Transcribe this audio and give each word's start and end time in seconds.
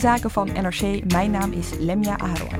Zaken 0.00 0.30
van 0.30 0.48
NRC. 0.52 1.12
Mijn 1.12 1.30
naam 1.30 1.52
is 1.52 1.70
Lemja 1.78 2.18
Aharoy. 2.18 2.58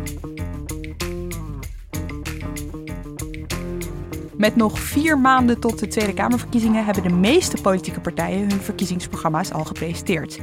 Met 4.36 4.56
nog 4.56 4.78
vier 4.78 5.18
maanden 5.18 5.60
tot 5.60 5.78
de 5.78 5.86
Tweede 5.86 6.14
Kamerverkiezingen 6.14 6.84
hebben 6.84 7.02
de 7.02 7.14
meeste 7.14 7.60
politieke 7.62 8.00
partijen 8.00 8.48
hun 8.50 8.60
verkiezingsprogramma's 8.60 9.52
al 9.52 9.64
gepresenteerd. 9.64 10.40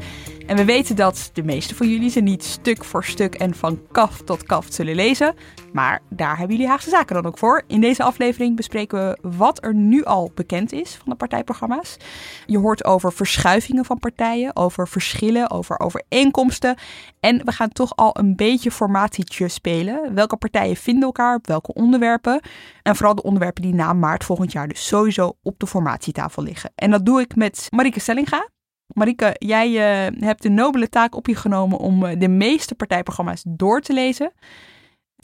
En 0.48 0.56
we 0.56 0.66
weten 0.66 0.96
dat 0.96 1.30
de 1.34 1.44
meeste 1.44 1.76
van 1.76 1.90
jullie 1.90 2.10
ze 2.10 2.20
niet 2.20 2.44
stuk 2.44 2.84
voor 2.84 3.04
stuk 3.04 3.36
en 3.36 3.56
van 3.56 3.82
kaf 3.92 4.22
tot 4.22 4.44
kaf 4.44 4.66
zullen 4.70 4.96
lezen. 4.96 5.36
Maar 5.74 6.02
daar 6.10 6.38
hebben 6.38 6.56
jullie 6.56 6.72
Haagse 6.72 6.90
Zaken 6.90 7.16
dan 7.16 7.26
ook 7.26 7.38
voor. 7.38 7.64
In 7.68 7.82
deze 7.82 8.04
aflevering 8.04 8.56
bespreken 8.56 9.00
we 9.00 9.30
wat 9.38 9.64
er 9.64 9.74
nu 9.74 10.04
al 10.04 10.32
bekend 10.36 10.72
is 10.72 10.96
van 10.96 11.10
de 11.10 11.16
partijprogramma's. 11.16 11.98
Je 12.46 12.58
hoort 12.58 12.86
over 12.86 13.14
verschuivingen 13.14 13.86
van 13.86 14.00
partijen, 14.00 14.56
over 14.56 14.88
verschillen, 14.88 15.52
over 15.52 15.80
overeenkomsten. 15.80 16.78
En 17.20 17.46
we 17.46 17.52
gaan 17.52 17.70
toch 17.70 17.96
al 17.96 18.20
een 18.20 18.36
beetje 18.36 18.72
formatietje 18.72 19.48
spelen. 19.48 20.14
Welke 20.14 20.38
partijen 20.38 20.76
vinden 20.76 21.04
elkaar 21.04 21.36
op 21.36 21.48
welke 21.48 21.74
onderwerpen? 21.74 22.42
En 22.84 22.96
vooral 22.96 23.16
de 23.16 23.24
onderwerpen 23.24 23.62
die 23.62 23.74
na 23.74 23.94
maart 23.94 24.24
volgend 24.24 24.52
jaar 24.52 24.68
dus 24.68 24.88
sowieso 24.88 25.38
op 25.44 25.60
de 25.60 25.68
formatietafel 25.68 26.44
liggen. 26.44 26.72
En 26.76 26.92
dat 26.92 27.06
doe 27.06 27.22
ik 27.22 27.36
met 27.36 27.68
Marike 27.70 28.00
Stellinga. 28.00 28.48
Marike, 28.94 29.36
jij 29.38 29.70
uh, 29.70 30.20
hebt 30.20 30.42
de 30.42 30.50
nobele 30.50 30.90
taak 30.90 31.16
op 31.16 31.28
je 31.28 31.36
genomen 31.36 31.78
om 31.78 32.04
uh, 32.04 32.12
de 32.18 32.28
meeste 32.28 32.76
partijprogramma's 32.76 33.44
door 33.48 33.82
te 33.82 33.94
lezen. 33.94 34.32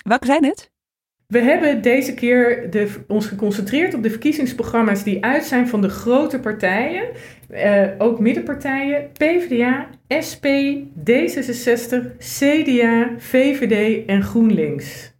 Welke 0.04 0.26
zijn 0.26 0.46
het? 0.46 0.72
We 1.28 1.40
hebben 1.40 1.82
deze 1.82 2.14
keer 2.14 2.70
de, 2.70 3.04
ons 3.08 3.26
geconcentreerd 3.26 3.94
op 3.94 4.04
de 4.04 4.10
verkiezingsprogramma's 4.10 5.04
die 5.04 5.24
uit 5.24 5.44
zijn 5.44 5.68
van 5.68 5.82
de 5.82 5.90
grote 5.90 6.40
partijen. 6.40 7.10
Uh, 7.50 7.88
ook 7.98 8.20
middenpartijen, 8.20 9.12
PvdA, 9.12 9.90
SP, 10.28 10.46
D66, 11.10 12.18
CDA, 12.18 13.10
VVD 13.18 14.06
en 14.06 14.24
GroenLinks. 14.24 15.13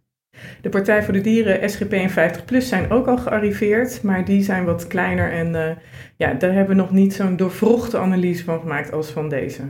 De 0.62 0.68
Partij 0.68 1.02
voor 1.04 1.12
de 1.12 1.20
Dieren, 1.20 1.70
SGP 1.70 1.92
en 1.92 2.10
50PLUS 2.10 2.66
zijn 2.66 2.90
ook 2.90 3.06
al 3.06 3.18
gearriveerd, 3.18 4.02
maar 4.02 4.24
die 4.24 4.42
zijn 4.42 4.64
wat 4.64 4.86
kleiner 4.86 5.32
en 5.32 5.54
uh, 5.54 5.70
ja, 6.16 6.32
daar 6.32 6.52
hebben 6.52 6.76
we 6.76 6.82
nog 6.82 6.90
niet 6.90 7.14
zo'n 7.14 7.36
doorvrochte 7.36 7.98
analyse 7.98 8.44
van 8.44 8.60
gemaakt 8.60 8.92
als 8.92 9.10
van 9.10 9.28
deze. 9.28 9.62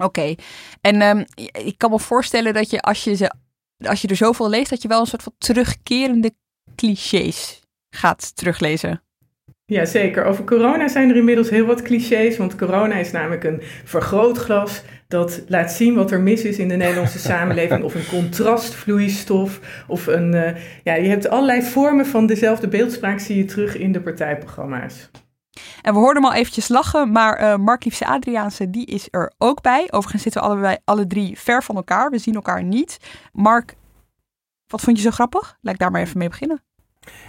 Oké, 0.00 0.34
en 0.80 1.02
um, 1.02 1.24
ik 1.52 1.74
kan 1.76 1.90
me 1.90 1.98
voorstellen 1.98 2.54
dat 2.54 2.70
je 2.70 2.80
als 2.80 3.04
je, 3.04 3.14
ze, 3.14 3.32
als 3.78 4.02
je 4.02 4.08
er 4.08 4.16
zoveel 4.16 4.48
leest, 4.48 4.70
dat 4.70 4.82
je 4.82 4.88
wel 4.88 5.00
een 5.00 5.06
soort 5.06 5.22
van 5.22 5.34
terugkerende 5.38 6.34
clichés 6.76 7.62
gaat 7.90 8.36
teruglezen. 8.36 9.02
Ja, 9.70 9.84
zeker. 9.84 10.24
Over 10.24 10.44
corona 10.44 10.88
zijn 10.88 11.10
er 11.10 11.16
inmiddels 11.16 11.50
heel 11.50 11.66
wat 11.66 11.82
clichés, 11.82 12.36
want 12.36 12.56
corona 12.56 12.94
is 12.94 13.10
namelijk 13.10 13.44
een 13.44 13.62
vergrootglas 13.84 14.82
dat 15.08 15.42
laat 15.48 15.72
zien 15.72 15.94
wat 15.94 16.10
er 16.10 16.20
mis 16.20 16.42
is 16.42 16.58
in 16.58 16.68
de 16.68 16.76
Nederlandse 16.76 17.18
samenleving, 17.30 17.84
of 17.84 17.94
een 17.94 18.06
contrastvloeistof, 18.06 19.60
of 19.86 20.06
een, 20.06 20.34
uh, 20.34 20.50
ja, 20.84 20.94
je 20.94 21.08
hebt 21.08 21.28
allerlei 21.28 21.62
vormen 21.62 22.06
van 22.06 22.26
dezelfde 22.26 22.68
beeldspraak 22.68 23.18
zie 23.18 23.36
je 23.36 23.44
terug 23.44 23.76
in 23.76 23.92
de 23.92 24.00
partijprogramma's. 24.00 25.10
En 25.82 25.92
we 25.92 25.98
hoorden 25.98 26.22
hem 26.22 26.32
al 26.32 26.38
eventjes 26.38 26.68
lachen, 26.68 27.12
maar 27.12 27.40
uh, 27.40 27.56
Mark 27.56 27.84
Liefse 27.84 28.06
Adriaanse, 28.06 28.70
die 28.70 28.86
is 28.86 29.08
er 29.10 29.32
ook 29.38 29.62
bij. 29.62 29.86
Overigens 29.90 30.22
zitten 30.22 30.40
we 30.40 30.48
allebei, 30.48 30.76
alle 30.84 31.06
drie 31.06 31.38
ver 31.38 31.62
van 31.62 31.76
elkaar, 31.76 32.10
we 32.10 32.18
zien 32.18 32.34
elkaar 32.34 32.64
niet. 32.64 32.98
Mark, 33.32 33.74
wat 34.66 34.80
vond 34.80 34.96
je 34.96 35.02
zo 35.02 35.10
grappig? 35.10 35.58
Laat 35.60 35.74
ik 35.74 35.80
daar 35.80 35.90
maar 35.90 36.00
even 36.00 36.18
mee 36.18 36.28
beginnen. 36.28 36.62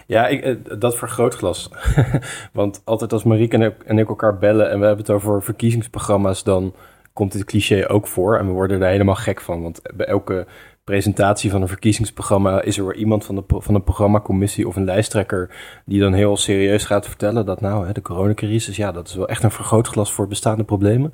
Ja, 0.08 0.28
ik, 0.28 0.58
dat 0.80 0.98
vergrootglas. 0.98 1.70
Want 2.54 2.82
altijd 2.86 3.14
als 3.14 3.24
Marieke 3.24 3.56
en 3.56 3.62
ik, 3.62 3.84
en 3.86 3.98
ik 3.98 4.08
elkaar 4.08 4.38
bellen 4.38 4.70
en 4.70 4.80
we 4.80 4.86
hebben 4.86 5.06
het 5.06 5.16
over 5.16 5.44
verkiezingsprogramma's, 5.44 6.44
dan 6.44 6.74
komt 7.14 7.32
dit 7.32 7.44
cliché 7.44 7.90
ook 7.90 8.08
voor. 8.08 8.38
En 8.38 8.46
we 8.46 8.52
worden 8.52 8.82
er 8.82 8.90
helemaal 8.90 9.16
gek 9.16 9.42
van. 9.42 9.62
Want 9.62 9.82
bij 9.96 10.06
elke 10.06 10.46
presentatie 10.84 11.52
van 11.52 11.62
een 11.62 11.68
verkiezingsprogramma 11.68 12.62
is 12.62 12.78
er 12.78 12.86
weer 12.86 12.96
iemand 12.96 13.26
van 13.26 13.36
de, 13.36 13.44
van 13.48 13.76
een 13.76 13.84
programmacommissie 13.84 14.68
of 14.68 14.76
een 14.76 14.84
lijsttrekker 14.84 15.50
die 15.86 16.00
dan 16.00 16.14
heel 16.14 16.38
serieus 16.38 16.86
gaat 16.86 17.08
vertellen 17.08 17.46
dat 17.46 17.62
nou, 17.62 17.88
hè, 17.88 17.92
de 17.92 18.02
coronacrisis, 18.02 18.76
ja, 18.76 18.92
dat 18.92 19.08
is 19.08 19.16
wel 19.16 19.28
echt 19.28 19.44
een 19.44 19.52
vergrootglas 19.52 20.14
voor 20.14 20.28
bestaande 20.28 20.64
problemen. 20.64 21.14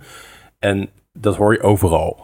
En 0.60 0.90
dat 1.14 1.36
hoor 1.36 1.54
je 1.54 1.62
overal. 1.62 2.20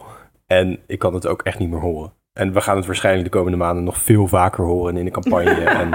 En 0.46 0.78
ik 0.86 0.98
kan 0.98 1.14
het 1.14 1.26
ook 1.26 1.42
echt 1.42 1.58
niet 1.58 1.70
meer 1.70 1.80
horen. 1.80 2.12
En 2.32 2.52
we 2.52 2.60
gaan 2.60 2.76
het 2.76 2.86
waarschijnlijk 2.86 3.24
de 3.24 3.38
komende 3.38 3.58
maanden 3.58 3.84
nog 3.84 3.98
veel 3.98 4.26
vaker 4.26 4.64
horen 4.64 4.96
in 4.96 5.04
de 5.04 5.10
campagne. 5.10 5.64
en 5.82 5.90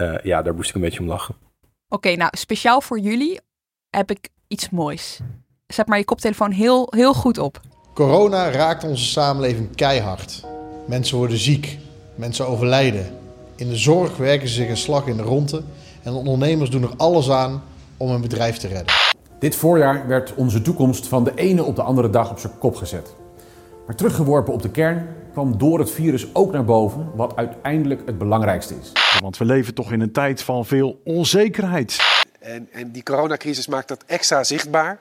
uh, 0.00 0.18
ja, 0.22 0.42
daar 0.42 0.54
moest 0.54 0.68
ik 0.68 0.74
een 0.74 0.80
beetje 0.80 1.00
om 1.00 1.06
lachen. 1.06 1.34
Oké, 1.34 1.64
okay, 1.88 2.14
nou, 2.14 2.30
speciaal 2.36 2.80
voor 2.80 2.98
jullie 2.98 3.40
heb 3.90 4.10
ik 4.10 4.28
iets 4.48 4.70
moois. 4.70 5.20
Zet 5.66 5.86
maar 5.86 5.98
je 5.98 6.04
koptelefoon 6.04 6.50
heel, 6.50 6.86
heel 6.96 7.14
goed 7.14 7.38
op. 7.38 7.60
Corona 7.94 8.50
raakt 8.50 8.84
onze 8.84 9.04
samenleving 9.04 9.74
keihard. 9.76 10.46
Mensen 10.86 11.16
worden 11.16 11.38
ziek, 11.38 11.78
mensen 12.14 12.46
overlijden. 12.46 13.18
In 13.56 13.68
de 13.68 13.76
zorg 13.76 14.16
werken 14.16 14.48
ze 14.48 14.54
zich 14.54 14.68
een 14.68 14.76
slag 14.76 15.06
in 15.06 15.16
de 15.16 15.22
ronde 15.22 15.62
en 16.02 16.12
ondernemers 16.12 16.70
doen 16.70 16.82
er 16.82 16.96
alles 16.96 17.30
aan 17.30 17.62
om 17.96 18.10
hun 18.10 18.20
bedrijf 18.20 18.56
te 18.56 18.68
redden. 18.68 18.94
Dit 19.38 19.56
voorjaar 19.56 20.06
werd 20.06 20.34
onze 20.34 20.62
toekomst 20.62 21.06
van 21.06 21.24
de 21.24 21.34
ene 21.34 21.64
op 21.64 21.76
de 21.76 21.82
andere 21.82 22.10
dag 22.10 22.30
op 22.30 22.38
zijn 22.38 22.58
kop 22.58 22.76
gezet. 22.76 23.14
Maar 23.86 23.96
teruggeworpen 23.96 24.52
op 24.52 24.62
de 24.62 24.70
kern 24.70 25.08
kwam 25.32 25.58
door 25.58 25.78
het 25.78 25.90
virus 25.90 26.34
ook 26.34 26.52
naar 26.52 26.64
boven 26.64 27.10
wat 27.14 27.36
uiteindelijk 27.36 28.02
het 28.06 28.18
belangrijkste 28.18 28.74
is. 28.80 28.92
Want 29.20 29.38
we 29.38 29.44
leven 29.44 29.74
toch 29.74 29.92
in 29.92 30.00
een 30.00 30.12
tijd 30.12 30.42
van 30.42 30.66
veel 30.66 31.00
onzekerheid. 31.04 31.98
En, 32.38 32.68
en 32.72 32.90
die 32.90 33.02
coronacrisis 33.02 33.66
maakt 33.66 33.88
dat 33.88 34.04
extra 34.06 34.44
zichtbaar. 34.44 34.98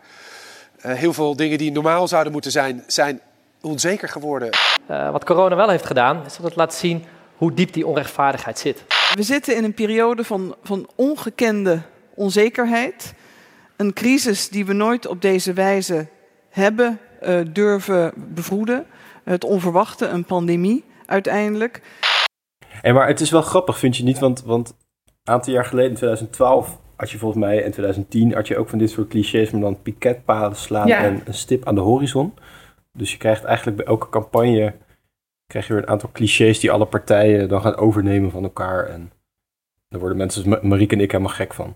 Uh, 0.86 0.94
heel 0.94 1.14
veel 1.14 1.36
dingen 1.36 1.58
die 1.58 1.72
normaal 1.72 2.08
zouden 2.08 2.32
moeten 2.32 2.52
zijn, 2.52 2.84
zijn 2.88 3.20
onzeker 3.62 4.10
geworden. 4.10 4.50
Uh, 4.92 5.12
wat 5.12 5.24
corona 5.24 5.56
wel 5.56 5.70
heeft 5.70 5.86
gedaan, 5.86 6.26
is 6.26 6.36
dat 6.36 6.46
het 6.46 6.56
laat 6.56 6.74
zien 6.74 7.04
hoe 7.36 7.54
diep 7.54 7.74
die 7.74 7.88
onrechtvaardigheid 7.88 8.60
zit. 8.60 8.84
We 9.14 9.24
zitten 9.24 9.56
in 9.56 9.64
een 9.64 9.74
periode 9.74 10.24
van, 10.24 10.56
van 10.64 10.88
ongekende 10.96 11.82
onzekerheid. 12.14 13.14
Een 13.76 13.94
crisis 13.94 14.50
die 14.50 14.66
we 14.66 14.74
nooit 14.74 15.08
op 15.08 15.22
deze 15.22 15.54
wijze 15.54 16.08
hebben 16.50 17.00
uh, 17.24 17.40
durven 17.54 18.12
bevroeden. 18.16 18.86
Het 19.30 19.44
onverwachte, 19.44 20.08
een 20.08 20.26
pandemie 20.26 20.84
uiteindelijk. 21.06 21.82
En 22.82 22.94
maar 22.94 23.08
het 23.08 23.20
is 23.20 23.30
wel 23.30 23.42
grappig, 23.42 23.80
vind 23.80 23.98
je 23.98 24.04
niet? 24.04 24.20
Want, 24.20 24.44
want 24.44 24.70
een 25.06 25.34
aantal 25.34 25.54
jaar 25.54 25.66
geleden, 25.66 25.90
in 25.90 25.96
2012, 25.96 26.80
had 26.96 27.12
je 27.12 27.18
volgens 27.18 27.44
mij 27.44 27.56
in 27.56 27.72
2010 27.72 28.34
had 28.34 28.48
je 28.48 28.58
ook 28.58 28.70
van 28.70 28.80
dit 28.80 28.90
soort 28.90 29.08
clichés, 29.08 29.52
maar 29.52 29.62
dan 29.62 29.82
piketpalen 29.82 30.56
slaan 30.56 30.88
ja. 30.88 31.04
en 31.04 31.22
een 31.26 31.34
stip 31.34 31.66
aan 31.66 31.76
de 31.76 31.82
horizon. 31.82 32.34
Dus 32.94 33.12
je 33.12 33.18
krijgt 33.18 33.44
eigenlijk 33.44 33.78
bij 33.78 33.86
elke 33.86 34.10
campagne 34.10 34.74
krijg 35.48 35.68
je 35.68 35.74
weer 35.74 35.82
een 35.82 35.90
aantal 35.90 36.10
clichés 36.14 36.60
die 36.60 36.72
alle 36.72 36.86
partijen 36.86 37.50
dan 37.50 37.62
gaan 37.62 37.76
overnemen 37.76 38.32
van 38.32 38.44
elkaar. 38.44 38.86
En 38.86 39.12
daar 39.90 40.00
worden 40.00 40.18
mensen 40.18 40.60
Marieke 40.68 40.96
en 40.96 41.02
ik 41.02 41.12
helemaal 41.12 41.34
gek 41.34 41.54
van. 41.54 41.76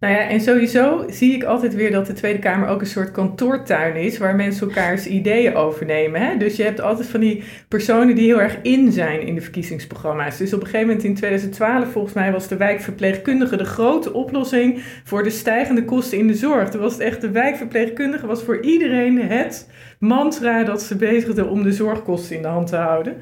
Nou 0.00 0.16
ja, 0.16 0.28
en 0.28 0.40
sowieso 0.40 1.04
zie 1.08 1.34
ik 1.34 1.44
altijd 1.44 1.74
weer 1.74 1.90
dat 1.90 2.06
de 2.06 2.12
Tweede 2.12 2.38
Kamer 2.38 2.68
ook 2.68 2.80
een 2.80 2.86
soort 2.86 3.10
kantoortuin 3.10 3.96
is, 3.96 4.18
waar 4.18 4.36
mensen 4.36 4.68
elkaars 4.68 5.06
ideeën 5.18 5.54
overnemen. 5.54 6.20
Hè? 6.20 6.36
Dus 6.36 6.56
je 6.56 6.62
hebt 6.62 6.80
altijd 6.80 7.08
van 7.08 7.20
die 7.20 7.42
personen 7.68 8.14
die 8.14 8.24
heel 8.24 8.40
erg 8.40 8.58
in 8.62 8.92
zijn 8.92 9.20
in 9.20 9.34
de 9.34 9.40
verkiezingsprogramma's. 9.40 10.36
Dus 10.36 10.52
op 10.52 10.60
een 10.60 10.66
gegeven 10.66 10.86
moment 10.86 11.04
in 11.04 11.14
2012, 11.14 11.92
volgens 11.92 12.14
mij, 12.14 12.32
was 12.32 12.48
de 12.48 12.56
wijkverpleegkundige 12.56 13.56
de 13.56 13.64
grote 13.64 14.12
oplossing 14.12 14.82
voor 15.04 15.22
de 15.22 15.30
stijgende 15.30 15.84
kosten 15.84 16.18
in 16.18 16.26
de 16.26 16.34
zorg. 16.34 16.70
Toen 16.70 16.80
was 16.80 16.92
het 16.92 17.02
echt, 17.02 17.20
de 17.20 17.30
wijkverpleegkundige 17.30 18.26
was 18.26 18.42
voor 18.42 18.60
iedereen 18.60 19.18
het 19.22 19.70
mantra 19.98 20.64
dat 20.64 20.82
ze 20.82 20.96
bezigden 20.96 21.48
om 21.48 21.62
de 21.62 21.72
zorgkosten 21.72 22.36
in 22.36 22.42
de 22.42 22.48
hand 22.48 22.66
te 22.66 22.76
houden. 22.76 23.16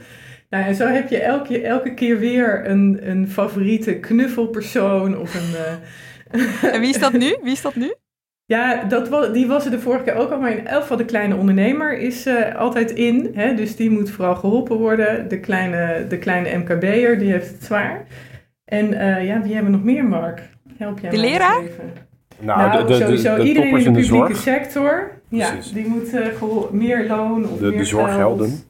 Nou, 0.50 0.64
en 0.64 0.74
zo 0.74 0.86
heb 0.86 1.08
je 1.08 1.18
elke, 1.18 1.60
elke 1.60 1.94
keer 1.94 2.18
weer 2.18 2.68
een, 2.68 2.98
een 3.02 3.28
favoriete 3.28 3.94
knuffelpersoon 3.94 5.18
of 5.18 5.34
een... 5.34 5.50
Uh, 5.50 5.72
en 6.72 6.80
wie 6.80 6.88
is 6.88 6.98
dat 6.98 7.12
nu? 7.12 7.36
Wie 7.42 7.52
is 7.52 7.62
dat 7.62 7.74
nu? 7.74 7.94
Ja, 8.44 8.84
dat 8.84 9.08
was, 9.08 9.32
die 9.32 9.46
was 9.46 9.64
er 9.64 9.70
de 9.70 9.80
vorige 9.80 10.04
keer 10.04 10.14
ook 10.14 10.30
al, 10.30 10.38
maar 10.38 10.50
in 10.50 10.66
elk 10.66 10.80
geval 10.80 10.96
de 10.96 11.04
kleine 11.04 11.36
ondernemer 11.36 11.98
is 11.98 12.26
uh, 12.26 12.54
altijd 12.54 12.90
in. 12.90 13.30
Hè, 13.34 13.54
dus 13.54 13.76
die 13.76 13.90
moet 13.90 14.10
vooral 14.10 14.34
geholpen 14.34 14.76
worden. 14.76 15.28
De 15.28 15.40
kleine, 15.40 16.06
de 16.08 16.18
kleine 16.18 16.58
MKB'er, 16.58 17.18
die 17.18 17.30
heeft 17.30 17.50
het 17.50 17.64
zwaar. 17.64 18.06
En 18.64 18.92
uh, 18.92 19.26
ja, 19.26 19.42
wie 19.42 19.54
hebben 19.54 19.70
we 19.72 19.76
nog 19.76 19.86
meer, 19.86 20.04
Mark? 20.04 20.40
Help 20.76 20.98
jij 20.98 21.10
De 21.10 21.16
leraar? 21.16 21.62
Nou, 22.38 22.68
nou 22.68 22.86
de, 22.86 22.92
de, 22.92 23.04
sowieso 23.04 23.36
de, 23.36 23.42
iedereen 23.42 23.78
in 23.78 23.92
de 23.92 24.00
publieke 24.00 24.34
sector. 24.34 25.10
Ja, 25.28 25.52
die 25.72 25.86
moet 25.86 26.14
uh, 26.14 26.70
meer 26.70 27.06
loon 27.06 27.44
of 27.48 27.58
de, 27.58 27.66
meer 27.66 27.78
De 27.78 27.84
zorghelden. 27.84 28.62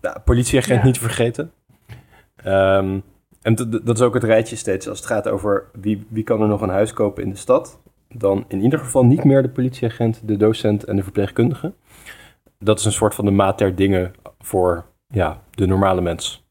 Ja, 0.00 0.22
politieagent 0.24 0.78
ja. 0.78 0.84
niet 0.84 0.94
te 0.94 1.00
vergeten. 1.00 1.52
Um, 2.46 3.02
en 3.42 3.54
dat 3.84 3.96
is 3.96 4.02
ook 4.02 4.14
het 4.14 4.24
rijtje 4.24 4.56
steeds 4.56 4.88
als 4.88 4.98
het 4.98 5.06
gaat 5.06 5.28
over 5.28 5.64
wie, 5.72 6.06
wie 6.08 6.24
kan 6.24 6.40
er 6.40 6.48
nog 6.48 6.60
een 6.60 6.68
huis 6.68 6.92
kopen 6.92 7.22
in 7.22 7.30
de 7.30 7.36
stad. 7.36 7.80
Dan 8.08 8.44
in 8.48 8.60
ieder 8.60 8.78
geval 8.78 9.04
niet 9.04 9.24
meer 9.24 9.42
de 9.42 9.48
politieagent, 9.48 10.20
de 10.24 10.36
docent 10.36 10.84
en 10.84 10.96
de 10.96 11.02
verpleegkundige. 11.02 11.72
Dat 12.58 12.78
is 12.78 12.84
een 12.84 12.92
soort 12.92 13.14
van 13.14 13.24
de 13.24 13.30
maat 13.30 13.58
der 13.58 13.74
dingen 13.74 14.14
voor 14.38 14.84
ja, 15.06 15.42
de 15.50 15.66
normale 15.66 16.00
mens. 16.00 16.44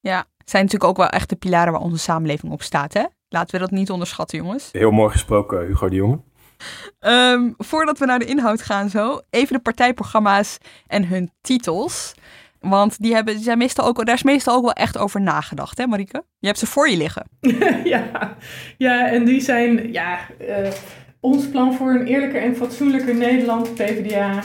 Ja, 0.00 0.24
zijn 0.44 0.62
natuurlijk 0.64 0.90
ook 0.90 0.96
wel 0.96 1.08
echt 1.08 1.28
de 1.28 1.36
pilaren 1.36 1.72
waar 1.72 1.82
onze 1.82 1.98
samenleving 1.98 2.52
op 2.52 2.62
staat, 2.62 2.92
hè? 2.92 3.04
Laten 3.28 3.54
we 3.54 3.60
dat 3.60 3.70
niet 3.70 3.90
onderschatten, 3.90 4.38
jongens. 4.38 4.68
Heel 4.72 4.90
mooi 4.90 5.10
gesproken, 5.10 5.66
Hugo 5.66 5.88
de 5.88 5.96
Jonge. 5.96 6.18
Um, 7.00 7.54
voordat 7.58 7.98
we 7.98 8.06
naar 8.06 8.18
de 8.18 8.24
inhoud 8.24 8.62
gaan 8.62 8.90
zo, 8.90 9.20
even 9.30 9.56
de 9.56 9.62
partijprogramma's 9.62 10.58
en 10.86 11.08
hun 11.08 11.30
titels. 11.40 12.14
Want 12.60 13.02
die 13.02 13.14
hebben, 13.14 13.38
zijn 13.38 13.58
meestal 13.58 13.86
ook, 13.86 14.06
daar 14.06 14.14
is 14.14 14.22
meestal 14.22 14.56
ook 14.56 14.62
wel 14.62 14.72
echt 14.72 14.98
over 14.98 15.20
nagedacht, 15.20 15.78
hè 15.78 15.86
Marike? 15.86 16.24
Je 16.38 16.46
hebt 16.46 16.58
ze 16.58 16.66
voor 16.66 16.88
je 16.88 16.96
liggen. 16.96 17.28
ja. 17.84 18.36
ja, 18.76 19.08
en 19.08 19.24
die 19.24 19.40
zijn, 19.40 19.92
ja, 19.92 20.18
uh, 20.40 20.68
ons 21.20 21.48
plan 21.48 21.74
voor 21.74 21.90
een 21.90 22.06
eerlijker 22.06 22.42
en 22.42 22.56
fatsoenlijker 22.56 23.14
Nederland, 23.14 23.74
PvdA. 23.74 24.42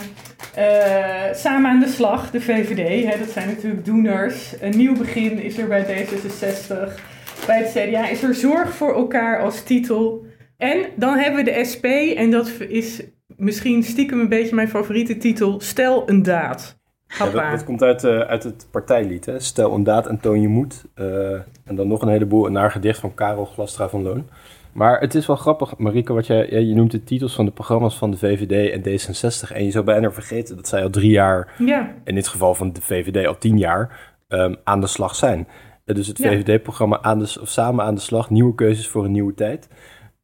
Uh, 0.58 1.34
samen 1.34 1.70
aan 1.70 1.80
de 1.80 1.88
slag, 1.88 2.30
de 2.30 2.40
VVD. 2.40 3.12
Hè, 3.12 3.18
dat 3.18 3.30
zijn 3.30 3.48
natuurlijk 3.48 3.84
doeners. 3.84 4.54
Een 4.60 4.76
nieuw 4.76 4.96
begin 4.96 5.42
is 5.42 5.58
er 5.58 5.68
bij 5.68 5.84
D66. 5.84 7.00
Bij 7.46 7.58
het 7.58 7.70
CDA 7.70 8.08
is 8.08 8.22
er 8.22 8.34
zorg 8.34 8.74
voor 8.74 8.94
elkaar 8.94 9.40
als 9.40 9.62
titel. 9.62 10.26
En 10.56 10.86
dan 10.96 11.18
hebben 11.18 11.44
we 11.44 11.50
de 11.50 11.64
SP, 11.70 11.84
en 12.16 12.30
dat 12.30 12.50
is 12.68 13.02
misschien 13.36 13.82
stiekem 13.82 14.20
een 14.20 14.28
beetje 14.28 14.54
mijn 14.54 14.68
favoriete 14.68 15.16
titel: 15.16 15.60
Stel 15.60 16.08
een 16.08 16.22
daad. 16.22 16.82
Ja, 17.06 17.24
dat, 17.24 17.50
dat, 17.50 17.64
komt 17.64 17.82
uit, 17.82 18.04
uh, 18.04 18.18
uit 18.18 18.42
het 18.42 18.66
partijlied. 18.70 19.26
Hè? 19.26 19.40
Stel 19.40 19.74
een 19.74 19.82
daad 19.82 20.06
en 20.06 20.20
toon 20.20 20.40
je 20.40 20.48
moed. 20.48 20.84
Uh, 20.94 21.32
en 21.64 21.76
dan 21.76 21.88
nog 21.88 22.02
een 22.02 22.08
heleboel 22.08 22.48
naar 22.48 22.70
gedicht 22.70 23.00
van 23.00 23.14
Karel 23.14 23.44
Glastra 23.44 23.88
van 23.88 24.02
Loon. 24.02 24.28
Maar 24.72 25.00
het 25.00 25.14
is 25.14 25.26
wel 25.26 25.36
grappig, 25.36 25.76
Marike, 25.76 26.12
wat 26.12 26.26
jij, 26.26 26.46
je 26.50 26.74
noemt 26.74 26.90
de 26.90 27.04
titels 27.04 27.34
van 27.34 27.44
de 27.44 27.50
programma's 27.50 27.98
van 27.98 28.10
de 28.10 28.16
VVD 28.16 28.72
en 28.72 28.80
D66. 28.80 29.52
En 29.52 29.64
je 29.64 29.70
zou 29.70 29.84
bijna 29.84 30.12
vergeten 30.12 30.56
dat 30.56 30.68
zij 30.68 30.82
al 30.82 30.90
drie 30.90 31.10
jaar, 31.10 31.54
ja. 31.58 31.94
in 32.04 32.14
dit 32.14 32.28
geval 32.28 32.54
van 32.54 32.72
de 32.72 32.80
VVD 32.80 33.26
al 33.26 33.38
tien 33.38 33.58
jaar, 33.58 34.14
um, 34.28 34.56
aan 34.64 34.80
de 34.80 34.86
slag 34.86 35.14
zijn. 35.14 35.48
Uh, 35.84 35.96
dus 35.96 36.06
het 36.06 36.18
ja. 36.18 36.30
VVD-programma 36.30 37.16
of 37.40 37.48
Samen 37.48 37.84
aan 37.84 37.94
de 37.94 38.00
slag, 38.00 38.30
nieuwe 38.30 38.54
keuzes 38.54 38.88
voor 38.88 39.04
een 39.04 39.12
nieuwe 39.12 39.34
tijd. 39.34 39.68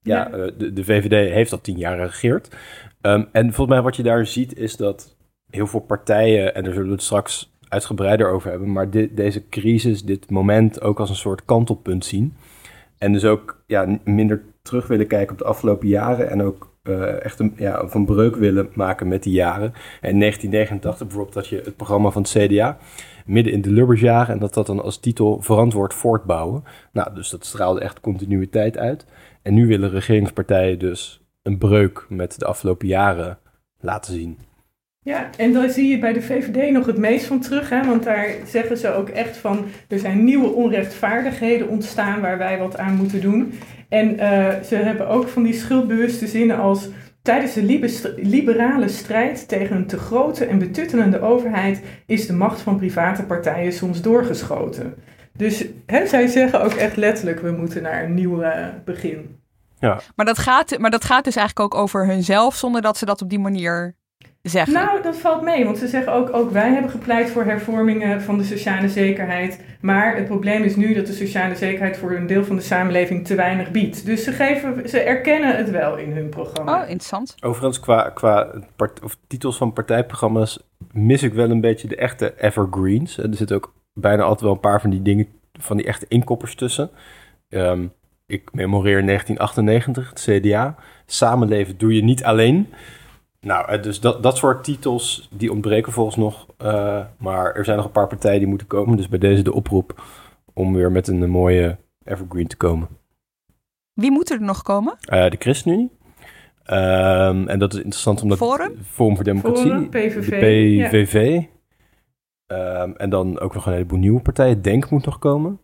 Ja, 0.03 0.29
ja. 0.33 0.51
de, 0.59 0.73
de 0.73 0.85
VVD 0.85 1.33
heeft 1.33 1.53
al 1.53 1.61
tien 1.61 1.79
jaar 1.79 1.97
geregeerd. 1.97 2.57
Um, 3.03 3.29
en 3.33 3.45
volgens 3.45 3.77
mij 3.77 3.83
wat 3.83 3.97
je 3.97 4.03
daar 4.03 4.27
ziet 4.27 4.57
is 4.57 4.77
dat 4.77 5.17
heel 5.51 5.67
veel 5.67 5.81
partijen, 5.81 6.55
en 6.55 6.63
daar 6.65 6.73
zullen 6.73 6.89
we 6.89 6.95
het 6.95 7.03
straks 7.03 7.53
uitgebreider 7.69 8.29
over 8.31 8.51
hebben, 8.51 8.73
maar 8.73 8.91
dit, 8.91 9.17
deze 9.17 9.49
crisis, 9.49 10.05
dit 10.05 10.31
moment 10.31 10.81
ook 10.81 11.01
als 11.01 11.11
een 11.11 11.17
soort 11.17 11.45
kantelpunt 11.45 12.05
zien. 12.05 12.37
En 12.99 13.13
dus 13.13 13.25
ook 13.25 13.63
ja, 13.67 13.99
minder 14.05 14.43
terug 14.63 14.87
willen 14.87 15.07
kijken 15.07 15.33
op 15.33 15.39
de 15.39 15.45
afgelopen 15.45 15.89
jaren 15.89 16.31
en 16.31 16.43
ook 16.43 16.71
uh, 16.83 17.25
echt 17.25 17.39
een, 17.39 17.55
ja, 17.57 17.87
een 17.91 18.05
breuk 18.05 18.37
willen 18.37 18.71
maken 18.75 19.09
met 19.09 19.23
die 19.23 19.33
jaren. 19.33 19.73
En 20.01 20.11
in 20.11 20.19
1989 20.19 21.07
bijvoorbeeld 21.07 21.35
dat 21.35 21.49
je 21.49 21.61
het 21.65 21.77
programma 21.77 22.11
van 22.11 22.23
het 22.23 22.31
CDA 22.31 22.79
midden 23.27 23.53
in 23.53 23.63
de 23.63 23.71
Lubbersjaren 23.71 24.35
en 24.35 24.41
dat 24.41 24.55
dat 24.55 24.67
dan 24.67 24.83
als 24.83 24.99
titel 24.99 25.43
verantwoord 25.43 25.95
voortbouwen. 25.95 26.65
Nou, 26.93 27.15
dus 27.15 27.31
dat 27.31 27.45
straalde 27.45 27.81
echt 27.81 28.01
continuïteit 28.01 28.79
uit. 28.79 29.07
En 29.43 29.55
nu 29.55 29.67
willen 29.67 29.91
regeringspartijen 29.91 30.79
dus 30.79 31.25
een 31.43 31.59
breuk 31.59 32.07
met 32.09 32.39
de 32.39 32.47
afgelopen 32.47 32.89
jaren 32.89 33.39
laten 33.81 34.13
zien. 34.13 34.39
Ja, 35.11 35.31
en 35.37 35.53
daar 35.53 35.71
zie 35.71 35.89
je 35.89 35.99
bij 35.99 36.13
de 36.13 36.23
VVD 36.23 36.71
nog 36.71 36.87
het 36.87 36.99
meest 36.99 37.27
van 37.27 37.41
terug, 37.41 37.71
hè? 37.71 37.87
want 37.87 38.03
daar 38.03 38.29
zeggen 38.47 38.77
ze 38.77 38.95
ook 38.95 39.09
echt 39.09 39.37
van, 39.37 39.65
er 39.89 39.99
zijn 39.99 40.25
nieuwe 40.25 40.49
onrechtvaardigheden 40.49 41.69
ontstaan 41.69 42.21
waar 42.21 42.39
wij 42.39 42.59
wat 42.59 42.79
aan 42.79 42.95
moeten 42.95 43.21
doen. 43.21 43.59
En 43.89 44.13
uh, 44.13 44.49
ze 44.65 44.75
hebben 44.75 45.09
ook 45.09 45.29
van 45.29 45.43
die 45.43 45.55
schuldbewuste 45.55 46.27
zinnen 46.27 46.59
als, 46.59 46.89
tijdens 47.23 47.53
de 47.55 48.15
liberale 48.17 48.89
strijd 48.89 49.49
tegen 49.49 49.77
een 49.77 49.87
te 49.87 49.99
grote 49.99 50.45
en 50.45 50.59
betuttelende 50.59 51.21
overheid 51.21 51.83
is 52.07 52.27
de 52.27 52.33
macht 52.33 52.61
van 52.61 52.77
private 52.77 53.23
partijen 53.23 53.73
soms 53.73 54.03
doorgeschoten. 54.03 54.95
Dus 55.33 55.65
hè, 55.87 56.07
zij 56.07 56.27
zeggen 56.27 56.63
ook 56.63 56.73
echt 56.73 56.97
letterlijk, 56.97 57.41
we 57.41 57.51
moeten 57.51 57.83
naar 57.83 58.05
een 58.05 58.15
nieuw 58.15 58.43
uh, 58.43 58.67
begin. 58.85 59.39
Ja. 59.79 60.01
Maar, 60.17 60.27
dat 60.27 60.39
gaat, 60.39 60.79
maar 60.79 60.91
dat 60.91 61.05
gaat 61.05 61.25
dus 61.25 61.37
eigenlijk 61.37 61.75
ook 61.75 61.81
over 61.83 62.07
hunzelf, 62.07 62.55
zonder 62.55 62.83
dat 62.83 62.97
ze 62.97 63.05
dat 63.05 63.23
op 63.23 63.29
die 63.29 63.39
manier 63.39 63.99
zeggen? 64.43 64.73
Nou, 64.73 65.03
dat 65.03 65.17
valt 65.17 65.43
mee, 65.43 65.65
want 65.65 65.79
ze 65.79 65.89
zeggen 65.89 66.13
ook, 66.13 66.35
ook 66.35 66.51
wij 66.51 66.73
hebben 66.73 66.91
gepleit 66.91 67.31
voor 67.31 67.45
hervormingen 67.45 68.23
van 68.23 68.39
de 68.39 68.45
sociale 68.45 68.89
zekerheid. 68.89 69.61
Maar 69.81 70.17
het 70.17 70.25
probleem 70.25 70.63
is 70.63 70.77
nu 70.77 70.95
dat 70.95 71.07
de 71.07 71.13
sociale 71.13 71.57
zekerheid 71.57 71.99
voor 71.99 72.13
een 72.13 72.27
deel 72.27 72.45
van 72.45 72.57
de 72.57 72.63
samenleving 72.63 73.27
te 73.27 73.35
weinig 73.35 73.71
biedt. 73.71 74.07
Dus 74.07 74.25
ze, 74.25 74.33
geven, 74.33 74.89
ze 74.89 75.01
erkennen 75.01 75.57
het 75.57 75.71
wel 75.71 75.97
in 75.97 76.13
hun 76.13 76.29
programma. 76.29 76.75
Oh, 76.75 76.81
interessant. 76.81 77.35
Overigens, 77.41 77.81
qua, 77.81 78.11
qua 78.11 78.51
part, 78.77 79.03
of 79.03 79.17
titels 79.27 79.57
van 79.57 79.73
partijprogramma's 79.73 80.59
mis 80.93 81.23
ik 81.23 81.33
wel 81.33 81.51
een 81.51 81.61
beetje 81.61 81.89
de 81.89 81.97
echte 81.97 82.35
evergreens. 82.39 83.19
Er 83.19 83.35
zitten 83.35 83.57
ook 83.57 83.75
bijna 83.93 84.23
altijd 84.23 84.41
wel 84.41 84.53
een 84.53 84.61
paar 84.61 84.81
van 84.81 84.91
die 84.91 85.03
dingen, 85.03 85.27
van 85.53 85.77
die 85.77 85.87
echte 85.87 86.07
inkoppers 86.09 86.55
tussen. 86.55 86.91
Um, 87.49 87.93
ik 88.27 88.53
memoreer 88.53 89.07
1998, 89.07 90.09
het 90.09 90.21
CDA. 90.21 90.75
Samenleven 91.07 91.79
doe 91.79 91.95
je 91.95 92.03
niet 92.03 92.25
alleen. 92.25 92.69
Nou, 93.41 93.81
dus 93.81 94.01
dat, 94.01 94.23
dat 94.23 94.37
soort 94.37 94.65
titels, 94.65 95.29
die 95.33 95.53
ontbreken 95.53 95.93
volgens 95.93 96.17
nog. 96.17 96.47
Uh, 96.63 97.05
maar 97.19 97.55
er 97.55 97.65
zijn 97.65 97.77
nog 97.77 97.87
een 97.87 97.93
paar 97.93 98.07
partijen 98.07 98.39
die 98.39 98.49
moeten 98.49 98.67
komen. 98.67 98.97
Dus 98.97 99.09
bij 99.09 99.19
deze 99.19 99.43
de 99.43 99.53
oproep 99.53 100.03
om 100.55 100.75
weer 100.75 100.93
met 100.93 101.09
een, 101.09 101.31
mooie 101.31 101.77
evergreen 102.05 102.47
te 102.47 102.57
komen. 102.57 102.89
Wie 103.93 104.11
moet 104.11 104.31
er 104.31 104.41
nog 104.41 104.63
komen? 104.63 104.95
Uh, 105.13 105.31
de 105.31 105.37
ChristenUnie. 105.39 105.91
Um, 106.67 107.49
en 107.49 107.59
dat 107.59 107.73
is 107.73 107.79
interessant 107.79 108.23
omdat... 108.23 108.39
Forum? 108.39 108.73
Forum 108.83 109.15
voor 109.15 109.25
Democratie. 109.25 109.71
Forum, 109.71 109.91
PVV. 109.91 110.29
De 110.29 110.89
PVV. 110.89 111.43
Ja. 112.47 112.83
Um, 112.83 112.97
en 112.97 113.11
dan 113.11 113.39
ook 113.39 113.55
nog 113.55 113.67
een 113.67 113.73
heleboel 113.73 113.99
nieuwe 113.99 114.21
partijen. 114.21 114.63
Denk 114.63 114.91
moet 114.91 115.05
nog 115.05 115.19
komen. 115.19 115.61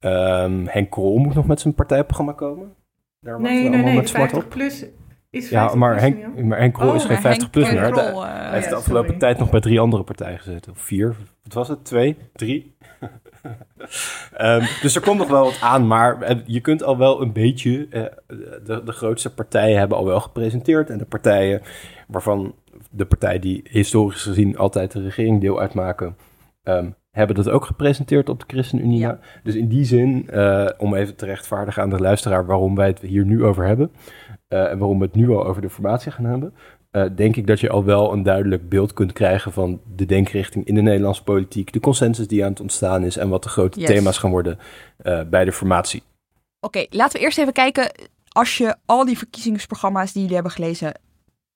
Um, 0.00 0.66
Henk 0.66 0.90
Krol 0.90 1.18
moet 1.18 1.34
nog 1.34 1.46
met 1.46 1.60
zijn 1.60 1.74
partijprogramma 1.74 2.32
komen. 2.32 2.74
Daar 3.20 3.40
nee, 3.40 3.68
nee, 3.68 3.82
nee. 3.82 3.96
Met 3.96 4.10
50 4.10 4.48
plus 4.48 4.84
is 5.30 5.48
ja, 5.48 5.74
maar 5.74 6.00
Henk, 6.00 6.42
maar 6.44 6.58
Henk 6.58 6.74
Krol 6.74 6.88
oh, 6.88 6.94
is 6.94 7.04
geen 7.04 7.20
50 7.20 7.50
plus 7.50 7.70
meer. 7.70 7.90
Krol, 7.90 8.24
uh, 8.24 8.34
hij 8.34 8.50
heeft 8.52 8.64
ja, 8.64 8.70
de 8.70 8.76
afgelopen 8.76 9.04
sorry. 9.04 9.20
tijd 9.20 9.38
nog 9.38 9.50
bij 9.50 9.60
drie 9.60 9.80
andere 9.80 10.02
partijen 10.02 10.38
gezeten. 10.38 10.72
Of 10.72 10.78
vier, 10.78 11.16
wat 11.42 11.52
was 11.52 11.68
het? 11.68 11.84
Twee? 11.84 12.16
Drie? 12.32 12.76
um, 14.40 14.60
dus 14.82 14.94
er 14.94 15.00
komt 15.00 15.18
nog 15.18 15.28
wel 15.28 15.44
wat 15.44 15.58
aan, 15.60 15.86
maar 15.86 16.36
je 16.46 16.60
kunt 16.60 16.82
al 16.82 16.98
wel 16.98 17.22
een 17.22 17.32
beetje... 17.32 17.86
Uh, 17.90 18.04
de, 18.64 18.82
de 18.84 18.92
grootste 18.92 19.34
partijen 19.34 19.78
hebben 19.78 19.98
al 19.98 20.04
wel 20.04 20.20
gepresenteerd. 20.20 20.90
En 20.90 20.98
de 20.98 21.04
partijen 21.04 21.62
waarvan 22.06 22.54
de 22.90 23.06
partijen 23.06 23.40
die 23.40 23.62
historisch 23.70 24.22
gezien 24.22 24.56
altijd 24.56 24.92
de 24.92 25.02
regering 25.02 25.40
deel 25.40 25.60
uitmaken... 25.60 26.16
Um, 26.64 26.96
hebben 27.18 27.36
dat 27.36 27.48
ook 27.48 27.64
gepresenteerd 27.64 28.28
op 28.28 28.40
de 28.40 28.44
ChristenUnie. 28.46 28.98
Ja. 28.98 29.18
Dus 29.42 29.54
in 29.54 29.68
die 29.68 29.84
zin, 29.84 30.28
uh, 30.30 30.68
om 30.78 30.94
even 30.94 31.16
te 31.16 31.24
rechtvaardigen 31.24 31.82
aan 31.82 31.90
de 31.90 31.98
luisteraar 31.98 32.46
waarom 32.46 32.74
wij 32.74 32.86
het 32.86 33.00
hier 33.00 33.24
nu 33.24 33.44
over 33.44 33.66
hebben... 33.66 33.90
Uh, 34.48 34.70
en 34.70 34.78
waarom 34.78 34.98
we 34.98 35.04
het 35.04 35.14
nu 35.14 35.30
al 35.30 35.46
over 35.46 35.62
de 35.62 35.70
formatie 35.70 36.12
gaan 36.12 36.24
hebben, 36.24 36.54
uh, 36.92 37.04
denk 37.16 37.36
ik 37.36 37.46
dat 37.46 37.60
je 37.60 37.70
al 37.70 37.84
wel 37.84 38.12
een 38.12 38.22
duidelijk 38.22 38.68
beeld 38.68 38.92
kunt 38.92 39.12
krijgen 39.12 39.52
van 39.52 39.80
de 39.96 40.06
denkrichting 40.06 40.64
in 40.66 40.74
de 40.74 40.80
Nederlandse 40.80 41.22
politiek, 41.22 41.72
de 41.72 41.80
consensus 41.80 42.28
die 42.28 42.44
aan 42.44 42.50
het 42.50 42.60
ontstaan 42.60 43.04
is 43.04 43.16
en 43.16 43.28
wat 43.28 43.42
de 43.42 43.48
grote 43.48 43.80
yes. 43.80 43.88
thema's 43.88 44.18
gaan 44.18 44.30
worden 44.30 44.58
uh, 45.02 45.20
bij 45.30 45.44
de 45.44 45.52
formatie. 45.52 46.02
Oké, 46.60 46.78
okay, 46.78 46.86
laten 46.98 47.18
we 47.18 47.24
eerst 47.24 47.38
even 47.38 47.52
kijken, 47.52 47.90
als 48.28 48.58
je 48.58 48.76
al 48.86 49.04
die 49.04 49.18
verkiezingsprogramma's 49.18 50.12
die 50.12 50.20
jullie 50.20 50.34
hebben 50.34 50.52
gelezen 50.52 51.00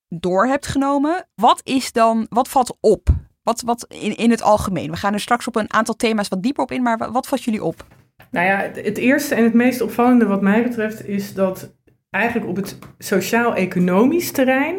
door 0.07 0.45
hebt 0.47 0.67
genomen, 0.67 1.27
wat 1.35 1.61
is 1.63 1.91
dan, 1.91 2.25
wat 2.29 2.49
valt 2.49 2.77
op? 2.79 3.09
Wat, 3.43 3.61
wat 3.61 3.85
in, 3.89 4.17
in 4.17 4.31
het 4.31 4.41
algemeen? 4.41 4.91
We 4.91 4.97
gaan 4.97 5.13
er 5.13 5.19
straks 5.19 5.47
op 5.47 5.55
een 5.55 5.73
aantal 5.73 5.95
thema's 5.95 6.27
wat 6.27 6.43
dieper 6.43 6.63
op 6.63 6.71
in, 6.71 6.81
maar 6.81 6.97
wat, 6.97 7.11
wat 7.11 7.27
valt 7.27 7.43
jullie 7.43 7.63
op? 7.63 7.85
Nou 8.31 8.45
ja, 8.45 8.57
het 8.81 8.97
eerste 8.97 9.35
en 9.35 9.43
het 9.43 9.53
meest 9.53 9.81
opvallende 9.81 10.25
wat 10.25 10.41
mij 10.41 10.63
betreft 10.63 11.07
is 11.07 11.33
dat 11.33 11.71
eigenlijk 12.13 12.49
op 12.49 12.55
het 12.55 12.77
sociaal-economisch 12.97 14.31
terrein 14.31 14.75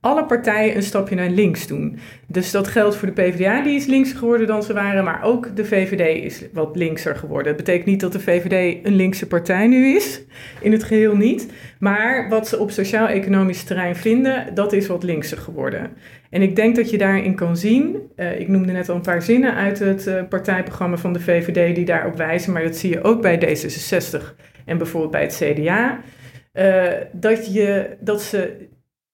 alle 0.00 0.24
partijen 0.24 0.76
een 0.76 0.82
stapje 0.82 1.14
naar 1.14 1.28
links 1.28 1.66
doen. 1.66 1.98
Dus 2.26 2.50
dat 2.50 2.68
geldt 2.68 2.96
voor 2.96 3.08
de 3.08 3.22
PvdA, 3.22 3.62
die 3.62 3.74
is 3.74 3.86
linkser 3.86 4.18
geworden 4.18 4.46
dan 4.46 4.62
ze 4.62 4.72
waren, 4.72 5.04
maar 5.04 5.22
ook 5.22 5.56
de 5.56 5.64
VVD 5.64 6.24
is 6.24 6.44
wat 6.52 6.76
linkser 6.76 7.16
geworden. 7.16 7.46
Dat 7.46 7.56
betekent 7.56 7.86
niet 7.86 8.00
dat 8.00 8.12
de 8.12 8.20
VVD 8.20 8.86
een 8.86 8.94
linkse 8.94 9.26
partij 9.26 9.66
nu 9.66 9.94
is, 9.96 10.22
in 10.60 10.72
het 10.72 10.84
geheel 10.84 11.16
niet. 11.16 11.52
Maar 11.78 12.28
wat 12.28 12.48
ze 12.48 12.58
op 12.58 12.70
sociaal-economisch 12.70 13.64
terrein 13.64 13.96
vinden, 13.96 14.54
dat 14.54 14.72
is 14.72 14.86
wat 14.86 15.02
linkser 15.02 15.38
geworden. 15.38 15.90
En 16.30 16.42
ik 16.42 16.56
denk 16.56 16.76
dat 16.76 16.90
je 16.90 16.98
daarin 16.98 17.34
kan 17.34 17.56
zien, 17.56 17.96
uh, 18.16 18.40
ik 18.40 18.48
noemde 18.48 18.72
net 18.72 18.88
al 18.88 18.94
een 18.94 19.00
paar 19.00 19.22
zinnen 19.22 19.54
uit 19.54 19.78
het 19.78 20.06
uh, 20.06 20.22
partijprogramma 20.28 20.96
van 20.96 21.12
de 21.12 21.20
VVD 21.20 21.74
die 21.74 21.84
daarop 21.84 22.16
wijzen, 22.16 22.52
maar 22.52 22.62
dat 22.62 22.76
zie 22.76 22.90
je 22.90 23.02
ook 23.02 23.22
bij 23.22 23.38
D66 23.38 24.22
en 24.64 24.78
bijvoorbeeld 24.78 25.12
bij 25.12 25.22
het 25.22 25.42
CDA, 25.42 26.00
uh, 26.52 26.92
dat, 27.12 27.50
dat 28.00 28.22
ze 28.22 28.68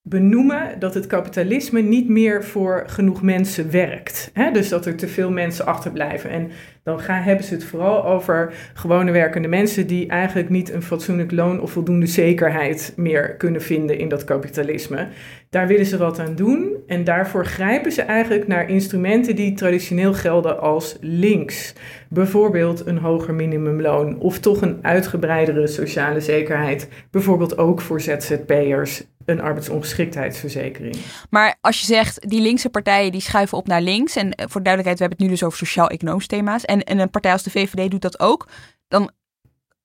benoemen 0.08 0.78
dat 0.78 0.94
het 0.94 1.06
kapitalisme 1.06 1.80
niet 1.80 2.08
meer 2.08 2.44
voor 2.44 2.84
genoeg 2.86 3.22
mensen 3.22 3.70
werkt. 3.70 4.30
Hè? 4.32 4.50
Dus 4.50 4.68
dat 4.68 4.86
er 4.86 4.96
te 4.96 5.08
veel 5.08 5.30
mensen 5.30 5.66
achterblijven. 5.66 6.30
En 6.30 6.50
dan 6.82 7.00
gaan, 7.00 7.22
hebben 7.22 7.44
ze 7.44 7.54
het 7.54 7.64
vooral 7.64 8.04
over 8.04 8.52
gewone 8.74 9.10
werkende 9.10 9.48
mensen 9.48 9.86
die 9.86 10.08
eigenlijk 10.08 10.48
niet 10.48 10.72
een 10.72 10.82
fatsoenlijk 10.82 11.32
loon 11.32 11.60
of 11.60 11.70
voldoende 11.70 12.06
zekerheid 12.06 12.92
meer 12.96 13.34
kunnen 13.36 13.62
vinden 13.62 13.98
in 13.98 14.08
dat 14.08 14.24
kapitalisme. 14.24 15.08
Daar 15.50 15.66
willen 15.66 15.86
ze 15.86 15.96
wat 15.96 16.18
aan 16.18 16.34
doen 16.34 16.76
en 16.86 17.04
daarvoor 17.04 17.46
grijpen 17.46 17.92
ze 17.92 18.02
eigenlijk 18.02 18.46
naar 18.46 18.68
instrumenten 18.68 19.36
die 19.36 19.54
traditioneel 19.54 20.14
gelden 20.14 20.60
als 20.60 20.96
links. 21.00 21.72
Bijvoorbeeld 22.08 22.86
een 22.86 22.98
hoger 22.98 23.34
minimumloon 23.34 24.18
of 24.18 24.38
toch 24.38 24.62
een 24.62 24.78
uitgebreidere 24.82 25.66
sociale 25.66 26.20
zekerheid, 26.20 26.88
bijvoorbeeld 27.10 27.58
ook 27.58 27.80
voor 27.80 28.00
ZZP'ers 28.00 29.04
een 29.24 29.40
arbeidsongeschiktheidsverzekering. 29.40 30.96
Maar 31.30 31.56
als 31.60 31.80
je 31.80 31.86
zegt, 31.86 32.28
die 32.28 32.40
linkse 32.40 32.68
partijen 32.68 33.12
die 33.12 33.20
schuiven 33.20 33.58
op 33.58 33.66
naar 33.66 33.82
links. 33.82 34.16
En 34.16 34.28
voor 34.34 34.62
duidelijkheid, 34.62 34.98
we 34.98 35.04
hebben 35.04 35.18
het 35.18 35.20
nu 35.20 35.28
dus 35.28 35.42
over 35.42 35.58
sociaal-economische 35.58 36.28
thema's. 36.28 36.64
En, 36.64 36.84
en 36.84 36.98
een 36.98 37.10
partij 37.10 37.32
als 37.32 37.42
de 37.42 37.50
VVD 37.50 37.90
doet 37.90 38.02
dat 38.02 38.20
ook. 38.20 38.48
Dan 38.88 39.10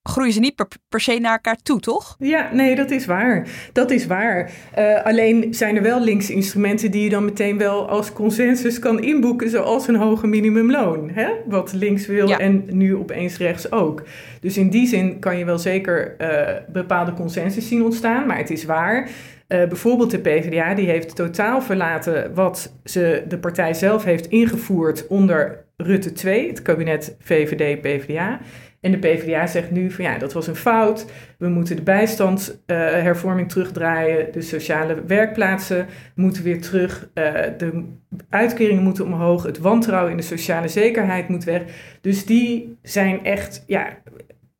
groeien 0.02 0.32
ze 0.32 0.40
niet 0.40 0.54
per, 0.54 0.66
per, 0.88 1.00
se 1.00 1.18
naar 1.18 1.32
elkaar 1.32 1.56
toe, 1.62 1.80
toch? 1.80 2.16
Ja, 2.18 2.50
nee, 2.52 2.74
dat 2.74 2.90
is 2.90 3.06
waar. 3.06 3.48
Dat 3.72 3.90
is 3.90 4.06
waar. 4.06 4.50
Uh, 4.78 5.04
alleen 5.04 5.54
zijn 5.54 5.76
er 5.76 5.82
wel 5.82 6.00
linkse 6.00 6.32
instrumenten 6.32 6.90
die 6.90 7.04
je 7.04 7.10
dan 7.10 7.24
meteen 7.24 7.58
wel 7.58 7.88
als 7.88 8.12
consensus 8.12 8.78
kan 8.78 9.02
inboeken, 9.02 9.50
zoals 9.50 9.88
een 9.88 9.96
hoger 9.96 10.28
minimumloon. 10.28 11.10
Hè? 11.10 11.28
Wat 11.46 11.72
links 11.72 12.06
wil 12.06 12.28
ja. 12.28 12.38
en 12.38 12.64
nu 12.66 12.96
opeens 12.96 13.36
rechts 13.36 13.72
ook. 13.72 14.02
Dus 14.40 14.56
in 14.56 14.70
die 14.70 14.86
zin 14.86 15.18
kan 15.18 15.38
je 15.38 15.44
wel 15.44 15.58
zeker 15.58 16.14
uh, 16.18 16.48
bepaalde 16.72 17.12
consensus 17.12 17.68
zien 17.68 17.84
ontstaan, 17.84 18.26
maar 18.26 18.38
het 18.38 18.50
is 18.50 18.64
waar. 18.64 19.08
Uh, 19.08 19.08
bijvoorbeeld 19.48 20.10
de 20.10 20.18
PvdA, 20.18 20.74
die 20.74 20.88
heeft 20.88 21.16
totaal 21.16 21.62
verlaten 21.62 22.34
wat 22.34 22.74
ze, 22.84 23.22
de 23.28 23.38
partij 23.38 23.74
zelf 23.74 24.04
heeft 24.04 24.26
ingevoerd 24.26 25.06
onder 25.06 25.64
Rutte 25.76 26.12
2, 26.12 26.48
het 26.48 26.62
kabinet 26.62 27.16
VVD-PvdA. 27.20 28.40
En 28.82 28.90
de 28.90 28.98
PvdA 28.98 29.46
zegt 29.46 29.70
nu 29.70 29.90
van 29.90 30.04
ja, 30.04 30.18
dat 30.18 30.32
was 30.32 30.46
een 30.46 30.56
fout. 30.56 31.06
We 31.38 31.48
moeten 31.48 31.76
de 31.76 31.82
bijstandshervorming 31.82 33.46
uh, 33.46 33.52
terugdraaien. 33.52 34.32
De 34.32 34.40
sociale 34.40 35.02
werkplaatsen 35.06 35.86
moeten 36.14 36.42
weer 36.42 36.60
terug. 36.60 37.08
Uh, 37.14 37.32
de 37.58 37.84
uitkeringen 38.28 38.82
moeten 38.82 39.04
omhoog. 39.04 39.42
Het 39.42 39.58
wantrouwen 39.58 40.10
in 40.10 40.16
de 40.16 40.22
sociale 40.22 40.68
zekerheid 40.68 41.28
moet 41.28 41.44
weg. 41.44 41.62
Dus 42.00 42.26
die 42.26 42.78
zijn 42.82 43.24
echt 43.24 43.64
ja, 43.66 43.88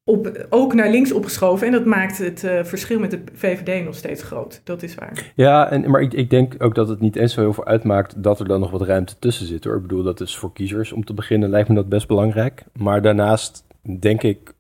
op, 0.04 0.46
ook 0.48 0.74
naar 0.74 0.90
links 0.90 1.12
opgeschoven. 1.12 1.66
En 1.66 1.72
dat 1.72 1.84
maakt 1.84 2.18
het 2.18 2.42
uh, 2.42 2.64
verschil 2.64 2.98
met 2.98 3.10
de 3.10 3.22
VVD 3.32 3.84
nog 3.84 3.94
steeds 3.94 4.22
groot. 4.22 4.60
Dat 4.64 4.82
is 4.82 4.94
waar. 4.94 5.32
Ja, 5.34 5.70
en, 5.70 5.90
maar 5.90 6.00
ik, 6.00 6.12
ik 6.12 6.30
denk 6.30 6.54
ook 6.58 6.74
dat 6.74 6.88
het 6.88 7.00
niet 7.00 7.16
eens 7.16 7.34
zo 7.34 7.40
heel 7.40 7.52
veel 7.52 7.66
uitmaakt 7.66 8.22
dat 8.22 8.40
er 8.40 8.48
dan 8.48 8.60
nog 8.60 8.70
wat 8.70 8.82
ruimte 8.82 9.18
tussen 9.18 9.46
zit. 9.46 9.64
Hoor. 9.64 9.76
Ik 9.76 9.82
bedoel, 9.82 10.02
dat 10.02 10.20
is 10.20 10.36
voor 10.36 10.52
kiezers 10.52 10.92
om 10.92 11.04
te 11.04 11.14
beginnen 11.14 11.50
lijkt 11.50 11.68
me 11.68 11.74
dat 11.74 11.88
best 11.88 12.06
belangrijk. 12.06 12.64
Maar 12.72 13.02
daarnaast 13.02 13.64
denk 13.98 14.22
ik, 14.22 14.54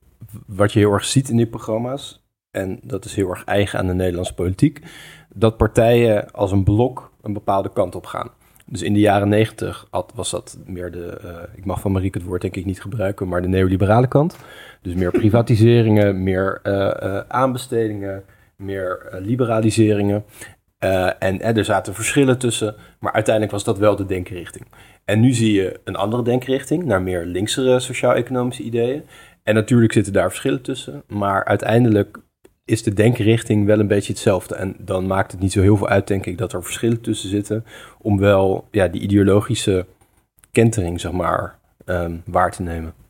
wat 0.46 0.72
je 0.72 0.78
heel 0.78 0.92
erg 0.92 1.04
ziet 1.04 1.28
in 1.28 1.36
die 1.36 1.46
programma's, 1.46 2.24
en 2.50 2.80
dat 2.82 3.04
is 3.04 3.14
heel 3.14 3.28
erg 3.28 3.44
eigen 3.44 3.78
aan 3.78 3.86
de 3.86 3.94
Nederlandse 3.94 4.34
politiek, 4.34 4.80
dat 5.34 5.56
partijen 5.56 6.30
als 6.30 6.52
een 6.52 6.64
blok 6.64 7.12
een 7.22 7.32
bepaalde 7.32 7.72
kant 7.72 7.94
op 7.94 8.06
gaan. 8.06 8.30
Dus 8.66 8.82
in 8.82 8.92
de 8.92 9.00
jaren 9.00 9.28
negentig 9.28 9.86
was 10.14 10.30
dat 10.30 10.58
meer 10.66 10.90
de, 10.90 11.20
uh, 11.24 11.30
ik 11.56 11.64
mag 11.64 11.80
van 11.80 11.92
Marieke 11.92 12.18
het 12.18 12.26
woord 12.26 12.40
denk 12.40 12.56
ik 12.56 12.64
niet 12.64 12.80
gebruiken, 12.80 13.28
maar 13.28 13.42
de 13.42 13.48
neoliberale 13.48 14.08
kant. 14.08 14.36
Dus 14.82 14.94
meer 14.94 15.10
privatiseringen, 15.10 16.22
meer 16.22 16.60
uh, 16.62 16.72
uh, 16.72 17.18
aanbestedingen, 17.28 18.24
meer 18.56 19.18
liberaliseringen. 19.20 20.24
En 21.18 21.56
er 21.56 21.64
zaten 21.64 21.94
verschillen 21.94 22.38
tussen, 22.38 22.74
maar 23.00 23.12
uiteindelijk 23.12 23.54
was 23.54 23.64
dat 23.64 23.78
wel 23.78 23.96
de 23.96 24.06
denkrichting. 24.06 24.66
En 25.04 25.20
nu 25.20 25.32
zie 25.32 25.52
je 25.52 25.80
een 25.84 25.96
andere 25.96 26.22
denkrichting, 26.22 26.84
naar 26.84 27.02
meer 27.02 27.24
linksere 27.24 27.80
sociaal-economische 27.80 28.62
ideeën. 28.62 29.02
En 29.42 29.54
natuurlijk 29.54 29.92
zitten 29.92 30.12
daar 30.12 30.28
verschillen 30.28 30.62
tussen, 30.62 31.02
maar 31.06 31.44
uiteindelijk 31.44 32.18
is 32.64 32.82
de 32.82 32.92
denkrichting 32.92 33.66
wel 33.66 33.78
een 33.78 33.86
beetje 33.86 34.12
hetzelfde. 34.12 34.54
En 34.54 34.76
dan 34.78 35.06
maakt 35.06 35.32
het 35.32 35.40
niet 35.40 35.52
zo 35.52 35.60
heel 35.60 35.76
veel 35.76 35.88
uit, 35.88 36.06
denk 36.06 36.26
ik, 36.26 36.38
dat 36.38 36.52
er 36.52 36.62
verschillen 36.62 37.00
tussen 37.00 37.28
zitten, 37.28 37.64
om 37.98 38.18
wel 38.18 38.66
ja, 38.70 38.88
die 38.88 39.00
ideologische 39.00 39.86
kentering, 40.52 41.00
zeg 41.00 41.12
maar, 41.12 41.58
um, 41.86 42.22
waar 42.26 42.50
te 42.50 42.62
nemen. 42.62 43.01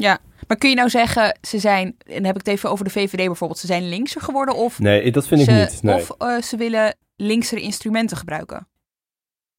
Ja, 0.00 0.18
maar 0.46 0.56
kun 0.56 0.68
je 0.68 0.76
nou 0.76 0.88
zeggen, 0.88 1.38
ze 1.40 1.58
zijn, 1.58 1.86
en 1.86 2.14
dan 2.14 2.24
heb 2.24 2.34
ik 2.34 2.46
het 2.46 2.54
even 2.54 2.70
over 2.70 2.84
de 2.84 2.90
VVD 2.90 3.26
bijvoorbeeld, 3.26 3.58
ze 3.58 3.66
zijn 3.66 3.88
linkser 3.88 4.20
geworden? 4.20 4.54
Of 4.54 4.78
nee, 4.78 5.12
dat 5.12 5.26
vind 5.26 5.40
ik 5.40 5.50
niet. 5.50 5.82
Nee. 5.82 5.94
Of 5.94 6.14
uh, 6.18 6.40
ze 6.40 6.56
willen 6.56 6.96
linksere 7.16 7.60
instrumenten 7.60 8.16
gebruiken? 8.16 8.56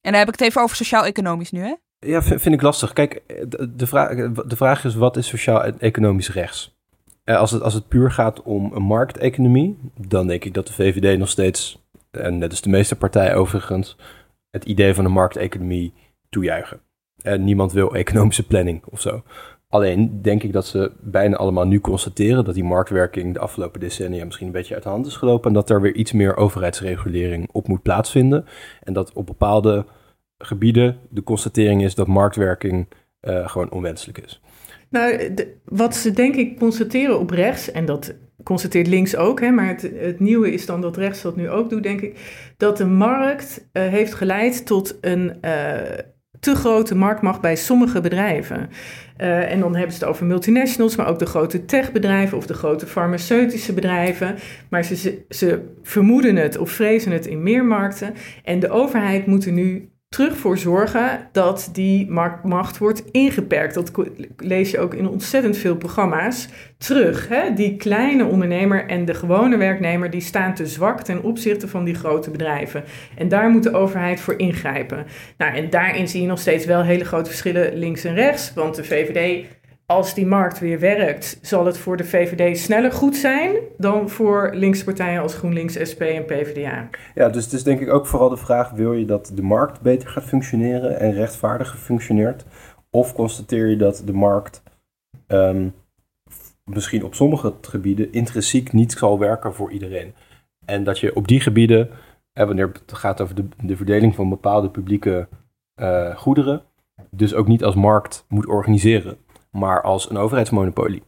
En 0.00 0.10
dan 0.10 0.14
heb 0.14 0.28
ik 0.28 0.38
het 0.38 0.48
even 0.48 0.62
over 0.62 0.76
sociaal-economisch 0.76 1.50
nu, 1.50 1.60
hè? 1.60 1.74
Ja, 1.98 2.22
vind, 2.22 2.42
vind 2.42 2.54
ik 2.54 2.62
lastig. 2.62 2.92
Kijk, 2.92 3.22
de, 3.68 3.86
vraag, 3.86 4.32
de 4.32 4.56
vraag 4.56 4.84
is, 4.84 4.94
wat 4.94 5.16
is 5.16 5.26
sociaal-economisch 5.26 6.32
rechts? 6.32 6.76
Eh, 7.24 7.36
als, 7.36 7.50
het, 7.50 7.62
als 7.62 7.74
het 7.74 7.88
puur 7.88 8.10
gaat 8.10 8.42
om 8.42 8.72
een 8.72 8.82
markteconomie, 8.82 9.78
dan 9.96 10.26
denk 10.26 10.44
ik 10.44 10.54
dat 10.54 10.66
de 10.66 10.72
VVD 10.72 11.18
nog 11.18 11.28
steeds, 11.28 11.82
en 12.10 12.38
net 12.38 12.50
als 12.50 12.60
de 12.60 12.70
meeste 12.70 12.96
partijen 12.96 13.34
overigens, 13.34 13.96
het 14.50 14.64
idee 14.64 14.94
van 14.94 15.04
een 15.04 15.12
markteconomie 15.12 15.92
toejuichen. 16.28 16.80
En 17.22 17.44
niemand 17.44 17.72
wil 17.72 17.94
economische 17.94 18.46
planning 18.46 18.84
of 18.84 19.00
zo. 19.00 19.22
Alleen 19.72 20.22
denk 20.22 20.42
ik 20.42 20.52
dat 20.52 20.66
ze 20.66 20.92
bijna 21.00 21.36
allemaal 21.36 21.66
nu 21.66 21.80
constateren 21.80 22.44
dat 22.44 22.54
die 22.54 22.64
marktwerking 22.64 23.34
de 23.34 23.40
afgelopen 23.40 23.80
decennia 23.80 24.24
misschien 24.24 24.46
een 24.46 24.52
beetje 24.52 24.74
uit 24.74 24.82
de 24.82 24.88
hand 24.88 25.06
is 25.06 25.16
gelopen. 25.16 25.48
En 25.48 25.54
dat 25.54 25.70
er 25.70 25.80
weer 25.80 25.94
iets 25.94 26.12
meer 26.12 26.36
overheidsregulering 26.36 27.48
op 27.52 27.68
moet 27.68 27.82
plaatsvinden. 27.82 28.44
En 28.82 28.92
dat 28.92 29.12
op 29.12 29.26
bepaalde 29.26 29.84
gebieden 30.38 30.98
de 31.08 31.22
constatering 31.22 31.82
is 31.82 31.94
dat 31.94 32.06
marktwerking 32.06 32.86
uh, 33.22 33.48
gewoon 33.48 33.70
onwenselijk 33.70 34.18
is. 34.18 34.40
Nou, 34.90 35.34
wat 35.64 35.94
ze 35.94 36.10
denk 36.10 36.34
ik 36.34 36.58
constateren 36.58 37.18
op 37.18 37.30
rechts, 37.30 37.70
en 37.70 37.84
dat 37.84 38.14
constateert 38.42 38.86
links 38.86 39.16
ook, 39.16 39.40
hè, 39.40 39.50
maar 39.50 39.68
het, 39.68 39.90
het, 39.94 40.20
nieuwe 40.20 40.52
is 40.52 40.66
dan 40.66 40.80
dat 40.80 40.96
rechts 40.96 41.22
dat 41.22 41.36
nu 41.36 41.50
ook 41.50 41.70
doet, 41.70 41.82
denk 41.82 42.00
ik, 42.00 42.18
dat 42.56 42.76
de 42.76 42.86
markt 42.86 43.68
uh, 43.72 43.82
heeft 43.82 44.14
geleid 44.14 44.66
tot 44.66 44.98
een 45.00 45.38
uh, 45.44 45.74
te 46.40 46.54
grote 46.54 46.94
marktmacht 46.94 47.40
bij 47.40 47.56
sommige 47.56 48.00
bedrijven. 48.00 48.68
Uh, 49.18 49.52
en 49.52 49.60
dan 49.60 49.76
hebben 49.76 49.92
ze 49.92 49.98
het 49.98 50.08
over 50.08 50.26
multinationals, 50.26 50.96
maar 50.96 51.08
ook 51.08 51.18
de 51.18 51.26
grote 51.26 51.64
techbedrijven 51.64 52.36
of 52.36 52.46
de 52.46 52.54
grote 52.54 52.86
farmaceutische 52.86 53.72
bedrijven. 53.72 54.34
Maar 54.68 54.84
ze, 54.84 54.96
ze, 54.96 55.24
ze 55.28 55.60
vermoeden 55.82 56.36
het 56.36 56.58
of 56.58 56.70
vrezen 56.70 57.12
het 57.12 57.26
in 57.26 57.42
meer 57.42 57.64
markten. 57.64 58.14
En 58.44 58.60
de 58.60 58.70
overheid 58.70 59.26
moet 59.26 59.46
er 59.46 59.52
nu 59.52 59.91
terug 60.12 60.36
voor 60.36 60.58
zorgen 60.58 61.28
dat 61.32 61.68
die 61.72 62.10
macht 62.42 62.78
wordt 62.78 63.04
ingeperkt. 63.10 63.74
Dat 63.74 63.92
lees 64.36 64.70
je 64.70 64.78
ook 64.78 64.94
in 64.94 65.08
ontzettend 65.08 65.56
veel 65.56 65.76
programma's 65.76 66.48
terug. 66.78 67.28
Hè? 67.28 67.54
Die 67.54 67.76
kleine 67.76 68.24
ondernemer 68.24 68.86
en 68.86 69.04
de 69.04 69.14
gewone 69.14 69.56
werknemer 69.56 70.10
die 70.10 70.20
staan 70.20 70.54
te 70.54 70.66
zwak 70.66 71.02
ten 71.02 71.22
opzichte 71.22 71.68
van 71.68 71.84
die 71.84 71.94
grote 71.94 72.30
bedrijven. 72.30 72.84
En 73.16 73.28
daar 73.28 73.50
moet 73.50 73.62
de 73.62 73.72
overheid 73.72 74.20
voor 74.20 74.38
ingrijpen. 74.38 75.06
Nou, 75.38 75.54
en 75.54 75.70
daarin 75.70 76.08
zie 76.08 76.20
je 76.20 76.26
nog 76.26 76.40
steeds 76.40 76.64
wel 76.64 76.82
hele 76.82 77.04
grote 77.04 77.28
verschillen 77.28 77.78
links 77.78 78.04
en 78.04 78.14
rechts. 78.14 78.52
Want 78.54 78.74
de 78.74 78.84
VVD 78.84 79.46
als 79.92 80.14
die 80.14 80.26
markt 80.26 80.58
weer 80.58 80.78
werkt, 80.78 81.38
zal 81.42 81.66
het 81.66 81.78
voor 81.78 81.96
de 81.96 82.04
VVD 82.04 82.58
sneller 82.58 82.92
goed 82.92 83.16
zijn 83.16 83.56
dan 83.78 84.08
voor 84.08 84.50
linkse 84.54 84.84
partijen 84.84 85.22
als 85.22 85.34
GroenLinks, 85.34 85.88
SP 85.90 86.00
en 86.00 86.24
PvdA. 86.24 86.88
Ja, 87.14 87.28
dus 87.28 87.44
het 87.44 87.52
is 87.52 87.62
denk 87.62 87.80
ik 87.80 87.90
ook 87.90 88.06
vooral 88.06 88.28
de 88.28 88.36
vraag: 88.36 88.70
wil 88.70 88.92
je 88.92 89.04
dat 89.04 89.32
de 89.34 89.42
markt 89.42 89.80
beter 89.80 90.08
gaat 90.08 90.24
functioneren 90.24 91.00
en 91.00 91.12
rechtvaardiger 91.12 91.78
functioneert? 91.78 92.44
Of 92.90 93.14
constateer 93.14 93.66
je 93.66 93.76
dat 93.76 94.02
de 94.06 94.12
markt 94.12 94.62
um, 95.28 95.74
misschien 96.64 97.04
op 97.04 97.14
sommige 97.14 97.54
gebieden 97.60 98.12
intrinsiek 98.12 98.72
niet 98.72 98.92
zal 98.92 99.18
werken 99.18 99.54
voor 99.54 99.70
iedereen? 99.70 100.14
En 100.64 100.84
dat 100.84 100.98
je 100.98 101.16
op 101.16 101.28
die 101.28 101.40
gebieden, 101.40 101.90
wanneer 102.32 102.70
het 102.86 102.98
gaat 102.98 103.20
over 103.20 103.34
de, 103.34 103.44
de 103.62 103.76
verdeling 103.76 104.14
van 104.14 104.28
bepaalde 104.28 104.70
publieke 104.70 105.28
uh, 105.80 106.16
goederen, 106.16 106.62
dus 107.10 107.34
ook 107.34 107.46
niet 107.46 107.64
als 107.64 107.74
markt 107.74 108.24
moet 108.28 108.46
organiseren 108.46 109.16
maar 109.52 109.82
als 109.82 110.10
een 110.10 110.16
overheidsmonopolie. 110.16 111.02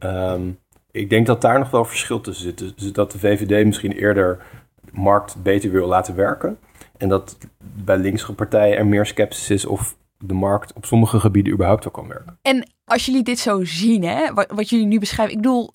Um, 0.00 0.58
ik 0.90 1.10
denk 1.10 1.26
dat 1.26 1.40
daar 1.40 1.58
nog 1.58 1.70
wel 1.70 1.84
verschil 1.84 2.20
tussen 2.20 2.44
zit. 2.44 2.78
Dus 2.78 2.92
dat 2.92 3.12
de 3.12 3.18
VVD 3.18 3.66
misschien 3.66 3.92
eerder 3.92 4.44
markt 4.92 5.42
beter 5.42 5.70
wil 5.70 5.86
laten 5.86 6.14
werken. 6.14 6.58
En 6.96 7.08
dat 7.08 7.36
bij 7.58 7.96
linkse 7.96 8.34
partijen 8.34 8.76
er 8.76 8.86
meer 8.86 9.06
sceptisch 9.06 9.50
is 9.50 9.66
of 9.66 9.96
de 10.18 10.34
markt 10.34 10.72
op 10.72 10.84
sommige 10.84 11.20
gebieden 11.20 11.52
überhaupt 11.52 11.84
wel 11.84 11.92
kan 11.92 12.08
werken. 12.08 12.38
En 12.42 12.70
als 12.84 13.06
jullie 13.06 13.22
dit 13.22 13.38
zo 13.38 13.64
zien, 13.64 14.02
hè, 14.04 14.34
wat, 14.34 14.50
wat 14.50 14.68
jullie 14.68 14.86
nu 14.86 14.98
beschrijven, 14.98 15.34
ik 15.36 15.42
bedoel, 15.42 15.70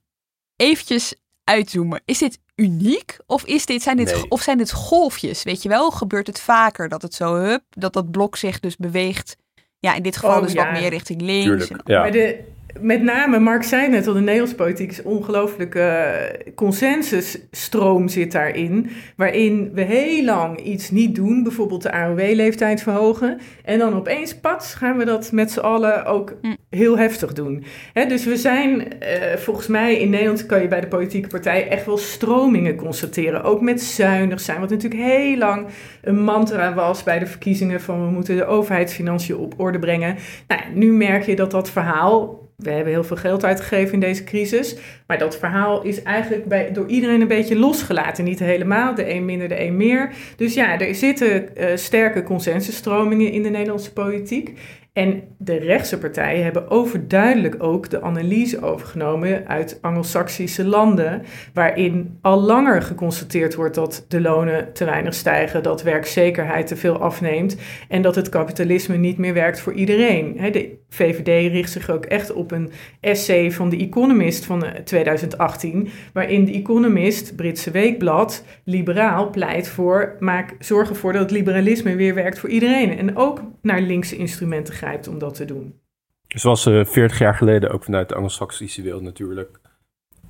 eventjes 0.56 1.16
uitzoomen. 1.44 2.02
Is 2.06 2.18
dit 2.18 2.40
uniek 2.56 3.20
of, 3.26 3.46
is 3.46 3.66
dit, 3.66 3.82
zijn 3.82 3.98
dit, 3.98 4.14
Nee. 4.14 4.30
of 4.30 4.42
zijn 4.42 4.58
dit 4.58 4.72
golfjes? 4.72 5.44
Weet 5.44 5.64
je 5.64 5.70
wel, 5.70 5.92
gebeurt 5.92 6.28
het 6.28 6.40
vaker 6.40 6.90
dat 6.90 7.02
het 7.02 7.14
zo 7.14 7.36
hup, 7.36 7.64
dat 7.70 7.94
dat 7.94 8.12
blok 8.12 8.36
zich 8.36 8.60
dus 8.60 8.76
beweegt? 8.76 9.38
Ja, 9.80 9.94
in 9.96 10.02
dit 10.04 10.18
geval 10.18 10.38
Oh, 10.38 10.44
dus 10.44 10.52
ja. 10.54 10.64
wat 10.72 10.80
meer 10.82 10.90
richting 10.90 11.22
links. 11.22 11.44
Tuurlijk, 11.46 11.70
En- 11.72 11.80
ja. 11.94 12.00
Maar 12.00 12.12
de, 12.12 12.40
met 12.80 13.02
name, 13.02 13.40
Mark 13.40 13.64
zei 13.64 13.90
net 13.90 14.08
al, 14.08 14.14
de 14.14 14.20
Nederlandse 14.20 14.56
politiek 14.56 14.92
is 14.92 14.98
een 14.98 15.06
ongelooflijke 15.06 15.80
eh, 15.80 16.54
consensusstroom 16.56 18.08
zit 18.08 18.32
daarin. 18.32 18.90
Waarin 19.16 19.72
we 19.74 19.82
heel 19.82 20.24
lang 20.24 20.60
iets 20.60 20.92
niet 20.92 21.16
doen, 21.16 21.44
bijvoorbeeld 21.44 21.82
de 21.82 21.92
AOW-leeftijd 21.92 22.82
verhogen. 22.82 23.40
En 23.64 23.80
dan 23.80 23.94
opeens, 23.94 24.40
pats, 24.40 24.74
gaan 24.74 24.98
we 24.98 25.06
dat 25.06 25.32
met 25.32 25.52
z'n 25.52 25.60
allen 25.60 26.06
ook 26.06 26.38
Hm. 26.42 26.56
heel 26.70 26.98
heftig 26.98 27.34
doen. 27.34 27.64
Dus 27.94 28.26
we 28.26 28.38
zijn, 28.38 29.00
eh, 29.00 29.38
volgens 29.38 29.68
mij 29.68 30.00
in 30.00 30.10
Nederland 30.10 30.46
kan 30.46 30.62
je 30.62 30.68
bij 30.68 30.82
de 30.82 30.88
politieke 30.88 31.28
partijen 31.28 31.70
echt 31.70 31.86
wel 31.86 31.98
stromingen 31.98 32.76
constateren. 32.76 33.44
Ook 33.44 33.62
met 33.62 33.82
zuinig 33.82 34.40
zijn, 34.40 34.60
wat 34.60 34.70
natuurlijk 34.70 35.02
heel 35.02 35.38
lang 35.38 35.68
een 36.02 36.24
mantra 36.24 36.74
was 36.74 37.04
bij 37.04 37.20
de 37.20 37.26
verkiezingen 37.26 37.82
van 37.82 38.06
we 38.06 38.12
moeten 38.12 38.36
de 38.36 38.46
overheidsfinanciën 38.46 39.38
op 39.38 39.54
orde 39.58 39.80
brengen. 39.80 40.16
Nou, 40.48 40.62
nu 40.74 40.92
merk 40.92 41.24
je 41.24 41.36
dat 41.36 41.52
dat 41.52 41.70
verhaal, 41.70 42.47
we 42.64 42.72
hebben 42.72 42.94
heel 42.94 43.04
veel 43.04 43.18
geld 43.18 43.44
uitgegeven 43.44 43.94
in 43.94 44.00
deze 44.00 44.24
crisis, 44.24 44.76
maar 45.08 45.18
dat 45.18 45.38
verhaal 45.38 45.84
is 45.84 46.04
eigenlijk 46.04 46.46
bij, 46.46 46.72
door 46.72 46.88
iedereen 46.88 47.22
een 47.22 47.28
beetje 47.28 47.60
losgelaten. 47.60 48.24
Niet 48.24 48.40
helemaal, 48.40 48.96
de 48.96 49.14
een 49.14 49.26
minder, 49.26 49.48
de 49.48 49.62
een 49.62 49.78
meer. 49.78 50.14
Dus 50.36 50.54
ja, 50.54 50.80
er 50.80 50.96
zitten 50.96 51.56
eh, 51.56 51.76
sterke 51.76 52.24
consensusstromingen 52.24 53.32
in 53.32 53.44
de 53.44 53.50
Nederlandse 53.50 53.94
politiek. 53.94 54.54
En 54.98 55.24
de 55.38 55.58
rechtse 55.58 55.98
partijen 55.98 56.44
hebben 56.44 56.70
overduidelijk 56.70 57.64
ook 57.64 57.90
de 57.90 58.02
analyse 58.02 58.62
overgenomen 58.62 59.48
uit 59.48 59.80
Anglo-Saxische 59.82 60.66
landen, 60.66 61.22
waarin 61.54 62.18
al 62.22 62.42
langer 62.42 62.82
geconstateerd 62.82 63.56
wordt 63.56 63.76
dat 63.76 64.06
de 64.08 64.22
lonen 64.22 64.74
te 64.74 64.86
weinig 64.86 65.14
stijgen, 65.14 65.64
dat 65.64 65.84
werkzekerheid 65.84 66.68
te 66.68 66.76
veel 66.76 66.98
afneemt 66.98 67.58
en 67.88 68.02
dat 68.02 68.16
het 68.16 68.30
kapitalisme 68.30 68.96
niet 68.96 69.18
meer 69.18 69.34
werkt 69.34 69.60
voor 69.60 69.74
iedereen. 69.74 70.52
De 70.52 70.78
VVD 70.90 71.52
richt 71.52 71.72
zich 71.72 71.90
ook 71.90 72.06
echt 72.06 72.34
op 72.34 72.52
een 72.52 72.72
essay 73.00 73.52
van 73.52 73.70
The 73.70 73.78
Economist 73.78 74.46
van 74.46 74.66
eh, 74.66 74.82
2018, 74.84 75.90
waarin 76.14 76.46
The 76.46 76.52
Economist, 76.52 77.36
Britse 77.36 77.72
weekblad, 77.72 78.44
liberaal 78.64 79.30
pleit 79.30 79.68
voor, 79.68 80.16
maak, 80.20 80.56
zorg 80.60 80.90
ervoor 80.90 81.14
dat 81.14 81.22
het 81.22 81.32
liberalisme 81.32 81.96
weer 81.96 82.16
werkt 82.16 82.40
voor 82.40 82.50
iedereen 82.50 82.98
en 82.98 83.18
ook 83.18 83.42
naar 83.62 83.82
linkse 83.82 84.16
instrumenten 84.16 84.74
om 85.08 85.20
dat 85.20 85.36
te 85.36 85.46
doen. 85.46 85.80
Zoals 86.28 86.62
ze 86.62 86.84
40 86.88 87.20
jaar 87.20 87.36
geleden 87.36 87.72
ook 87.72 87.84
vanuit 87.84 88.10
de 88.10 88.16
Anglo-Saxische 88.16 88.82
wereld 88.82 89.02
natuurlijk 89.02 89.60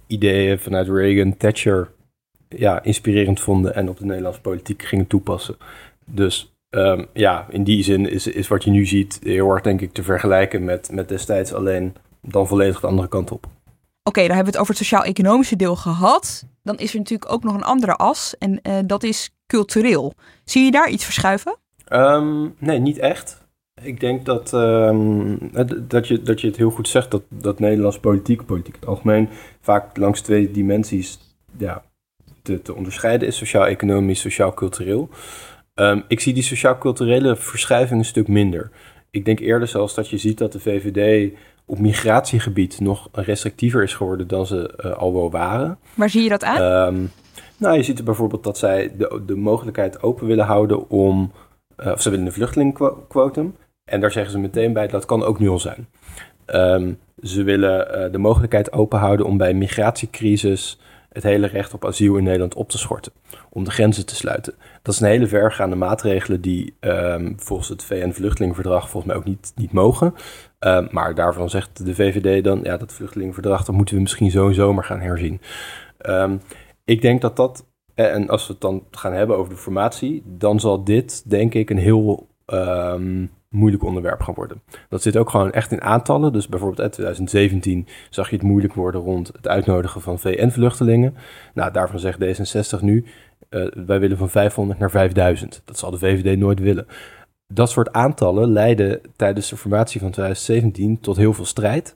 ideeën 0.07 0.59
vanuit 0.59 0.87
Reagan, 0.87 1.37
Thatcher 1.37 1.91
ja, 2.49 2.83
inspirerend 2.83 3.39
vonden 3.39 3.75
en 3.75 3.89
op 3.89 3.97
de 3.97 4.05
Nederlandse 4.05 4.41
politiek 4.41 4.83
gingen 4.83 5.07
toepassen. 5.07 5.55
Dus 6.05 6.53
ehm, 6.69 7.05
ja, 7.13 7.45
in 7.49 7.63
die 7.63 7.83
zin 7.83 8.09
is, 8.09 8.27
is 8.27 8.47
wat 8.47 8.63
je 8.63 8.71
nu 8.71 8.85
ziet 8.85 9.19
heel 9.23 9.51
erg 9.51 9.61
denk 9.61 9.81
ik 9.81 9.93
te 9.93 10.03
vergelijken 10.03 10.63
met, 10.63 10.91
met 10.91 11.09
destijds 11.09 11.53
alleen 11.53 11.95
dan 12.21 12.47
volledig 12.47 12.79
de 12.79 12.87
andere 12.87 13.07
kant 13.07 13.31
op. 13.31 13.47
Oké, 14.03 14.19
dan 14.19 14.35
hebben 14.35 14.53
we 14.53 14.59
het 14.59 14.59
over 14.59 14.73
het 14.73 14.83
sociaal-economische 14.83 15.55
deel 15.55 15.75
gehad. 15.75 16.45
Dan 16.63 16.77
is 16.77 16.91
er 16.91 16.97
natuurlijk 16.97 17.31
ook 17.31 17.43
nog 17.43 17.53
een 17.53 17.63
andere 17.63 17.95
as 17.95 18.37
en 18.37 18.61
eh, 18.61 18.77
dat 18.85 19.03
is 19.03 19.29
cultureel. 19.47 20.13
Zie 20.43 20.63
je 20.63 20.71
daar 20.71 20.89
iets 20.89 21.03
verschuiven? 21.03 21.57
Ehm, 21.85 22.47
nee, 22.57 22.79
niet 22.79 22.97
echt. 22.97 23.46
Ik 23.81 23.99
denk 23.99 24.25
dat, 24.25 24.53
ehm, 24.53 25.35
dat, 25.87 26.07
je, 26.07 26.21
dat 26.21 26.41
je 26.41 26.47
het 26.47 26.57
heel 26.57 26.69
goed 26.69 26.87
zegt 26.87 27.11
dat, 27.11 27.21
dat 27.29 27.59
Nederlandse 27.59 27.99
politiek, 27.99 28.45
politiek 28.45 28.73
in 28.73 28.79
het 28.79 28.89
algemeen, 28.89 29.29
vaak 29.61 29.97
langs 29.97 30.21
twee 30.21 30.51
dimensies 30.51 31.19
ja, 31.57 31.83
te, 32.41 32.61
te 32.61 32.73
onderscheiden 32.73 33.27
is: 33.27 33.37
sociaal-economisch, 33.37 34.19
sociaal-cultureel. 34.19 35.09
Ehm, 35.73 36.01
ik 36.07 36.19
zie 36.19 36.33
die 36.33 36.43
sociaal-culturele 36.43 37.35
verschuiving 37.35 37.99
een 37.99 38.05
stuk 38.05 38.27
minder. 38.27 38.69
Ik 39.11 39.25
denk 39.25 39.39
eerder 39.39 39.67
zelfs 39.67 39.93
dat 39.93 40.09
je 40.09 40.17
ziet 40.17 40.37
dat 40.37 40.51
de 40.51 40.59
VVD 40.59 41.33
op 41.65 41.79
migratiegebied 41.79 42.79
nog 42.79 43.09
restrictiever 43.11 43.83
is 43.83 43.93
geworden 43.93 44.27
dan 44.27 44.45
ze 44.45 44.73
eh, 44.77 44.91
al 44.91 45.13
wel 45.13 45.31
waren. 45.31 45.79
Waar 45.93 46.09
zie 46.09 46.23
je 46.23 46.29
dat 46.29 46.43
aan? 46.43 46.57
Ehm, 46.57 47.05
nou, 47.57 47.77
je 47.77 47.83
ziet 47.83 47.97
er 47.97 48.03
bijvoorbeeld 48.03 48.43
dat 48.43 48.57
zij 48.57 48.93
de, 48.97 49.21
de 49.25 49.35
mogelijkheid 49.35 50.01
open 50.03 50.27
willen 50.27 50.45
houden 50.45 50.89
om. 50.89 51.31
eh, 51.75 51.91
of 51.91 52.01
ze 52.01 52.09
willen 52.09 52.25
een 52.25 52.31
vluchtelingenquotum. 52.31 53.55
En 53.87 53.99
daar 53.99 54.11
zeggen 54.11 54.31
ze 54.31 54.39
meteen 54.39 54.73
bij, 54.73 54.87
dat 54.87 55.05
kan 55.05 55.23
ook 55.23 55.39
nu 55.39 55.49
al 55.49 55.59
zijn. 55.59 55.87
Ehm, 56.45 56.93
ze 57.21 57.43
willen 57.43 57.93
eh, 57.93 58.11
de 58.11 58.17
mogelijkheid 58.17 58.71
open 58.71 58.99
houden 58.99 59.25
om 59.25 59.37
bij 59.37 59.49
een 59.49 59.57
migratiecrisis 59.57 60.79
het 61.09 61.23
hele 61.23 61.47
recht 61.47 61.73
op 61.73 61.85
asiel 61.85 62.15
in 62.15 62.23
Nederland 62.23 62.55
op 62.55 62.69
te 62.69 62.77
schorten. 62.77 63.11
Om 63.49 63.63
de 63.63 63.71
grenzen 63.71 64.05
te 64.05 64.15
sluiten. 64.15 64.53
Dat 64.81 64.93
is 64.93 64.99
een 64.99 65.07
hele 65.07 65.27
vergaande 65.27 65.75
maatregelen 65.75 66.41
die 66.41 66.75
ehm, 66.79 67.33
volgens 67.35 67.69
het 67.69 67.83
VN-vluchtelingenverdrag 67.83 68.89
volgens 68.89 69.05
mij 69.05 69.21
ook 69.21 69.27
niet, 69.27 69.51
niet 69.55 69.71
mogen. 69.71 70.13
Ehm, 70.59 70.87
maar 70.91 71.15
daarvan 71.15 71.49
zegt 71.49 71.85
de 71.85 71.95
VVD 71.95 72.43
dan, 72.43 72.59
ja, 72.63 72.77
dat 72.77 72.93
vluchtelingenverdrag, 72.93 73.65
dat 73.65 73.75
moeten 73.75 73.95
we 73.95 74.01
misschien 74.01 74.31
sowieso 74.31 74.73
maar 74.73 74.83
gaan 74.83 74.99
herzien. 74.99 75.41
Ik 76.85 77.01
denk 77.01 77.21
dat 77.21 77.35
dat, 77.35 77.65
eh, 77.95 78.13
en 78.13 78.29
als 78.29 78.47
we 78.47 78.53
het 78.53 78.61
dan 78.61 78.83
gaan 78.91 79.13
hebben 79.13 79.37
over 79.37 79.53
de 79.53 79.59
formatie, 79.59 80.23
dan 80.25 80.59
zal 80.59 80.83
dit 80.83 81.29
denk 81.29 81.53
ik 81.53 81.69
een 81.69 81.77
heel 81.77 82.27
moeilijk 83.49 83.83
onderwerp 83.83 84.21
gaan 84.21 84.33
worden. 84.33 84.61
Dat 84.89 85.01
zit 85.01 85.17
ook 85.17 85.29
gewoon 85.29 85.51
echt 85.51 85.71
in 85.71 85.81
aantallen. 85.81 86.33
Dus 86.33 86.47
bijvoorbeeld 86.47 86.81
in 86.81 86.89
2017 86.89 87.87
zag 88.09 88.29
je 88.29 88.35
het 88.35 88.45
moeilijk 88.45 88.73
worden 88.73 89.01
rond 89.01 89.27
het 89.27 89.47
uitnodigen 89.47 90.01
van 90.01 90.19
VN-vluchtelingen. 90.19 91.15
Nou, 91.53 91.71
daarvan 91.71 91.99
zegt 91.99 92.19
D66 92.19 92.81
nu, 92.81 93.05
eh, 93.49 93.67
wij 93.85 93.99
willen 93.99 94.17
van 94.17 94.29
500 94.29 94.79
naar 94.79 94.91
5000. 94.91 95.61
Dat 95.65 95.77
zal 95.77 95.91
de 95.91 95.97
VVD 95.97 96.37
nooit 96.37 96.59
willen. 96.59 96.87
Dat 97.53 97.69
soort 97.69 97.91
aantallen 97.91 98.51
leiden 98.51 99.01
tijdens 99.15 99.49
de 99.49 99.57
formatie 99.57 99.99
van 99.99 100.11
2017 100.11 100.99
tot 100.99 101.17
heel 101.17 101.33
veel 101.33 101.45
strijd. 101.45 101.95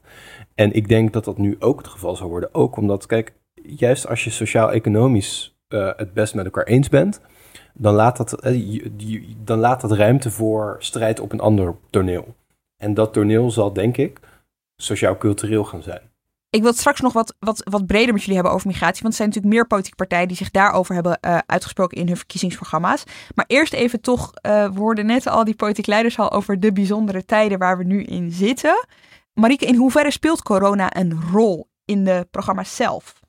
En 0.55 0.73
ik 0.73 0.87
denk 0.87 1.13
dat 1.13 1.25
dat 1.25 1.37
nu 1.37 1.55
ook 1.59 1.77
het 1.77 1.87
geval 1.87 2.15
zal 2.15 2.29
worden. 2.29 2.53
Ook 2.53 2.77
omdat, 2.77 3.05
kijk, 3.05 3.33
juist 3.53 4.07
als 4.07 4.23
je 4.23 4.29
sociaal-economisch 4.29 5.59
eh, 5.67 5.89
het 5.95 6.13
best 6.13 6.35
met 6.35 6.45
elkaar 6.45 6.63
eens 6.65 6.89
bent, 6.89 7.21
dan 7.73 7.93
laat, 7.93 8.17
dat, 8.17 8.41
eh, 8.41 8.85
dan 9.43 9.59
laat 9.59 9.81
dat 9.81 9.91
ruimte 9.91 10.31
voor 10.31 10.75
strijd 10.79 11.19
op 11.19 11.31
een 11.31 11.39
ander 11.39 11.75
toneel. 11.89 12.35
En 12.77 12.93
dat 12.93 13.13
toneel 13.13 13.51
zal, 13.51 13.73
denk 13.73 13.97
ik, 13.97 14.19
sociaal-cultureel 14.75 15.63
gaan 15.63 15.83
zijn. 15.83 16.11
Ik 16.49 16.61
wil 16.61 16.69
het 16.69 16.79
straks 16.79 16.99
nog 17.01 17.13
wat, 17.13 17.35
wat, 17.39 17.61
wat 17.69 17.85
breder 17.85 18.13
met 18.13 18.21
jullie 18.21 18.35
hebben 18.35 18.53
over 18.53 18.67
migratie. 18.67 19.01
Want 19.01 19.13
er 19.13 19.19
zijn 19.19 19.27
natuurlijk 19.27 19.55
meer 19.55 19.67
politieke 19.67 19.97
partijen 19.97 20.27
die 20.27 20.37
zich 20.37 20.51
daarover 20.51 20.93
hebben 20.93 21.19
eh, 21.19 21.37
uitgesproken 21.45 21.97
in 21.97 22.07
hun 22.07 22.17
verkiezingsprogramma's. 22.17 23.03
Maar 23.35 23.45
eerst 23.47 23.73
even 23.73 24.01
toch, 24.01 24.31
eh, 24.33 24.71
we 24.73 24.79
hoorden 24.79 25.05
net 25.05 25.27
al 25.27 25.43
die 25.43 25.55
politiek 25.55 25.85
leiders 25.85 26.19
al 26.19 26.31
over 26.31 26.59
de 26.59 26.71
bijzondere 26.71 27.25
tijden 27.25 27.59
waar 27.59 27.77
we 27.77 27.83
nu 27.83 28.03
in 28.03 28.31
zitten. 28.31 28.85
Marieke, 29.33 29.65
in 29.65 29.75
hoeverre 29.75 30.11
speelt 30.11 30.43
corona 30.43 30.95
een 30.97 31.21
rol 31.31 31.69
in 31.85 32.03
de 32.03 32.27
programma's 32.31 32.75
zelf? 32.75 33.19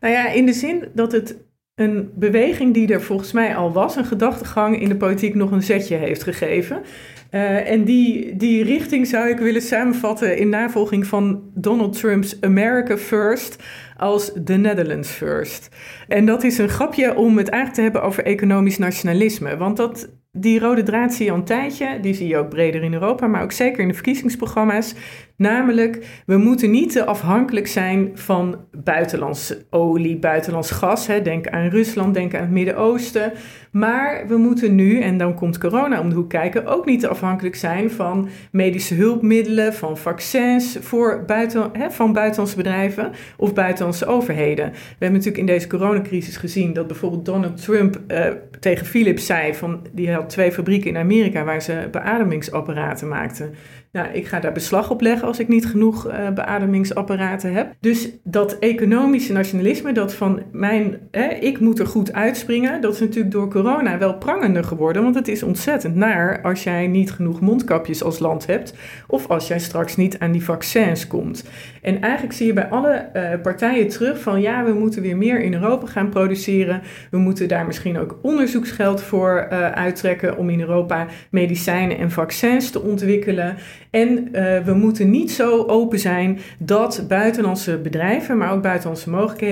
Nou 0.00 0.12
ja, 0.12 0.28
in 0.28 0.46
de 0.46 0.52
zin 0.52 0.90
dat 0.94 1.12
het 1.12 1.36
een 1.76 2.10
beweging 2.14 2.74
die 2.74 2.92
er 2.92 3.02
volgens 3.02 3.32
mij 3.32 3.56
al 3.56 3.72
was, 3.72 3.96
een 3.96 4.04
gedachtegang 4.04 4.80
in 4.80 4.88
de 4.88 4.96
politiek 4.96 5.34
nog 5.34 5.50
een 5.50 5.62
zetje 5.62 5.96
heeft 5.96 6.22
gegeven. 6.22 6.82
Eh, 7.30 7.70
en 7.70 7.84
die, 7.84 8.36
die 8.36 8.64
richting 8.64 9.06
zou 9.06 9.28
ik 9.28 9.38
willen 9.38 9.62
samenvatten 9.62 10.36
in 10.36 10.48
navolging 10.48 11.06
van 11.06 11.42
Donald 11.54 11.98
Trump's 11.98 12.36
America 12.40 12.96
First 12.96 13.62
als 13.96 14.32
The 14.44 14.52
Netherlands 14.52 15.10
First. 15.10 15.68
En 16.08 16.26
dat 16.26 16.44
is 16.44 16.58
een 16.58 16.68
grapje 16.68 17.16
om 17.16 17.36
het 17.36 17.48
eigenlijk 17.48 17.74
te 17.74 17.82
hebben 17.82 18.02
over 18.02 18.24
economisch 18.24 18.78
nationalisme. 18.78 19.56
Want 19.56 19.76
dat, 19.76 20.08
die 20.36 20.58
rode 20.58 20.82
draad 20.82 21.14
zie 21.14 21.24
je 21.24 21.30
al 21.30 21.36
een 21.36 21.44
tijdje, 21.44 22.00
die 22.00 22.14
zie 22.14 22.28
je 22.28 22.36
ook 22.36 22.48
breder 22.48 22.82
in 22.82 22.92
Europa, 22.92 23.26
maar 23.26 23.42
ook 23.42 23.52
zeker 23.52 23.80
in 23.80 23.88
de 23.88 23.94
verkiezingsprogramma's. 23.94 24.94
Namelijk, 25.36 26.22
we 26.26 26.36
moeten 26.36 26.70
niet 26.70 26.92
te 26.92 27.04
afhankelijk 27.04 27.66
zijn 27.66 28.10
van 28.14 28.56
buitenlands 28.84 29.54
olie, 29.70 30.16
buitenlands 30.18 30.70
gas. 30.70 31.06
Hè. 31.06 31.22
Denk 31.22 31.48
aan 31.48 31.68
Rusland, 31.68 32.14
denk 32.14 32.34
aan 32.34 32.40
het 32.40 32.50
Midden-Oosten. 32.50 33.32
Maar 33.70 34.24
we 34.28 34.36
moeten 34.36 34.74
nu, 34.74 35.00
en 35.00 35.18
dan 35.18 35.34
komt 35.34 35.58
corona 35.58 36.00
om 36.00 36.08
de 36.08 36.14
hoek 36.14 36.28
kijken, 36.28 36.66
ook 36.66 36.86
niet 36.86 37.00
te 37.00 37.08
afhankelijk 37.08 37.56
zijn 37.56 37.90
van 37.90 38.28
medische 38.52 38.94
hulpmiddelen, 38.94 39.74
van 39.74 39.96
vaccins 39.98 40.76
voor 40.80 41.24
buiten, 41.26 41.70
hè, 41.72 41.90
van 41.90 42.12
buitenlandse 42.12 42.56
bedrijven 42.56 43.12
of 43.36 43.54
buitenlandse 43.54 44.06
overheden. 44.06 44.70
We 44.70 44.78
hebben 44.88 45.12
natuurlijk 45.12 45.38
in 45.38 45.46
deze 45.46 45.66
coronacrisis 45.66 46.36
gezien 46.36 46.72
dat 46.72 46.86
bijvoorbeeld 46.86 47.24
Donald 47.24 47.62
Trump 47.62 48.00
eh, 48.06 48.26
tegen 48.60 48.86
Philips 48.86 49.26
zei 49.26 49.54
van 49.54 49.86
die 49.92 50.12
had 50.12 50.30
twee 50.30 50.52
fabrieken 50.52 50.90
in 50.90 50.96
Amerika 50.96 51.44
waar 51.44 51.62
ze 51.62 51.88
beademingsapparaten 51.90 53.08
maakten. 53.08 53.54
Nou, 53.96 54.08
ik 54.12 54.26
ga 54.26 54.40
daar 54.40 54.52
beslag 54.52 54.90
op 54.90 55.00
leggen 55.00 55.28
als 55.28 55.38
ik 55.38 55.48
niet 55.48 55.66
genoeg 55.66 56.08
uh, 56.08 56.30
beademingsapparaten 56.30 57.52
heb. 57.52 57.74
Dus 57.80 58.08
dat 58.24 58.58
economische 58.58 59.32
nationalisme, 59.32 59.92
dat 59.92 60.14
van 60.14 60.42
mijn, 60.52 60.98
hè, 61.10 61.28
ik 61.28 61.60
moet 61.60 61.78
er 61.78 61.86
goed 61.86 62.12
uitspringen, 62.12 62.80
dat 62.80 62.94
is 62.94 63.00
natuurlijk 63.00 63.30
door 63.30 63.50
corona 63.50 63.98
wel 63.98 64.14
prangender 64.14 64.64
geworden. 64.64 65.02
Want 65.02 65.14
het 65.14 65.28
is 65.28 65.42
ontzettend 65.42 65.94
naar 65.94 66.42
als 66.42 66.62
jij 66.62 66.86
niet 66.86 67.12
genoeg 67.12 67.40
mondkapjes 67.40 68.02
als 68.02 68.18
land 68.18 68.46
hebt. 68.46 68.74
Of 69.06 69.26
als 69.28 69.48
jij 69.48 69.58
straks 69.58 69.96
niet 69.96 70.18
aan 70.18 70.32
die 70.32 70.44
vaccins 70.44 71.06
komt. 71.06 71.44
En 71.82 72.00
eigenlijk 72.00 72.34
zie 72.34 72.46
je 72.46 72.52
bij 72.52 72.68
alle 72.68 73.08
uh, 73.14 73.42
partijen 73.42 73.88
terug 73.88 74.20
van 74.20 74.40
ja, 74.40 74.64
we 74.64 74.72
moeten 74.72 75.02
weer 75.02 75.16
meer 75.16 75.40
in 75.40 75.54
Europa 75.54 75.86
gaan 75.86 76.08
produceren. 76.08 76.82
We 77.10 77.18
moeten 77.18 77.48
daar 77.48 77.66
misschien 77.66 77.98
ook 77.98 78.18
onderzoeksgeld 78.22 79.02
voor 79.02 79.48
uh, 79.52 79.70
uittrekken 79.70 80.36
om 80.36 80.50
in 80.50 80.60
Europa 80.60 81.06
medicijnen 81.30 81.98
en 81.98 82.10
vaccins 82.10 82.70
te 82.70 82.82
ontwikkelen. 82.82 83.56
En 83.90 84.08
uh, 84.08 84.58
we 84.64 84.74
moeten 84.74 85.10
niet 85.10 85.32
zo 85.32 85.64
open 85.66 85.98
zijn 85.98 86.38
dat 86.58 87.04
buitenlandse 87.08 87.78
bedrijven, 87.78 88.38
maar 88.38 88.52
ook 88.52 88.62
buitenlandse 88.62 89.10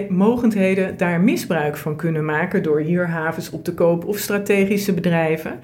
mogendheden 0.09 0.97
daar 0.97 1.21
misbruik 1.21 1.77
van 1.77 1.97
kunnen 1.97 2.25
maken 2.25 2.63
door 2.63 2.81
hier 2.81 3.09
havens 3.09 3.51
op 3.51 3.65
te 3.65 3.75
kopen 3.75 4.09
of 4.09 4.19
strategische 4.19 4.95
bedrijven. 4.95 5.59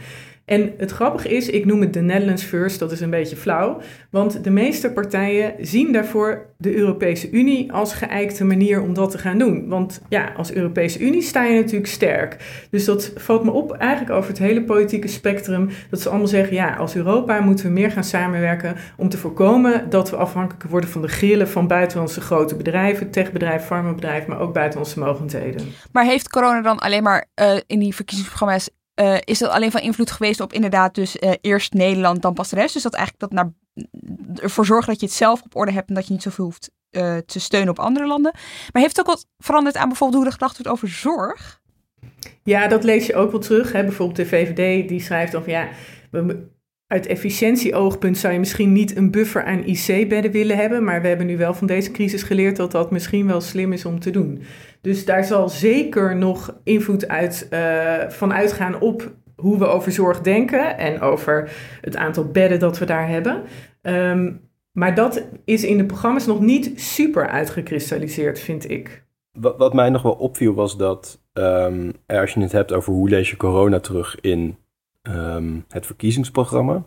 En 0.51 0.73
het 0.77 0.91
grappige 0.91 1.29
is, 1.29 1.49
ik 1.49 1.67
noem 1.67 1.81
het 1.81 1.93
de 1.93 2.01
Netherlands 2.01 2.43
First, 2.43 2.79
dat 2.79 2.93
is 2.93 3.01
een 3.01 3.11
beetje 3.11 3.37
flauw, 3.37 3.81
want 4.11 4.45
de 4.45 4.51
meeste 4.51 4.93
partijen 4.93 5.55
zien 5.61 5.93
daarvoor 5.93 6.47
de 6.57 6.75
Europese 6.75 7.31
Unie 7.31 7.73
als 7.73 7.95
geëikte 7.95 8.45
manier 8.45 8.83
om 8.83 8.95
dat 8.95 9.11
te 9.11 9.19
gaan 9.19 9.39
doen. 9.39 9.69
Want 9.69 10.01
ja, 10.09 10.33
als 10.37 10.53
Europese 10.53 10.99
Unie 10.99 11.23
sta 11.23 11.45
je 11.45 11.61
natuurlijk 11.61 11.91
sterk. 11.91 12.37
Dus 12.71 12.85
dat 12.85 13.13
valt 13.17 13.45
me 13.45 13.51
op 13.51 13.73
eigenlijk 13.73 14.13
over 14.13 14.31
het 14.31 14.39
hele 14.39 14.63
politieke 14.63 15.09
spectrum, 15.09 15.69
dat 15.91 16.01
ze 16.01 16.09
allemaal 16.09 16.27
zeggen, 16.27 16.55
ja, 16.55 16.75
als 16.77 16.97
Europa 16.97 17.41
moeten 17.41 17.67
we 17.67 17.73
meer 17.73 17.91
gaan 17.91 18.05
samenwerken 18.05 18.77
om 18.97 19.09
te 19.09 19.19
voorkomen 19.19 19.91
dat 19.91 20.11
we 20.11 20.17
afhankelijk 20.17 20.71
worden 20.71 20.91
van 20.91 21.03
de 21.03 21.09
grillen 21.09 21.49
van 21.49 21.67
buitenlandse 21.67 22.21
grote 22.21 22.57
bedrijven, 22.57 23.11
techbedrijven, 23.11 23.67
farmabedrijven, 23.67 24.31
maar 24.31 24.41
ook 24.41 24.53
buitenlandse 24.53 24.99
mogendheden. 24.99 25.63
Maar 25.93 26.05
heeft 26.05 26.29
corona 26.29 26.63
dan 26.63 26.79
alleen 26.79 27.03
maar 27.03 27.27
uh, 27.41 27.57
in 27.67 27.79
die 27.79 27.95
verkiezingsprogramma's 27.95 28.71
uh, 29.01 29.17
is 29.25 29.39
dat 29.39 29.51
alleen 29.51 29.71
van 29.71 29.81
invloed 29.81 30.11
geweest 30.11 30.41
op 30.41 30.53
inderdaad 30.53 30.95
dus 30.95 31.17
uh, 31.17 31.33
eerst 31.41 31.73
Nederland, 31.73 32.23
dan 32.23 32.35
pas 32.35 32.49
de 32.49 32.57
rest. 32.57 32.75
Dus 32.75 32.83
dat 32.83 32.95
eigenlijk 32.95 33.33
dat 33.33 33.43
naar, 33.43 33.53
ervoor 34.43 34.67
zorgt 34.67 34.87
dat 34.87 35.01
je 35.01 35.07
het 35.07 35.15
zelf 35.15 35.43
op 35.43 35.57
orde 35.57 35.73
hebt 35.73 35.89
en 35.89 35.95
dat 35.95 36.07
je 36.07 36.13
niet 36.13 36.23
zoveel 36.23 36.45
hoeft 36.45 36.71
uh, 36.91 37.17
te 37.17 37.41
steunen 37.41 37.71
op 37.71 37.79
andere 37.79 38.07
landen. 38.07 38.33
Maar 38.73 38.83
heeft 38.83 38.97
het 38.97 39.07
ook 39.07 39.15
wat 39.15 39.27
veranderd 39.39 39.77
aan 39.77 39.89
bijvoorbeeld 39.89 40.19
hoe 40.19 40.27
er 40.27 40.39
gedacht 40.39 40.57
wordt 40.57 40.73
over 40.73 40.89
zorg? 40.89 41.61
Ja, 42.43 42.69
dat 42.69 42.85
lees 42.85 43.07
je 43.07 43.15
ook 43.15 43.31
wel 43.31 43.41
terug. 43.41 43.73
Hè. 43.73 43.83
Bijvoorbeeld 43.83 44.17
de 44.17 44.27
VVD 44.27 44.89
die 44.89 45.01
schrijft 45.01 45.33
van 45.33 45.43
ja, 45.47 45.69
we, 46.11 46.49
uit 46.87 47.07
efficiëntieoogpunt 47.07 48.19
zou 48.19 48.33
je 48.33 48.39
misschien 48.39 48.73
niet 48.73 48.97
een 48.97 49.11
buffer 49.11 49.45
aan 49.45 49.65
IC-bedden 49.65 50.31
willen 50.31 50.57
hebben, 50.57 50.85
maar 50.85 51.03
we 51.03 51.09
hebben 51.09 51.27
nu 51.27 51.37
wel 51.37 51.55
van 51.55 51.67
deze 51.67 51.91
crisis 51.91 52.23
geleerd 52.23 52.57
dat 52.57 52.71
dat 52.71 52.91
misschien 52.91 53.27
wel 53.27 53.41
slim 53.41 53.73
is 53.73 53.85
om 53.85 54.01
te 54.01 54.11
doen. 54.11 54.43
Dus 54.81 55.05
daar 55.05 55.25
zal 55.25 55.49
zeker 55.49 56.17
nog 56.17 56.57
invloed 56.65 57.09
uit, 57.09 57.49
uh, 57.51 58.09
van 58.09 58.33
uitgaan 58.33 58.81
op 58.81 59.13
hoe 59.37 59.59
we 59.59 59.67
over 59.67 59.93
zorg 59.93 60.21
denken 60.21 60.79
en 60.79 61.01
over 61.01 61.53
het 61.81 61.97
aantal 61.97 62.25
bedden 62.25 62.59
dat 62.59 62.79
we 62.79 62.85
daar 62.85 63.09
hebben. 63.09 63.43
Um, 63.83 64.49
maar 64.73 64.95
dat 64.95 65.25
is 65.45 65.65
in 65.65 65.77
de 65.77 65.85
programma's 65.85 66.27
nog 66.27 66.41
niet 66.41 66.81
super 66.81 67.29
uitgekristalliseerd, 67.29 68.41
vind 68.41 68.71
ik. 68.71 69.05
Wat, 69.33 69.75
mij 69.75 69.91
nog 69.91 70.03
wel 70.03 70.13
opviel 70.13 70.55
was 70.55 70.77
dat 70.77 71.21
um, 71.33 71.93
als 72.07 72.33
je 72.33 72.41
het 72.41 72.53
hebt 72.53 72.73
over 72.73 72.93
hoe 72.93 73.09
lees 73.09 73.31
je 73.31 73.37
corona 73.37 73.81
terug 73.81 74.21
in 74.21 74.57
um, 75.03 75.65
het 75.69 75.87
verkiezingsprogramma, 75.87 76.85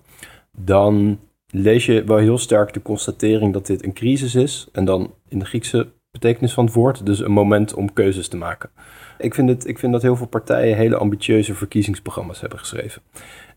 dan 0.58 1.19
lees 1.47 1.86
je 1.86 2.03
wel 2.03 2.17
heel 2.17 2.38
sterk 2.38 2.73
de 2.73 2.82
constatering 2.82 3.53
dat 3.53 3.65
dit 3.65 3.84
een 3.84 3.93
crisis 3.93 4.36
is. 4.36 4.67
En 4.71 4.86
dan 4.86 5.13
in 5.27 5.39
de 5.39 5.45
Griekse 5.45 5.88
betekenis 6.13 6.54
van 6.54 6.65
het 6.65 6.73
woord, 6.73 7.06
dus 7.06 7.19
een 7.19 7.32
moment 7.32 7.73
om 7.73 7.93
keuzes 7.93 8.28
te 8.28 8.38
maken. 8.38 8.69
Ik 9.17 9.34
vind, 9.34 9.49
het, 9.49 9.67
ik 9.67 9.80
vind 9.80 9.91
dat 9.91 10.02
heel 10.02 10.15
veel 10.15 10.28
partijen 10.28 10.78
hele 10.78 10.97
ambitieuze 10.97 11.54
verkiezingsprogramma's 11.56 12.39
hebben 12.41 12.60
geschreven. 12.60 13.02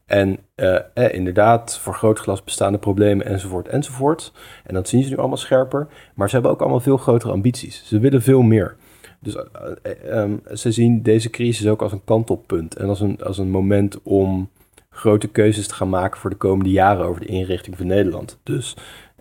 En 0.06 0.38
uh, 0.56 0.78
eh, 0.94 1.14
inderdaad, 1.14 1.78
voor 1.78 1.94
grootglas 1.94 2.44
bestaande 2.44 2.78
problemen 2.78 3.26
enzovoort 3.26 3.68
enzovoort. 3.68 4.32
En 4.64 4.74
dat 4.74 4.88
zien 4.88 5.02
ze 5.02 5.08
nu 5.08 5.16
allemaal 5.16 5.36
scherper. 5.36 5.88
Maar 6.14 6.28
ze 6.28 6.34
hebben 6.34 6.52
ook 6.52 6.60
allemaal 6.60 6.80
veel 6.80 6.96
grotere 6.96 7.32
ambities. 7.32 7.82
Ze 7.86 7.98
willen 7.98 8.22
veel 8.22 8.42
meer. 8.42 8.76
Dus 9.20 9.34
uh, 9.34 10.18
um, 10.18 10.42
ze 10.54 10.72
zien 10.72 11.02
deze 11.02 11.30
crisis 11.30 11.66
ook 11.66 11.82
als 11.82 11.92
een 11.92 12.04
kantelpunt. 12.04 12.76
En 12.76 12.88
als 12.88 13.00
een, 13.00 13.22
als 13.22 13.38
een 13.38 13.50
moment 13.50 14.02
om 14.02 14.50
grote 14.90 15.28
keuzes 15.28 15.66
te 15.66 15.74
gaan 15.74 15.88
maken 15.88 16.20
voor 16.20 16.30
de 16.30 16.36
komende 16.36 16.70
jaren 16.70 17.06
over 17.06 17.20
de 17.20 17.26
inrichting 17.26 17.76
van 17.76 17.86
Nederland. 17.86 18.38
Dus 18.42 18.76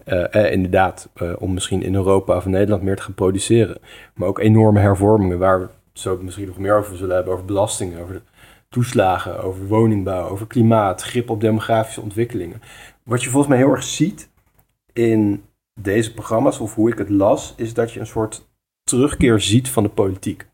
uh, 0.05 0.51
inderdaad, 0.51 1.09
uh, 1.21 1.33
om 1.39 1.53
misschien 1.53 1.83
in 1.83 1.95
Europa 1.95 2.35
of 2.35 2.45
Nederland 2.45 2.83
meer 2.83 2.95
te 2.95 3.01
gaan 3.01 3.13
produceren. 3.13 3.77
Maar 4.13 4.27
ook 4.27 4.39
enorme 4.39 4.79
hervormingen 4.79 5.39
waar 5.39 5.59
we 5.59 5.67
zo 5.93 6.17
misschien 6.21 6.47
nog 6.47 6.57
meer 6.57 6.77
over 6.77 6.97
zullen 6.97 7.15
hebben. 7.15 7.33
Over 7.33 7.45
belastingen, 7.45 8.01
over 8.01 8.21
toeslagen, 8.69 9.43
over 9.43 9.67
woningbouw, 9.67 10.29
over 10.29 10.47
klimaat, 10.47 11.01
grip 11.01 11.29
op 11.29 11.41
demografische 11.41 12.01
ontwikkelingen. 12.01 12.61
Wat 13.03 13.23
je 13.23 13.29
volgens 13.29 13.51
mij 13.53 13.61
heel 13.61 13.71
erg 13.71 13.83
ziet 13.83 14.29
in 14.93 15.43
deze 15.81 16.13
programma's, 16.13 16.59
of 16.59 16.75
hoe 16.75 16.91
ik 16.91 16.97
het 16.97 17.09
las, 17.09 17.53
is 17.57 17.73
dat 17.73 17.91
je 17.91 17.99
een 17.99 18.07
soort 18.07 18.47
terugkeer 18.83 19.39
ziet 19.39 19.69
van 19.69 19.83
de 19.83 19.89
politiek. 19.89 20.45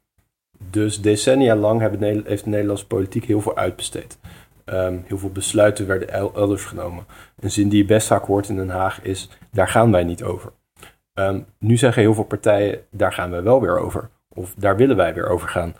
Dus 0.70 1.02
decennia 1.02 1.56
lang 1.56 1.80
heeft 1.80 2.44
de 2.44 2.50
Nederlandse 2.50 2.88
politiek 2.88 3.26
heel 3.26 3.42
veel 3.42 3.58
uitbesteed. 3.58 4.20
Um, 4.74 5.04
heel 5.08 5.18
veel 5.18 5.32
besluiten 5.32 5.88
werden 5.88 6.10
elders 6.34 6.64
genomen. 6.64 7.06
Een 7.40 7.52
zin 7.52 7.70
die 7.70 7.78
je 7.78 7.86
best 7.86 8.08
vaak 8.08 8.26
hoort 8.26 8.50
in 8.50 8.56
Den 8.56 8.70
Haag 8.70 9.02
is: 9.02 9.30
daar 9.52 9.68
gaan 9.68 9.92
wij 9.92 10.04
niet 10.04 10.24
over. 10.24 10.52
Um, 11.14 11.46
nu 11.60 11.78
zeggen 11.78 12.02
heel 12.02 12.14
veel 12.14 12.24
partijen: 12.24 12.80
daar 12.92 13.14
gaan 13.14 13.32
wij 13.32 13.44
wel 13.44 13.62
weer 13.62 13.80
over. 13.80 14.10
Of 14.30 14.54
daar 14.58 14.76
willen 14.76 14.96
wij 14.96 15.14
weer 15.14 15.30
over 15.30 15.50
gaan. 15.50 15.76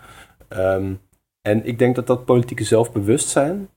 Um, 0.48 1.00
en 1.48 1.66
ik 1.66 1.78
denk 1.78 1.94
dat 1.94 2.06
dat 2.06 2.24
politieke 2.24 2.64
zelfbewustzijn, 2.64 3.68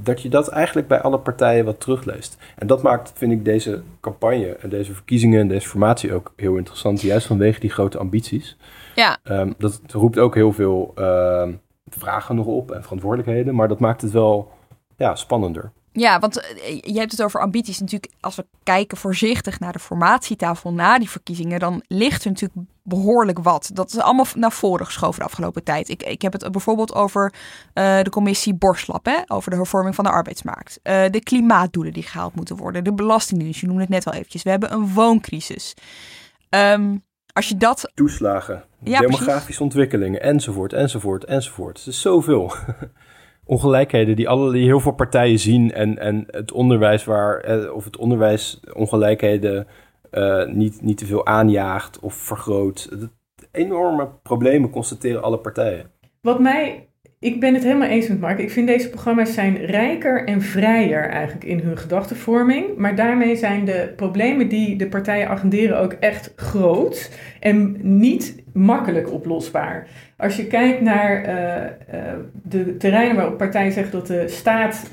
dat 0.00 0.22
je 0.22 0.28
dat 0.28 0.48
eigenlijk 0.48 0.88
bij 0.88 1.00
alle 1.00 1.18
partijen 1.18 1.64
wat 1.64 1.80
terugleest. 1.80 2.36
En 2.56 2.66
dat 2.66 2.82
maakt, 2.82 3.12
vind 3.14 3.32
ik, 3.32 3.44
deze 3.44 3.82
campagne 4.00 4.56
en 4.56 4.68
deze 4.68 4.94
verkiezingen 4.94 5.40
en 5.40 5.48
deze 5.48 5.68
formatie 5.68 6.12
ook 6.12 6.32
heel 6.36 6.56
interessant. 6.56 7.00
Juist 7.00 7.26
vanwege 7.26 7.60
die 7.60 7.70
grote 7.70 7.98
ambities. 7.98 8.56
Ja. 8.94 9.18
dat 9.58 9.80
roept 9.86 10.18
ook 10.18 10.34
heel 10.34 10.52
veel 10.52 10.94
vragen 11.98 12.34
nog 12.34 12.46
op 12.46 12.70
en 12.70 12.82
verantwoordelijkheden. 12.82 13.54
Maar 13.54 13.68
dat 13.68 13.80
maakt 13.80 14.02
het 14.02 14.10
wel 14.10 14.50
ja, 14.96 15.14
spannender. 15.14 15.72
Ja, 15.92 16.18
want 16.18 16.40
eh, 16.40 16.80
je 16.80 16.98
hebt 16.98 17.10
het 17.10 17.22
over 17.22 17.40
ambities. 17.40 17.80
Natuurlijk, 17.80 18.12
als 18.20 18.36
we 18.36 18.46
kijken 18.62 18.96
voorzichtig 18.96 19.60
naar 19.60 19.72
de 19.72 19.78
formatietafel 19.78 20.72
na 20.72 20.98
die 20.98 21.10
verkiezingen, 21.10 21.58
dan 21.58 21.82
ligt 21.86 22.24
er 22.24 22.30
natuurlijk 22.30 22.68
behoorlijk 22.82 23.38
wat. 23.38 23.70
Dat 23.72 23.92
is 23.92 23.98
allemaal 23.98 24.26
naar 24.34 24.52
voren 24.52 24.86
geschoven 24.86 25.20
de 25.20 25.26
afgelopen 25.26 25.64
tijd. 25.64 25.88
Ik, 25.88 26.02
ik 26.02 26.22
heb 26.22 26.32
het 26.32 26.52
bijvoorbeeld 26.52 26.94
over 26.94 27.32
uh, 27.74 28.02
de 28.02 28.10
commissie 28.10 28.54
Borslap, 28.54 29.04
hè, 29.04 29.18
over 29.26 29.50
de 29.50 29.56
hervorming 29.56 29.94
van 29.94 30.04
de 30.04 30.10
arbeidsmarkt. 30.10 30.80
Uh, 30.82 31.04
de 31.10 31.22
klimaatdoelen 31.22 31.92
die 31.92 32.02
gehaald 32.02 32.34
moeten 32.34 32.56
worden, 32.56 32.84
de 32.84 32.94
belastingdienst, 32.94 33.60
je 33.60 33.66
noemde 33.66 33.80
het 33.80 33.90
net 33.90 34.06
al 34.06 34.12
eventjes. 34.12 34.42
We 34.42 34.50
hebben 34.50 34.72
een 34.72 34.94
wooncrisis. 34.94 35.74
Um, 36.50 37.06
als 37.38 37.48
je 37.48 37.56
dat... 37.56 37.90
Toeslagen, 37.94 38.64
ja, 38.82 39.00
demografische 39.00 39.34
precies. 39.34 39.60
ontwikkelingen, 39.60 40.22
enzovoort, 40.22 40.72
enzovoort, 40.72 41.24
enzovoort. 41.24 41.78
Het 41.78 41.86
is 41.86 42.00
zoveel. 42.00 42.52
Ongelijkheden 43.44 44.16
die, 44.16 44.28
alle, 44.28 44.52
die 44.52 44.64
heel 44.64 44.80
veel 44.80 44.92
partijen 44.92 45.38
zien 45.38 45.72
en, 45.72 45.98
en 45.98 46.24
het 46.26 46.52
onderwijs 46.52 47.04
waar, 47.04 47.40
eh, 47.40 47.74
of 47.74 47.84
het 47.84 47.96
onderwijs 47.96 48.60
ongelijkheden 48.72 49.66
uh, 50.10 50.46
niet, 50.46 50.82
niet 50.82 50.98
te 50.98 51.06
veel 51.06 51.26
aanjaagt 51.26 51.98
of 51.98 52.14
vergroot. 52.14 52.88
Enorme 53.52 54.08
problemen 54.22 54.70
constateren 54.70 55.22
alle 55.22 55.38
partijen. 55.38 55.90
Wat 56.20 56.38
mij 56.40 56.87
ik 57.20 57.40
ben 57.40 57.54
het 57.54 57.62
helemaal 57.62 57.88
eens 57.88 58.08
met 58.08 58.20
Mark. 58.20 58.38
Ik 58.38 58.50
vind 58.50 58.66
deze 58.66 58.90
programma's 58.90 59.34
zijn 59.34 59.56
rijker 59.56 60.24
en 60.24 60.42
vrijer 60.42 61.08
eigenlijk 61.08 61.44
in 61.44 61.60
hun 61.60 61.78
gedachtenvorming. 61.78 62.76
Maar 62.76 62.96
daarmee 62.96 63.36
zijn 63.36 63.64
de 63.64 63.92
problemen 63.96 64.48
die 64.48 64.76
de 64.76 64.86
partijen 64.86 65.28
agenderen 65.28 65.78
ook 65.78 65.92
echt 65.92 66.32
groot 66.36 67.10
en 67.40 67.76
niet 67.80 68.42
makkelijk 68.52 69.12
oplosbaar. 69.12 69.88
Als 70.16 70.36
je 70.36 70.46
kijkt 70.46 70.80
naar 70.80 71.28
uh, 71.28 71.64
uh, 71.94 72.12
de 72.42 72.76
terreinen 72.76 73.16
waarop 73.16 73.38
partijen 73.38 73.72
zeggen 73.72 73.92
dat 73.92 74.06
de 74.06 74.28
staat 74.28 74.90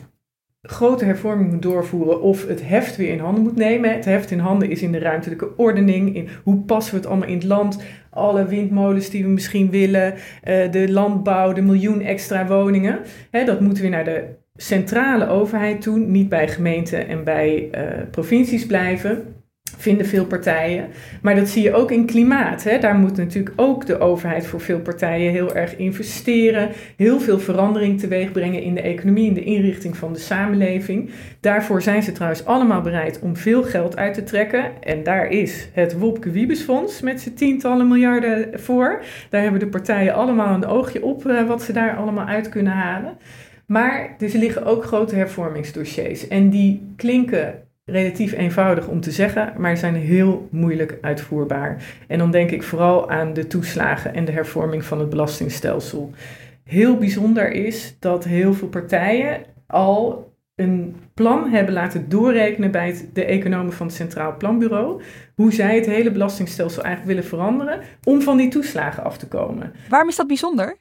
grote 0.68 1.06
hervorming 1.06 1.52
moet 1.52 1.62
doorvoeren 1.62 2.22
of 2.22 2.48
het 2.48 2.68
heft 2.68 2.96
weer 2.96 3.12
in 3.12 3.20
handen 3.20 3.44
moet 3.44 3.56
nemen. 3.56 3.94
Het 3.94 4.06
heft 4.06 4.32
in 4.32 4.40
handen 4.40 4.70
is 4.70 4.82
in 4.82 4.92
de 4.92 5.00
ruimtelijke 5.00 5.58
ordening, 5.58 6.16
in 6.16 6.28
hoe 6.44 6.58
passen 6.58 6.94
we 6.94 7.00
het 7.00 7.10
allemaal 7.10 7.28
in 7.28 7.34
het 7.34 7.44
land, 7.44 7.84
alle 8.16 8.46
windmolens 8.46 9.10
die 9.10 9.24
we 9.24 9.30
misschien 9.30 9.70
willen, 9.70 10.14
uh, 10.14 10.72
de 10.72 10.92
landbouw, 10.92 11.54
de 11.54 11.62
miljoen 11.62 12.02
extra 12.02 12.48
woningen. 12.48 13.00
Hè, 13.32 13.46
dat 13.46 13.60
moeten 13.60 13.84
we 13.84 13.90
naar 13.90 14.06
de 14.06 14.24
centrale 14.56 15.28
overheid 15.28 15.84
doen, 15.84 16.12
niet 16.12 16.30
bij 16.30 16.48
gemeenten 16.48 17.08
en 17.08 17.24
bij 17.24 17.70
uh, 17.72 17.82
provincies 18.12 18.66
blijven. 18.66 19.36
Vinden 19.78 20.06
veel 20.06 20.26
partijen. 20.26 20.88
Maar 21.22 21.36
dat 21.36 21.48
zie 21.48 21.64
je 21.64 21.74
ook 21.74 21.92
in 21.92 22.06
klimaat. 22.06 22.64
Hè. 22.64 22.80
Daar 22.80 22.96
moet 22.96 23.18
natuurlijk 23.18 23.54
ook 23.62 23.86
de 23.86 24.00
overheid 24.00 24.48
voor 24.48 24.62
veel 24.62 24.80
partijen 24.80 25.32
heel 25.32 25.56
erg 25.56 25.76
investeren. 25.76 26.70
Heel 26.98 27.20
veel 27.20 27.40
verandering 27.40 28.00
teweeg 28.00 28.32
brengen 28.32 28.62
in 28.62 28.76
de 28.76 28.82
economie, 28.82 29.28
in 29.28 29.34
de 29.34 29.44
inrichting 29.44 29.98
van 29.98 30.14
de 30.14 30.20
samenleving. 30.20 31.10
Daarvoor 31.40 31.82
zijn 31.82 32.04
ze 32.04 32.12
trouwens 32.12 32.46
allemaal 32.46 32.82
bereid 32.82 33.20
om 33.20 33.36
veel 33.36 33.64
geld 33.64 33.98
uit 33.98 34.14
te 34.14 34.24
trekken. 34.24 34.84
En 34.84 35.04
daar 35.04 35.28
is 35.28 35.70
het 35.74 35.98
Wopke 35.98 36.32
Wiebesfonds 36.32 37.02
met 37.02 37.22
zijn 37.22 37.36
tientallen 37.36 37.88
miljarden 37.88 38.60
voor. 38.60 39.04
Daar 39.30 39.42
hebben 39.42 39.60
de 39.60 39.68
partijen 39.68 40.14
allemaal 40.14 40.54
een 40.54 40.66
oogje 40.66 41.04
op 41.04 41.26
uh, 41.26 41.48
wat 41.48 41.64
ze 41.64 41.74
daar 41.74 41.96
allemaal 41.96 42.26
uit 42.26 42.50
kunnen 42.50 42.74
halen. 42.74 43.18
Maar 43.68 44.16
er 44.20 44.38
liggen 44.38 44.66
ook 44.66 44.84
grote 44.84 45.16
hervormingsdossiers. 45.16 46.28
En 46.28 46.50
die 46.50 46.94
klinken 46.96 47.64
relatief 47.86 48.34
eenvoudig 48.34 48.88
om 48.88 49.02
te 49.02 49.12
zeggen, 49.12 49.54
maar 49.58 49.78
zijn 49.78 49.96
heel 49.96 50.48
moeilijk 50.52 50.98
uitvoerbaar. 51.02 51.84
En 52.08 52.18
dan 52.18 52.32
denk 52.32 52.52
ik 52.52 52.64
vooral 52.64 53.10
aan 53.10 53.34
de 53.34 53.48
toeslagen 53.48 54.14
en 54.14 54.26
de 54.26 54.32
hervorming 54.32 54.84
van 54.84 55.00
het 55.00 55.10
belastingstelsel. 55.10 56.12
Heel 56.64 56.98
bijzonder 56.98 57.52
is 57.52 57.96
dat 58.00 58.24
heel 58.24 58.54
veel 58.54 58.68
partijen 58.68 59.42
al 59.68 60.34
een 60.56 60.96
plan 61.14 61.50
hebben 61.50 61.74
laten 61.74 62.10
doorrekenen 62.10 62.72
bij 62.72 63.10
de 63.14 63.26
economen 63.26 63.74
van 63.74 63.88
het 63.88 63.96
Centraal 63.96 64.38
Planbureau. 64.38 65.02
Hoe 65.36 65.54
zij 65.54 65.76
het 65.76 65.86
hele 65.86 66.12
belastingstelsel 66.12 66.84
eigenlijk 66.84 67.16
willen 67.16 67.30
veranderen 67.30 67.82
om 68.04 68.22
van 68.22 68.38
die 68.38 68.50
toeslagen 68.50 69.04
af 69.04 69.18
te 69.18 69.28
komen. 69.28 69.74
Waarom 69.90 70.10
is 70.10 70.16
dat 70.16 70.28
bijzonder? 70.28 70.78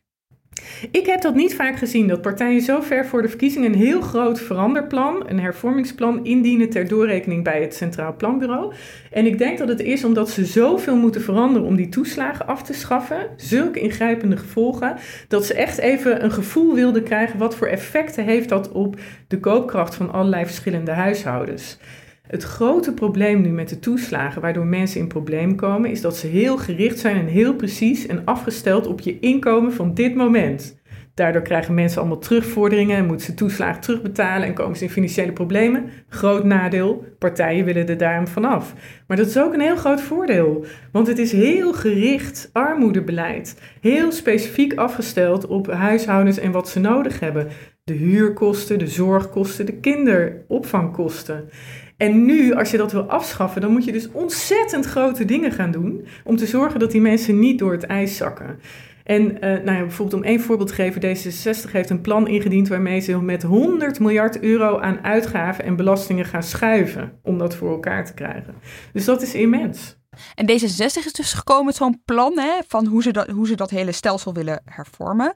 Ik 0.90 1.06
heb 1.06 1.20
dat 1.20 1.34
niet 1.34 1.54
vaak 1.54 1.76
gezien, 1.76 2.08
dat 2.08 2.22
partijen 2.22 2.60
zo 2.60 2.80
ver 2.80 3.06
voor 3.06 3.22
de 3.22 3.28
verkiezingen 3.28 3.72
een 3.72 3.78
heel 3.78 4.00
groot 4.00 4.40
veranderplan, 4.40 5.22
een 5.26 5.40
hervormingsplan, 5.40 6.24
indienen 6.24 6.70
ter 6.70 6.88
doorrekening 6.88 7.44
bij 7.44 7.60
het 7.60 7.74
Centraal 7.74 8.16
Planbureau. 8.16 8.74
En 9.10 9.26
ik 9.26 9.38
denk 9.38 9.58
dat 9.58 9.68
het 9.68 9.80
is 9.80 10.04
omdat 10.04 10.30
ze 10.30 10.44
zoveel 10.44 10.96
moeten 10.96 11.20
veranderen 11.20 11.68
om 11.68 11.76
die 11.76 11.88
toeslagen 11.88 12.46
af 12.46 12.62
te 12.62 12.72
schaffen, 12.72 13.28
zulke 13.36 13.80
ingrijpende 13.80 14.36
gevolgen, 14.36 14.96
dat 15.28 15.46
ze 15.46 15.54
echt 15.54 15.78
even 15.78 16.24
een 16.24 16.32
gevoel 16.32 16.74
wilden 16.74 17.02
krijgen 17.02 17.38
wat 17.38 17.56
voor 17.56 17.66
effecten 17.66 18.24
heeft 18.24 18.48
dat 18.48 18.72
op 18.72 18.96
de 19.28 19.40
koopkracht 19.40 19.94
van 19.94 20.12
allerlei 20.12 20.44
verschillende 20.44 20.92
huishoudens. 20.92 21.78
Het 22.26 22.42
grote 22.42 22.92
probleem 22.92 23.40
nu 23.40 23.48
met 23.48 23.68
de 23.68 23.78
toeslagen, 23.78 24.42
waardoor 24.42 24.66
mensen 24.66 25.00
in 25.00 25.08
probleem 25.08 25.56
komen, 25.56 25.90
is 25.90 26.00
dat 26.00 26.16
ze 26.16 26.26
heel 26.26 26.56
gericht 26.56 26.98
zijn 26.98 27.16
en 27.16 27.26
heel 27.26 27.54
precies 27.54 28.06
en 28.06 28.24
afgesteld 28.24 28.86
op 28.86 29.00
je 29.00 29.18
inkomen 29.18 29.72
van 29.72 29.94
dit 29.94 30.14
moment. 30.14 30.82
Daardoor 31.14 31.42
krijgen 31.42 31.74
mensen 31.74 32.00
allemaal 32.00 32.18
terugvorderingen 32.18 32.96
en 32.96 33.06
moeten 33.06 33.26
ze 33.26 33.34
toeslagen 33.34 33.80
terugbetalen 33.80 34.46
en 34.46 34.54
komen 34.54 34.76
ze 34.76 34.84
in 34.84 34.90
financiële 34.90 35.32
problemen. 35.32 35.84
Groot 36.08 36.44
nadeel, 36.44 37.04
partijen 37.18 37.64
willen 37.64 37.88
er 37.88 37.98
daarom 37.98 38.26
vanaf. 38.26 38.74
Maar 39.06 39.16
dat 39.16 39.26
is 39.26 39.38
ook 39.38 39.54
een 39.54 39.60
heel 39.60 39.76
groot 39.76 40.00
voordeel, 40.00 40.64
want 40.92 41.06
het 41.06 41.18
is 41.18 41.32
heel 41.32 41.72
gericht 41.72 42.50
armoedebeleid. 42.52 43.60
Heel 43.80 44.12
specifiek 44.12 44.74
afgesteld 44.74 45.46
op 45.46 45.70
huishoudens 45.70 46.38
en 46.38 46.52
wat 46.52 46.68
ze 46.68 46.80
nodig 46.80 47.20
hebben. 47.20 47.48
De 47.84 47.94
huurkosten, 47.94 48.78
de 48.78 48.86
zorgkosten, 48.86 49.66
de 49.66 49.72
kinderopvangkosten. 49.72 51.48
En 51.96 52.24
nu, 52.24 52.54
als 52.54 52.70
je 52.70 52.76
dat 52.76 52.92
wil 52.92 53.02
afschaffen, 53.10 53.60
dan 53.60 53.72
moet 53.72 53.84
je 53.84 53.92
dus 53.92 54.08
ontzettend 54.12 54.84
grote 54.84 55.24
dingen 55.24 55.52
gaan 55.52 55.70
doen 55.70 56.06
om 56.24 56.36
te 56.36 56.46
zorgen 56.46 56.80
dat 56.80 56.90
die 56.90 57.00
mensen 57.00 57.38
niet 57.38 57.58
door 57.58 57.72
het 57.72 57.84
ijs 57.84 58.16
zakken. 58.16 58.58
En 59.04 59.22
uh, 59.22 59.40
nou 59.40 59.72
ja, 59.72 59.80
bijvoorbeeld 59.80 60.22
om 60.22 60.28
één 60.28 60.40
voorbeeld 60.40 60.68
te 60.68 60.74
geven, 60.74 61.02
D66 61.02 61.70
heeft 61.70 61.90
een 61.90 62.00
plan 62.00 62.28
ingediend 62.28 62.68
waarmee 62.68 63.00
ze 63.00 63.22
met 63.22 63.42
100 63.42 64.00
miljard 64.00 64.40
euro 64.40 64.78
aan 64.78 64.98
uitgaven 65.02 65.64
en 65.64 65.76
belastingen 65.76 66.24
gaan 66.24 66.42
schuiven 66.42 67.18
om 67.22 67.38
dat 67.38 67.54
voor 67.54 67.70
elkaar 67.70 68.04
te 68.04 68.14
krijgen. 68.14 68.54
Dus 68.92 69.04
dat 69.04 69.22
is 69.22 69.34
immens. 69.34 69.96
En 70.34 70.50
D66 70.50 71.04
is 71.04 71.12
dus 71.12 71.32
gekomen 71.32 71.64
met 71.64 71.76
zo'n 71.76 72.02
plan 72.04 72.38
hè, 72.38 72.52
van 72.68 72.86
hoe 72.86 73.02
ze, 73.02 73.12
dat, 73.12 73.28
hoe 73.28 73.46
ze 73.46 73.54
dat 73.54 73.70
hele 73.70 73.92
stelsel 73.92 74.34
willen 74.34 74.62
hervormen. 74.64 75.34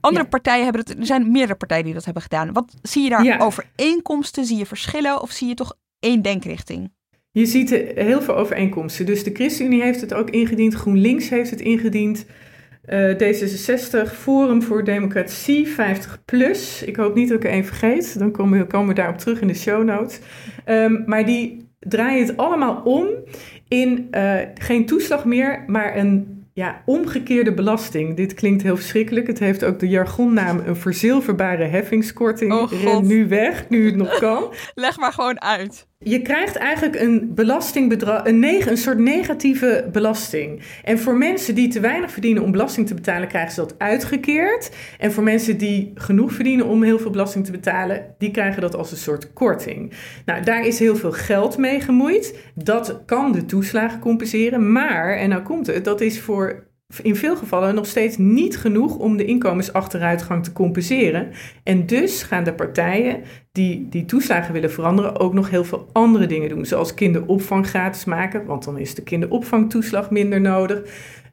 Andere 0.00 0.28
partijen 0.28 0.64
hebben 0.64 0.82
het, 0.82 0.98
er 0.98 1.06
zijn 1.06 1.30
meerdere 1.30 1.54
partijen 1.54 1.84
die 1.84 1.94
dat 1.94 2.04
hebben 2.04 2.22
gedaan. 2.22 2.52
Wat 2.52 2.74
zie 2.82 3.02
je 3.02 3.08
daar 3.08 3.24
ja. 3.24 3.38
overeenkomsten? 3.38 4.44
Zie 4.44 4.56
je 4.56 4.66
verschillen 4.66 5.22
of 5.22 5.30
zie 5.30 5.48
je 5.48 5.54
toch 5.54 5.76
één 5.98 6.22
denkrichting? 6.22 6.94
Je 7.30 7.46
ziet 7.46 7.70
heel 7.94 8.22
veel 8.22 8.36
overeenkomsten. 8.36 9.06
Dus 9.06 9.24
de 9.24 9.30
ChristenUnie 9.32 9.82
heeft 9.82 10.00
het 10.00 10.14
ook 10.14 10.30
ingediend, 10.30 10.74
GroenLinks 10.74 11.28
heeft 11.28 11.50
het 11.50 11.60
ingediend. 11.60 12.26
Uh, 12.88 13.14
D66, 13.14 14.12
Forum 14.12 14.62
voor 14.62 14.84
Democratie, 14.84 15.68
50 15.68 16.22
plus. 16.24 16.82
Ik 16.82 16.96
hoop 16.96 17.14
niet 17.14 17.28
dat 17.28 17.36
ik 17.36 17.44
er 17.44 17.50
één 17.50 17.64
vergeet. 17.64 18.18
Dan 18.18 18.30
komen 18.30 18.86
we, 18.86 18.94
daarop 18.94 19.18
terug 19.18 19.40
in 19.40 19.46
de 19.46 19.54
show 19.54 19.84
notes. 19.84 20.18
Um, 20.66 21.02
maar 21.06 21.26
die 21.26 21.68
draaien 21.80 22.26
het 22.26 22.36
allemaal 22.36 22.82
om 22.84 23.08
in 23.68 24.08
uh, 24.10 24.34
geen 24.54 24.86
toeslag 24.86 25.24
meer, 25.24 25.64
maar 25.66 25.96
een 25.96 26.35
ja, 26.56 26.82
omgekeerde 26.84 27.54
belasting. 27.54 28.16
Dit 28.16 28.34
klinkt 28.34 28.62
heel 28.62 28.76
verschrikkelijk. 28.76 29.26
Het 29.26 29.38
heeft 29.38 29.64
ook 29.64 29.78
de 29.78 29.88
jargonnaam 29.88 30.58
een 30.58 30.76
verzilverbare 30.76 31.64
heffingskorting. 31.64 32.52
Oh, 32.52 32.72
Ren 32.82 33.06
nu 33.06 33.28
weg, 33.28 33.68
nu 33.68 33.86
het 33.86 33.96
nog 33.96 34.18
kan. 34.18 34.54
Leg 34.74 34.96
maar 34.96 35.12
gewoon 35.12 35.40
uit. 35.40 35.88
Je 35.98 36.22
krijgt 36.22 36.56
eigenlijk 36.56 37.00
een 37.00 37.34
belastingbedrag, 37.34 38.24
een, 38.24 38.38
neg 38.38 38.66
een 38.66 38.76
soort 38.76 38.98
negatieve 38.98 39.88
belasting. 39.92 40.62
En 40.84 40.98
voor 40.98 41.16
mensen 41.16 41.54
die 41.54 41.68
te 41.68 41.80
weinig 41.80 42.10
verdienen 42.10 42.42
om 42.42 42.50
belasting 42.50 42.86
te 42.86 42.94
betalen, 42.94 43.28
krijgen 43.28 43.52
ze 43.52 43.60
dat 43.60 43.74
uitgekeerd. 43.78 44.70
En 44.98 45.12
voor 45.12 45.22
mensen 45.22 45.58
die 45.58 45.92
genoeg 45.94 46.32
verdienen 46.32 46.66
om 46.66 46.82
heel 46.82 46.98
veel 46.98 47.10
belasting 47.10 47.44
te 47.44 47.50
betalen, 47.50 48.14
die 48.18 48.30
krijgen 48.30 48.60
dat 48.60 48.74
als 48.74 48.90
een 48.90 48.96
soort 48.96 49.32
korting. 49.32 49.92
Nou, 50.24 50.42
daar 50.42 50.66
is 50.66 50.78
heel 50.78 50.96
veel 50.96 51.12
geld 51.12 51.58
mee 51.58 51.80
gemoeid. 51.80 52.38
Dat 52.54 53.02
kan 53.06 53.32
de 53.32 53.44
toeslagen 53.44 54.00
compenseren. 54.00 54.72
Maar, 54.72 55.16
en 55.16 55.28
nou 55.28 55.42
komt 55.42 55.66
het, 55.66 55.84
dat 55.84 56.00
is 56.00 56.20
voor 56.20 56.66
in 57.02 57.16
veel 57.16 57.36
gevallen 57.36 57.74
nog 57.74 57.86
steeds 57.86 58.16
niet 58.16 58.58
genoeg 58.58 58.96
om 58.96 59.16
de 59.16 59.24
inkomensachteruitgang 59.24 60.44
te 60.44 60.52
compenseren. 60.52 61.30
En 61.64 61.86
dus 61.86 62.22
gaan 62.22 62.44
de 62.44 62.54
partijen 62.54 63.22
die 63.56 63.86
die 63.90 64.04
toeslagen 64.04 64.52
willen 64.52 64.72
veranderen 64.72 65.20
ook 65.20 65.34
nog 65.34 65.50
heel 65.50 65.64
veel 65.64 65.88
andere 65.92 66.26
dingen 66.26 66.48
doen. 66.48 66.66
Zoals 66.66 66.94
kinderopvang 66.94 67.66
gratis 67.66 68.04
maken, 68.04 68.46
want 68.46 68.64
dan 68.64 68.78
is 68.78 68.94
de 68.94 69.02
kinderopvangtoeslag 69.02 70.10
minder 70.10 70.40
nodig. 70.40 70.82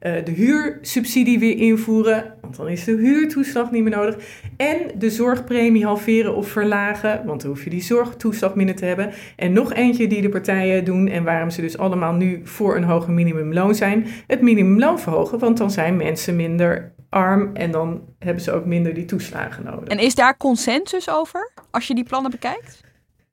Uh, 0.02 0.12
de 0.24 0.30
huursubsidie 0.30 1.38
weer 1.38 1.56
invoeren, 1.56 2.34
want 2.40 2.56
dan 2.56 2.68
is 2.68 2.84
de 2.84 2.96
huurtoeslag 2.96 3.70
niet 3.70 3.82
meer 3.82 3.96
nodig. 3.96 4.16
En 4.56 4.76
de 4.98 5.10
zorgpremie 5.10 5.84
halveren 5.84 6.34
of 6.34 6.48
verlagen, 6.48 7.26
want 7.26 7.40
dan 7.40 7.50
hoef 7.50 7.64
je 7.64 7.70
die 7.70 7.82
zorgtoeslag 7.82 8.54
minder 8.54 8.74
te 8.74 8.84
hebben. 8.84 9.10
En 9.36 9.52
nog 9.52 9.74
eentje 9.74 10.06
die 10.06 10.22
de 10.22 10.28
partijen 10.28 10.84
doen 10.84 11.08
en 11.08 11.24
waarom 11.24 11.50
ze 11.50 11.60
dus 11.60 11.78
allemaal 11.78 12.12
nu 12.12 12.40
voor 12.44 12.76
een 12.76 12.84
hoger 12.84 13.12
minimumloon 13.12 13.74
zijn. 13.74 14.06
Het 14.26 14.40
minimumloon 14.40 15.00
verhogen, 15.00 15.38
want 15.38 15.56
dan 15.56 15.70
zijn 15.70 15.96
mensen 15.96 16.36
minder 16.36 16.93
arm 17.14 17.50
en 17.54 17.70
dan 17.70 18.02
hebben 18.18 18.42
ze 18.42 18.52
ook 18.52 18.64
minder 18.64 18.94
die 18.94 19.04
toeslagen 19.04 19.64
nodig. 19.64 19.88
En 19.88 19.98
is 19.98 20.14
daar 20.14 20.36
consensus 20.36 21.10
over 21.10 21.50
als 21.70 21.86
je 21.86 21.94
die 21.94 22.04
plannen 22.04 22.30
bekijkt? 22.30 22.82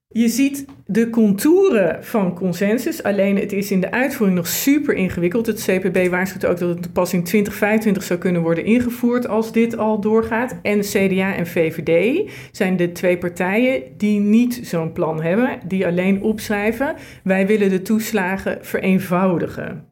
Je 0.08 0.28
ziet 0.28 0.64
de 0.86 1.10
contouren 1.10 2.04
van 2.04 2.34
consensus, 2.34 3.02
alleen 3.02 3.36
het 3.36 3.52
is 3.52 3.70
in 3.70 3.80
de 3.80 3.90
uitvoering 3.90 4.38
nog 4.38 4.46
super 4.46 4.94
ingewikkeld. 4.94 5.46
Het 5.46 5.62
CPB 5.62 6.08
waarschuwt 6.10 6.46
ook 6.46 6.58
dat 6.58 6.68
het 6.68 6.92
pas 6.92 7.12
in 7.12 7.24
2025 7.24 8.02
zou 8.02 8.18
kunnen 8.18 8.42
worden 8.42 8.64
ingevoerd 8.64 9.28
als 9.28 9.52
dit 9.52 9.76
al 9.76 10.00
doorgaat. 10.00 10.56
En 10.62 10.80
CDA 10.80 11.34
en 11.34 11.46
VVD 11.46 12.30
zijn 12.50 12.76
de 12.76 12.92
twee 12.92 13.18
partijen 13.18 13.82
die 13.96 14.20
niet 14.20 14.60
zo'n 14.62 14.92
plan 14.92 15.22
hebben, 15.22 15.60
die 15.66 15.86
alleen 15.86 16.22
opschrijven: 16.22 16.94
wij 17.24 17.46
willen 17.46 17.70
de 17.70 17.82
toeslagen 17.82 18.58
vereenvoudigen. 18.60 19.91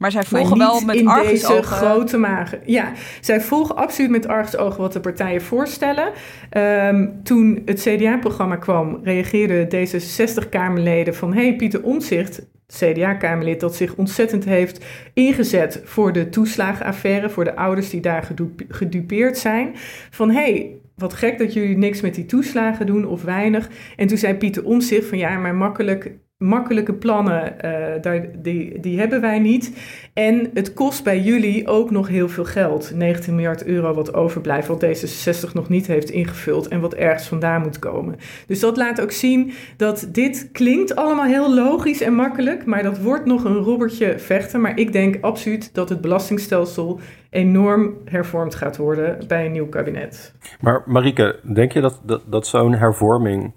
Maar 0.00 0.10
zij 0.10 0.22
volgen 0.22 0.56
maar 0.56 0.66
wel 0.66 0.80
met 0.80 0.96
in 0.96 1.10
deze 1.22 1.62
grote 1.62 2.16
magen. 2.16 2.60
Ja, 2.64 2.92
zij 3.20 3.40
volgen 3.40 3.76
absoluut 3.76 4.10
met 4.10 4.26
argusogen 4.26 4.80
wat 4.80 4.92
de 4.92 5.00
partijen 5.00 5.42
voorstellen. 5.42 6.12
Um, 6.56 7.22
toen 7.22 7.62
het 7.64 7.80
CDA-programma 7.80 8.56
kwam, 8.56 9.00
reageerden 9.02 9.66
D66-Kamerleden 9.66 11.14
van... 11.14 11.34
hé, 11.34 11.42
hey, 11.42 11.56
Pieter 11.56 11.82
Omtzigt, 11.82 12.46
CDA-Kamerlid 12.66 13.60
dat 13.60 13.76
zich 13.76 13.94
ontzettend 13.94 14.44
heeft 14.44 14.84
ingezet 15.14 15.80
voor 15.84 16.12
de 16.12 16.28
toeslagenaffaire... 16.28 17.30
voor 17.30 17.44
de 17.44 17.56
ouders 17.56 17.90
die 17.90 18.00
daar 18.00 18.28
gedupeerd 18.68 19.38
zijn. 19.38 19.70
Van, 20.10 20.30
hé, 20.30 20.42
hey, 20.42 20.74
wat 20.96 21.14
gek 21.14 21.38
dat 21.38 21.52
jullie 21.52 21.78
niks 21.78 22.00
met 22.00 22.14
die 22.14 22.26
toeslagen 22.26 22.86
doen 22.86 23.06
of 23.06 23.22
weinig. 23.22 23.68
En 23.96 24.06
toen 24.06 24.18
zei 24.18 24.34
Pieter 24.34 24.64
Omtzigt 24.64 25.06
van 25.06 25.18
ja, 25.18 25.38
maar 25.38 25.54
makkelijk 25.54 26.12
makkelijke 26.40 26.94
plannen, 26.94 27.54
uh, 27.64 28.02
daar, 28.02 28.26
die, 28.42 28.80
die 28.80 28.98
hebben 28.98 29.20
wij 29.20 29.38
niet. 29.38 29.72
En 30.12 30.50
het 30.54 30.74
kost 30.74 31.04
bij 31.04 31.20
jullie 31.20 31.66
ook 31.68 31.90
nog 31.90 32.08
heel 32.08 32.28
veel 32.28 32.44
geld. 32.44 32.92
19 32.94 33.34
miljard 33.34 33.64
euro 33.64 33.94
wat 33.94 34.14
overblijft, 34.14 34.68
wat 34.68 34.84
D66 34.84 35.52
nog 35.52 35.68
niet 35.68 35.86
heeft 35.86 36.10
ingevuld 36.10 36.68
en 36.68 36.80
wat 36.80 36.94
ergens 36.94 37.28
vandaan 37.28 37.62
moet 37.62 37.78
komen. 37.78 38.16
Dus 38.46 38.60
dat 38.60 38.76
laat 38.76 39.00
ook 39.00 39.10
zien 39.10 39.52
dat 39.76 40.08
dit 40.12 40.48
klinkt 40.52 40.96
allemaal 40.96 41.24
heel 41.24 41.54
logisch 41.54 42.00
en 42.00 42.14
makkelijk, 42.14 42.64
maar 42.64 42.82
dat 42.82 42.98
wordt 42.98 43.26
nog 43.26 43.44
een 43.44 43.56
robbertje 43.56 44.18
vechten. 44.18 44.60
Maar 44.60 44.78
ik 44.78 44.92
denk 44.92 45.16
absoluut 45.20 45.74
dat 45.74 45.88
het 45.88 46.00
belastingstelsel 46.00 47.00
enorm 47.30 47.94
hervormd 48.04 48.54
gaat 48.54 48.76
worden 48.76 49.18
bij 49.26 49.46
een 49.46 49.52
nieuw 49.52 49.68
kabinet. 49.68 50.34
Maar 50.60 50.82
Marike, 50.86 51.40
denk 51.54 51.72
je 51.72 51.80
dat, 51.80 52.00
dat, 52.04 52.22
dat 52.26 52.46
zo'n 52.46 52.74
hervorming, 52.74 53.54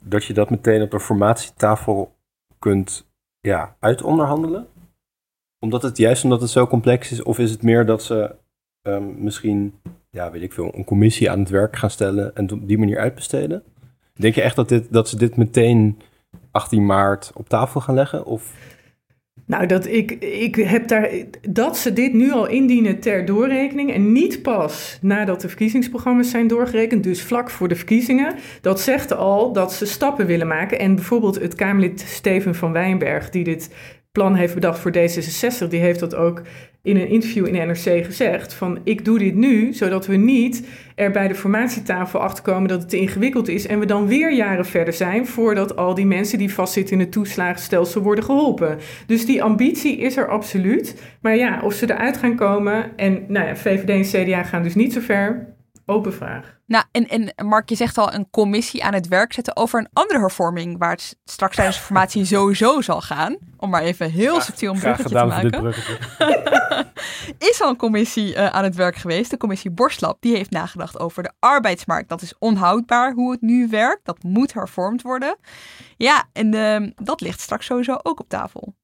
dat 0.00 0.24
je 0.24 0.32
dat 0.32 0.50
meteen 0.50 0.82
op 0.82 0.90
de 0.90 1.00
formatietafel 1.00 2.12
kunt 2.64 3.06
ja, 3.40 3.76
uitonderhandelen? 3.78 4.66
Omdat 5.58 5.82
het 5.82 5.96
juist 5.96 6.24
omdat 6.24 6.40
het 6.40 6.50
zo 6.50 6.66
complex 6.66 7.12
is? 7.12 7.22
Of 7.22 7.38
is 7.38 7.50
het 7.50 7.62
meer 7.62 7.86
dat 7.86 8.02
ze 8.02 8.34
ehm, 8.82 9.22
misschien, 9.24 9.74
ja, 10.10 10.30
weet 10.30 10.42
ik 10.42 10.52
veel, 10.52 10.74
een 10.74 10.84
commissie 10.84 11.30
aan 11.30 11.38
het 11.38 11.48
werk 11.48 11.76
gaan 11.76 11.90
stellen 11.90 12.34
en 12.36 12.52
op 12.52 12.68
die 12.68 12.78
manier 12.78 12.98
uitbesteden? 12.98 13.62
Denk 14.12 14.34
je 14.34 14.42
echt 14.42 14.56
dat, 14.56 14.68
dit, 14.68 14.92
dat 14.92 15.08
ze 15.08 15.16
dit 15.16 15.36
meteen 15.36 15.98
18 16.50 16.86
maart 16.86 17.32
op 17.34 17.48
tafel 17.48 17.80
gaan 17.80 17.94
leggen? 17.94 18.24
Of... 18.24 18.52
Nou, 19.46 19.66
dat, 19.66 19.86
ik, 19.86 20.10
ik 20.10 20.54
heb 20.54 20.88
daar, 20.88 21.10
dat 21.48 21.78
ze 21.78 21.92
dit 21.92 22.12
nu 22.12 22.32
al 22.32 22.46
indienen 22.46 23.00
ter 23.00 23.24
doorrekening 23.24 23.92
en 23.92 24.12
niet 24.12 24.42
pas 24.42 24.98
nadat 25.00 25.40
de 25.40 25.48
verkiezingsprogramma's 25.48 26.30
zijn 26.30 26.46
doorgerekend, 26.46 27.02
dus 27.02 27.22
vlak 27.22 27.50
voor 27.50 27.68
de 27.68 27.76
verkiezingen, 27.76 28.34
dat 28.60 28.80
zegt 28.80 29.12
al 29.12 29.52
dat 29.52 29.72
ze 29.72 29.86
stappen 29.86 30.26
willen 30.26 30.46
maken. 30.46 30.78
En 30.78 30.94
bijvoorbeeld 30.94 31.40
het 31.40 31.54
Kamerlid 31.54 32.00
Steven 32.00 32.54
van 32.54 32.72
Wijnberg, 32.72 33.30
die 33.30 33.44
dit 33.44 33.70
plan 34.12 34.34
heeft 34.34 34.54
bedacht 34.54 34.78
voor 34.78 34.92
D66, 34.96 35.68
die 35.68 35.80
heeft 35.80 36.00
dat 36.00 36.14
ook 36.14 36.42
in 36.84 36.96
een 36.96 37.08
interview 37.08 37.46
in 37.46 37.66
NRC 37.66 38.04
gezegd 38.04 38.54
van 38.54 38.78
ik 38.82 39.04
doe 39.04 39.18
dit 39.18 39.34
nu 39.34 39.72
zodat 39.72 40.06
we 40.06 40.16
niet 40.16 40.66
er 40.94 41.10
bij 41.10 41.28
de 41.28 41.34
formatietafel 41.34 42.20
achterkomen 42.20 42.68
dat 42.68 42.80
het 42.80 42.88
te 42.88 42.98
ingewikkeld 42.98 43.48
is 43.48 43.66
en 43.66 43.78
we 43.78 43.86
dan 43.86 44.06
weer 44.06 44.32
jaren 44.32 44.66
verder 44.66 44.94
zijn 44.94 45.26
voordat 45.26 45.76
al 45.76 45.94
die 45.94 46.06
mensen 46.06 46.38
die 46.38 46.54
vastzitten 46.54 46.94
in 46.94 47.00
het 47.00 47.12
toeslagenstelsel 47.12 48.02
worden 48.02 48.24
geholpen. 48.24 48.78
Dus 49.06 49.26
die 49.26 49.42
ambitie 49.42 49.96
is 49.96 50.16
er 50.16 50.28
absoluut. 50.28 51.02
Maar 51.20 51.36
ja, 51.36 51.60
of 51.62 51.74
ze 51.74 51.90
eruit 51.90 52.16
gaan 52.16 52.36
komen 52.36 52.96
en 52.96 53.24
nou 53.28 53.46
ja, 53.46 53.56
VVD 53.56 53.88
en 53.88 54.24
CDA 54.24 54.42
gaan 54.42 54.62
dus 54.62 54.74
niet 54.74 54.92
zo 54.92 55.00
ver, 55.00 55.53
Open 55.86 56.12
vraag. 56.12 56.58
Nou, 56.66 56.84
en, 56.92 57.08
en 57.08 57.46
Mark, 57.46 57.68
je 57.68 57.74
zegt 57.74 57.98
al 57.98 58.12
een 58.12 58.30
commissie 58.30 58.84
aan 58.84 58.94
het 58.94 59.08
werk 59.08 59.32
zetten 59.32 59.56
over 59.56 59.78
een 59.78 59.88
andere 59.92 60.18
hervorming, 60.18 60.78
waar 60.78 60.90
het 60.90 61.16
straks 61.24 61.56
tijdens 61.56 61.76
de 61.76 61.82
formatie 61.82 62.24
sowieso 62.34 62.80
zal 62.80 63.00
gaan. 63.00 63.36
Om 63.56 63.70
maar 63.70 63.82
even 63.82 64.10
heel 64.10 64.40
subtiel 64.40 64.72
een 64.72 64.78
bruggetje 64.78 65.16
te 65.16 65.24
maken. 65.24 65.74
is 67.50 67.60
al 67.62 67.68
een 67.68 67.76
commissie 67.76 68.34
uh, 68.34 68.46
aan 68.46 68.64
het 68.64 68.74
werk 68.74 68.96
geweest, 68.96 69.30
de 69.30 69.36
commissie 69.36 69.70
Borstlab. 69.70 70.16
Die 70.20 70.36
heeft 70.36 70.50
nagedacht 70.50 70.98
over 70.98 71.22
de 71.22 71.32
arbeidsmarkt. 71.38 72.08
Dat 72.08 72.22
is 72.22 72.34
onhoudbaar 72.38 73.12
hoe 73.12 73.30
het 73.30 73.40
nu 73.40 73.68
werkt. 73.68 74.04
Dat 74.04 74.22
moet 74.22 74.52
hervormd 74.52 75.02
worden. 75.02 75.36
Ja, 75.96 76.24
en 76.32 76.54
uh, 76.54 76.90
dat 76.94 77.20
ligt 77.20 77.40
straks 77.40 77.66
sowieso 77.66 77.98
ook 78.02 78.20
op 78.20 78.28
tafel. 78.28 78.74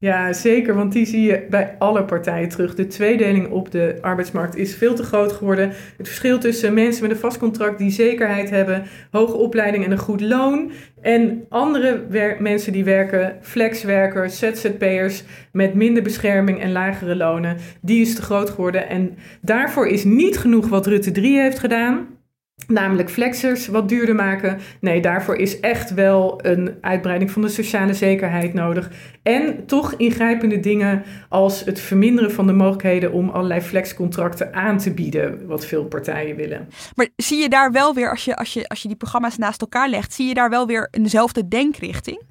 Ja, 0.00 0.32
zeker, 0.32 0.74
want 0.74 0.92
die 0.92 1.06
zie 1.06 1.22
je 1.22 1.46
bij 1.50 1.76
alle 1.78 2.04
partijen 2.04 2.48
terug. 2.48 2.74
De 2.74 2.86
tweedeling 2.86 3.50
op 3.50 3.70
de 3.70 3.98
arbeidsmarkt 4.00 4.56
is 4.56 4.74
veel 4.74 4.94
te 4.94 5.02
groot 5.02 5.32
geworden. 5.32 5.72
Het 5.96 6.06
verschil 6.06 6.38
tussen 6.38 6.74
mensen 6.74 7.02
met 7.02 7.10
een 7.10 7.16
vast 7.16 7.38
contract 7.38 7.78
die 7.78 7.90
zekerheid 7.90 8.50
hebben, 8.50 8.84
hoge 9.10 9.36
opleiding 9.36 9.84
en 9.84 9.90
een 9.90 9.98
goed 9.98 10.20
loon, 10.20 10.70
en 11.00 11.44
andere 11.48 12.36
mensen 12.38 12.72
die 12.72 12.84
werken, 12.84 13.36
flexwerkers, 13.40 14.38
ZZP'ers 14.38 15.24
met 15.52 15.74
minder 15.74 16.02
bescherming 16.02 16.60
en 16.60 16.72
lagere 16.72 17.16
lonen, 17.16 17.56
die 17.80 18.00
is 18.00 18.14
te 18.14 18.22
groot 18.22 18.50
geworden. 18.50 18.88
En 18.88 19.16
daarvoor 19.40 19.86
is 19.86 20.04
niet 20.04 20.38
genoeg 20.38 20.68
wat 20.68 20.86
Rutte 20.86 21.10
3 21.10 21.40
heeft 21.40 21.58
gedaan. 21.58 22.17
Namelijk 22.66 23.10
flexers 23.10 23.66
wat 23.66 23.88
duurder 23.88 24.14
maken. 24.14 24.58
Nee, 24.80 25.00
daarvoor 25.00 25.36
is 25.36 25.60
echt 25.60 25.94
wel 25.94 26.40
een 26.42 26.74
uitbreiding 26.80 27.30
van 27.30 27.42
de 27.42 27.48
sociale 27.48 27.94
zekerheid 27.94 28.54
nodig. 28.54 28.90
En 29.22 29.66
toch 29.66 29.94
ingrijpende 29.94 30.60
dingen 30.60 31.02
als 31.28 31.64
het 31.64 31.80
verminderen 31.80 32.32
van 32.32 32.46
de 32.46 32.52
mogelijkheden 32.52 33.12
om 33.12 33.28
allerlei 33.28 33.60
flexcontracten 33.60 34.54
aan 34.54 34.78
te 34.78 34.94
bieden, 34.94 35.46
wat 35.46 35.66
veel 35.66 35.84
partijen 35.84 36.36
willen. 36.36 36.68
Maar 36.94 37.08
zie 37.16 37.38
je 37.38 37.48
daar 37.48 37.72
wel 37.72 37.94
weer, 37.94 38.10
als 38.10 38.24
je, 38.24 38.36
als 38.36 38.52
je, 38.52 38.68
als 38.68 38.82
je 38.82 38.88
die 38.88 38.96
programma's 38.96 39.36
naast 39.36 39.60
elkaar 39.60 39.88
legt, 39.88 40.12
zie 40.12 40.26
je 40.28 40.34
daar 40.34 40.50
wel 40.50 40.66
weer 40.66 40.88
eenzelfde 40.90 41.48
denkrichting? 41.48 42.22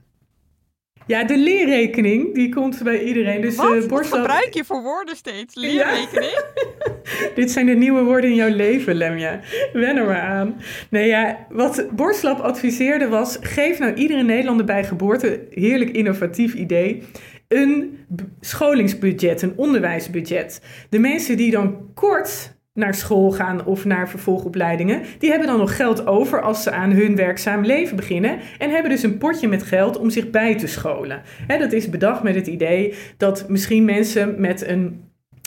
Ja, 1.07 1.23
de 1.23 1.37
leerrekening, 1.37 2.33
die 2.33 2.49
komt 2.49 2.83
bij 2.83 3.03
iedereen. 3.03 3.41
Dus, 3.41 3.55
Wat, 3.55 3.83
uh, 3.83 3.89
Wat 3.89 4.07
gebruik 4.07 4.53
je 4.53 4.63
voor 4.63 4.81
woorden 4.81 5.15
steeds? 5.15 5.55
Leerrekening? 5.55 6.41
Dit 7.35 7.51
zijn 7.51 7.65
de 7.65 7.75
nieuwe 7.75 8.03
woorden 8.03 8.29
in 8.29 8.35
jouw 8.35 8.55
leven, 8.55 8.95
Lemja. 8.95 9.39
Wen 9.73 9.97
er 9.97 10.05
maar 10.05 10.21
aan. 10.21 10.61
Nee, 10.89 11.07
ja, 11.07 11.47
wat 11.49 11.85
Borstlab 11.91 12.39
adviseerde 12.39 13.07
was... 13.07 13.37
geef 13.41 13.79
nou 13.79 13.93
iedere 13.93 14.23
Nederlander 14.23 14.65
bij 14.65 14.83
geboorte, 14.83 15.47
heerlijk 15.49 15.89
innovatief 15.89 16.53
idee... 16.53 17.03
een 17.47 17.99
scholingsbudget, 18.39 19.41
een 19.41 19.53
onderwijsbudget. 19.55 20.61
De 20.89 20.99
mensen 20.99 21.37
die 21.37 21.51
dan 21.51 21.91
kort 21.93 22.56
naar 22.77 22.95
school 22.95 23.31
gaan 23.31 23.65
of 23.65 23.85
naar 23.85 24.09
vervolgopleidingen, 24.09 25.01
die 25.19 25.29
hebben 25.29 25.47
dan 25.47 25.57
nog 25.57 25.75
geld 25.75 26.07
over 26.07 26.41
als 26.41 26.63
ze 26.63 26.71
aan 26.71 26.91
hun 26.91 27.15
werkzaam 27.15 27.65
leven 27.65 27.95
beginnen 27.95 28.39
en 28.57 28.69
hebben 28.69 28.91
dus 28.91 29.03
een 29.03 29.17
potje 29.17 29.47
met 29.47 29.63
geld 29.63 29.97
om 29.97 30.09
zich 30.09 30.29
bij 30.29 30.57
te 30.57 30.67
scholen. 30.67 31.21
dat 31.47 31.71
is 31.71 31.89
bedacht 31.89 32.23
met 32.23 32.35
het 32.35 32.47
idee 32.47 32.93
dat 33.17 33.49
misschien 33.49 33.85
mensen 33.85 34.41
met 34.41 34.67
een 34.67 35.05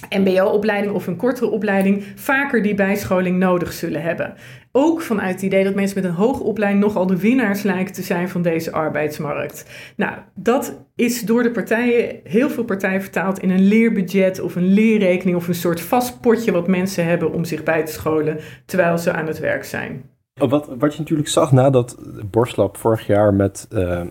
MBO-opleiding 0.08 0.94
of 0.94 1.06
een 1.06 1.16
kortere 1.16 1.50
opleiding 1.50 2.04
vaker 2.14 2.62
die 2.62 2.74
bijscholing 2.74 3.38
nodig 3.38 3.72
zullen 3.72 4.02
hebben. 4.02 4.34
Ook 4.72 5.00
vanuit 5.00 5.34
het 5.34 5.42
idee 5.42 5.64
dat 5.64 5.74
mensen 5.74 6.02
met 6.02 6.10
een 6.10 6.16
hoge 6.16 6.42
opleiding 6.42 6.84
nogal 6.84 7.06
de 7.06 7.18
winnaars 7.18 7.62
lijken 7.62 7.94
te 7.94 8.02
zijn 8.02 8.28
van 8.28 8.42
deze 8.42 8.72
arbeidsmarkt. 8.72 9.66
Nou, 9.96 10.14
dat 10.34 10.78
is 10.94 11.22
door 11.22 11.42
de 11.42 11.50
partijen, 11.50 12.20
heel 12.24 12.50
veel 12.50 12.64
partijen 12.64 13.02
vertaald 13.02 13.38
in 13.38 13.50
een 13.50 13.68
leerbudget 13.68 14.40
of 14.40 14.56
een 14.56 14.72
leerrekening 14.72 15.36
of 15.36 15.48
een 15.48 15.54
soort 15.54 15.80
vast 15.80 16.20
potje 16.20 16.52
wat 16.52 16.66
mensen 16.66 17.04
hebben 17.04 17.32
om 17.32 17.44
zich 17.44 17.62
bij 17.62 17.84
te 17.84 17.92
scholen 17.92 18.38
terwijl 18.66 18.98
ze 18.98 19.12
aan 19.12 19.26
het 19.26 19.38
werk 19.38 19.64
zijn. 19.64 20.10
Wat, 20.34 20.68
wat 20.78 20.92
je 20.92 20.98
natuurlijk 20.98 21.28
zag 21.28 21.52
nadat 21.52 21.98
Borstlab 22.30 22.76
vorig 22.76 23.06
jaar 23.06 23.34
met 23.34 23.68
uh, 23.72 24.02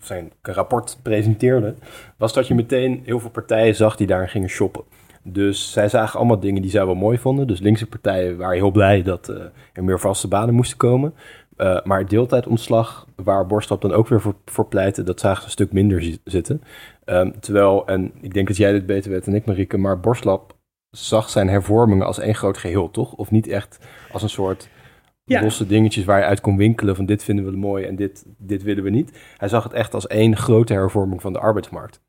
zijn 0.00 0.32
rapport 0.42 0.98
presenteerde, 1.02 1.74
was 2.16 2.32
dat 2.32 2.46
je 2.46 2.54
meteen 2.54 3.02
heel 3.04 3.20
veel 3.20 3.30
partijen 3.30 3.74
zag 3.74 3.96
die 3.96 4.06
daar 4.06 4.28
gingen 4.28 4.48
shoppen. 4.48 4.84
Dus 5.22 5.72
zij 5.72 5.88
zagen 5.88 6.18
allemaal 6.18 6.40
dingen 6.40 6.62
die 6.62 6.70
zij 6.70 6.86
wel 6.86 6.94
mooi 6.94 7.18
vonden. 7.18 7.46
Dus 7.46 7.60
linkse 7.60 7.86
partijen 7.86 8.36
waren 8.36 8.56
heel 8.56 8.70
blij 8.70 9.02
dat 9.02 9.28
uh, 9.28 9.36
er 9.72 9.84
meer 9.84 10.00
vaste 10.00 10.28
banen 10.28 10.54
moesten 10.54 10.76
komen. 10.76 11.14
Uh, 11.56 11.80
maar 11.84 12.08
deeltijdontslag, 12.08 13.06
waar 13.16 13.46
Borstlap 13.46 13.80
dan 13.80 13.92
ook 13.92 14.08
weer 14.08 14.20
voor, 14.20 14.34
voor 14.44 14.68
pleitte, 14.68 15.02
dat 15.02 15.20
zagen 15.20 15.38
ze 15.38 15.44
een 15.44 15.50
stuk 15.50 15.72
minder 15.72 16.18
zitten. 16.24 16.62
Um, 17.04 17.40
terwijl, 17.40 17.86
en 17.86 18.12
ik 18.20 18.34
denk 18.34 18.46
dat 18.46 18.56
jij 18.56 18.72
dit 18.72 18.86
beter 18.86 19.10
weet 19.10 19.24
dan 19.24 19.34
ik, 19.34 19.44
Marieke, 19.46 19.78
maar 19.78 20.00
Borstlap 20.00 20.56
zag 20.90 21.28
zijn 21.30 21.48
hervormingen 21.48 22.06
als 22.06 22.18
één 22.18 22.34
groot 22.34 22.58
geheel, 22.58 22.90
toch? 22.90 23.12
Of 23.12 23.30
niet 23.30 23.48
echt 23.48 23.78
als 24.12 24.22
een 24.22 24.28
soort 24.28 24.68
ja. 25.24 25.42
losse 25.42 25.66
dingetjes 25.66 26.04
waar 26.04 26.18
je 26.18 26.24
uit 26.24 26.40
kon 26.40 26.56
winkelen 26.56 26.96
van 26.96 27.06
dit 27.06 27.24
vinden 27.24 27.44
we 27.44 27.56
mooi 27.56 27.84
en 27.84 27.96
dit, 27.96 28.24
dit 28.38 28.62
willen 28.62 28.84
we 28.84 28.90
niet. 28.90 29.18
Hij 29.36 29.48
zag 29.48 29.62
het 29.62 29.72
echt 29.72 29.94
als 29.94 30.06
één 30.06 30.36
grote 30.36 30.72
hervorming 30.72 31.20
van 31.20 31.32
de 31.32 31.38
arbeidsmarkt. 31.38 32.00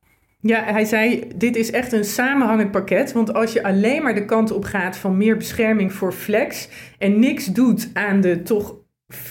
Ja, 0.46 0.64
hij 0.64 0.86
zei: 0.86 1.24
Dit 1.36 1.56
is 1.56 1.72
echt 1.72 1.92
een 1.92 2.04
samenhangend 2.04 2.72
pakket. 2.72 3.12
Want 3.12 3.34
als 3.34 3.54
je 3.54 3.64
alleen 3.64 4.04
maar 4.04 4.16
de 4.16 4.26
kant 4.26 4.52
op 4.52 4.64
gaat 4.64 4.98
van 4.98 5.18
meer 5.18 5.38
bescherming 5.38 5.94
voor 5.94 6.14
flex. 6.14 6.70
en 6.98 7.20
niks 7.20 7.46
doet 7.46 7.90
aan 7.94 8.22
de 8.22 8.42
toch 8.42 8.76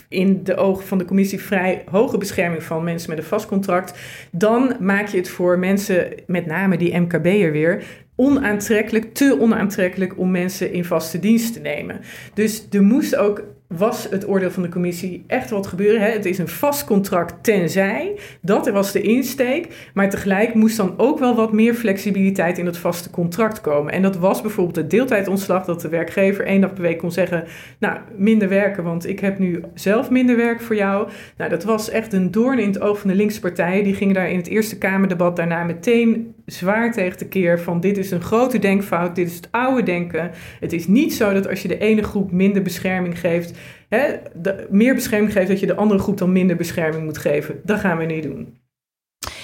in 0.09 0.45
de 0.45 0.57
ogen 0.57 0.87
van 0.87 0.99
de 0.99 1.05
commissie 1.05 1.41
vrij 1.41 1.85
hoge 1.91 2.19
bescherming 2.19 2.63
van 2.63 2.85
mensen 2.85 3.11
met 3.11 3.19
een 3.19 3.25
vast 3.25 3.47
contract. 3.47 3.99
dan 4.31 4.77
maak 4.81 5.07
je 5.07 5.17
het 5.17 5.29
voor 5.29 5.59
mensen, 5.59 6.13
met 6.27 6.47
name 6.47 6.77
die 6.77 6.99
MKB'er 6.99 7.53
weer. 7.53 7.85
onaantrekkelijk, 8.17 9.15
te 9.15 9.37
onaantrekkelijk 9.41 10.19
om 10.19 10.31
mensen 10.31 10.73
in 10.73 10.85
vaste 10.85 11.19
dienst 11.19 11.53
te 11.53 11.61
nemen. 11.61 12.01
Dus 12.35 12.67
er 12.71 12.83
moest 12.83 13.17
ook 13.17 13.45
was 13.77 14.09
het 14.11 14.29
oordeel 14.29 14.51
van 14.51 14.63
de 14.63 14.69
commissie 14.69 15.25
echt 15.27 15.51
wat 15.51 15.67
gebeuren. 15.67 16.01
Hè? 16.01 16.11
Het 16.11 16.25
is 16.25 16.39
een 16.39 16.49
vast 16.49 16.85
contract 16.85 17.45
tenzij. 17.45 18.19
Dat 18.41 18.71
was 18.71 18.93
de 18.93 19.01
insteek. 19.01 19.91
Maar 19.95 20.11
tegelijk 20.11 20.55
moest 20.55 20.77
dan 20.77 20.95
ook 20.97 21.19
wel 21.19 21.35
wat 21.35 21.53
meer 21.53 21.75
flexibiliteit 21.75 22.59
in 22.59 22.67
het 22.67 22.77
vaste 22.77 23.11
contract 23.11 23.61
komen. 23.61 23.93
En 23.93 24.03
dat 24.03 24.17
was 24.17 24.41
bijvoorbeeld 24.41 24.77
het 24.77 24.91
deeltijdontslag. 24.91 25.65
Dat 25.65 25.81
de 25.81 25.89
werkgever 25.89 26.45
één 26.45 26.61
dag 26.61 26.73
per 26.73 26.83
week 26.83 26.99
kon 26.99 27.13
zeggen... 27.13 27.45
nou, 27.79 27.99
minder 28.17 28.49
werken, 28.49 28.85
want 28.85 29.09
ik 29.09 29.21
heb 29.21 29.39
nu 29.39 29.63
zelf 29.75 30.11
minder 30.11 30.37
werk 30.37 30.61
voor 30.61 30.77
jou. 30.77 31.09
Nou, 31.37 31.51
dat 31.51 31.65
was 31.65 31.91
echt 31.91 32.13
een 32.13 32.31
doorn 32.31 32.59
in 32.59 32.69
het 32.69 32.81
oog 32.81 32.99
van 32.99 33.11
de 33.11 33.17
linkse 33.17 33.41
partijen. 33.41 33.85
Die 33.85 33.95
gingen 33.95 34.15
daar 34.15 34.31
in 34.31 34.37
het 34.37 34.49
Eerste 34.49 34.79
Kamerdebat 34.79 35.37
daarna 35.37 35.65
meteen 35.65 36.35
zwaar 36.53 36.93
tegen 36.93 37.19
de 37.19 37.29
keer... 37.29 37.61
van 37.61 37.81
dit 37.81 37.99
is 37.99 38.11
een 38.11 38.23
grote 38.23 38.59
denkfout, 38.59 39.15
dit 39.15 39.29
is 39.29 39.37
het 39.37 39.49
oude 39.51 39.83
denken. 39.83 40.31
Het 40.61 40.73
is 40.73 40.87
niet 40.87 41.15
zo 41.15 41.33
dat 41.33 41.49
als 41.49 41.63
je 41.63 41.69
de 41.69 41.79
ene 41.79 42.03
groep 42.03 42.33
minder 42.33 42.63
bescherming 42.63 43.21
geeft 43.21 43.59
hè, 43.97 44.17
de, 44.35 44.67
meer 44.71 44.95
bescherming 44.95 45.33
geeft, 45.33 45.49
dat 45.49 45.61
je 45.61 45.67
de 45.67 45.75
andere 45.75 46.01
groep 46.01 46.19
dan 46.19 46.33
minder 46.33 46.57
bescherming 46.57 47.05
moet 47.05 47.19
geven. 47.19 47.61
Dat 47.65 47.81
gaan 47.81 47.99
we 47.99 48.05
niet 48.05 48.23
doen. 48.23 48.61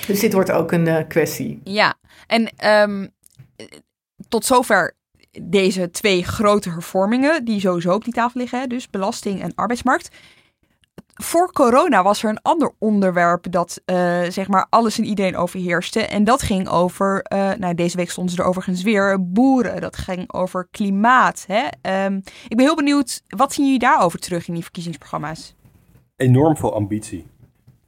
Dus 0.06 0.20
dit 0.20 0.32
wordt 0.32 0.50
ook 0.50 0.72
een 0.72 0.86
uh, 0.86 0.98
kwestie. 1.08 1.60
Ja, 1.64 1.94
en 2.26 2.50
um, 2.82 3.08
tot 4.28 4.44
zover 4.44 4.96
deze 5.42 5.90
twee 5.90 6.24
grote 6.24 6.70
hervormingen 6.70 7.44
die 7.44 7.60
sowieso 7.60 7.94
op 7.94 8.04
die 8.04 8.12
tafel 8.12 8.40
liggen, 8.40 8.60
hè, 8.60 8.66
dus 8.66 8.90
belasting 8.90 9.42
en 9.42 9.54
arbeidsmarkt 9.54 10.08
voor 11.22 11.52
corona 11.52 12.02
was 12.02 12.22
er 12.22 12.30
een 12.30 12.42
ander 12.42 12.72
onderwerp 12.78 13.50
dat 13.50 13.80
uh, 13.86 14.22
zeg 14.22 14.48
maar 14.48 14.66
alles 14.70 14.98
en 14.98 15.04
iedereen 15.04 15.36
overheerste. 15.36 16.00
En 16.00 16.24
dat 16.24 16.42
ging 16.42 16.68
over, 16.68 17.26
uh, 17.32 17.52
nou 17.52 17.74
deze 17.74 17.96
week 17.96 18.10
stonden 18.10 18.34
ze 18.34 18.42
er 18.42 18.48
overigens 18.48 18.82
weer, 18.82 19.30
boeren. 19.32 19.80
Dat 19.80 19.96
ging 19.96 20.32
over 20.32 20.68
klimaat. 20.70 21.44
Hè? 21.48 21.66
Um, 22.04 22.22
ik 22.48 22.56
ben 22.56 22.66
heel 22.66 22.76
benieuwd, 22.76 23.22
wat 23.28 23.52
zien 23.52 23.64
jullie 23.64 23.80
daarover 23.80 24.18
terug 24.18 24.48
in 24.48 24.54
die 24.54 24.62
verkiezingsprogramma's? 24.62 25.54
Enorm 26.16 26.56
veel 26.56 26.74
ambitie. 26.74 27.26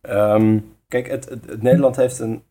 Um, 0.02 0.74
kijk, 0.88 1.10
het, 1.10 1.28
het, 1.28 1.62
Nederland 1.62 1.96
heeft 1.96 2.18
een 2.18 2.42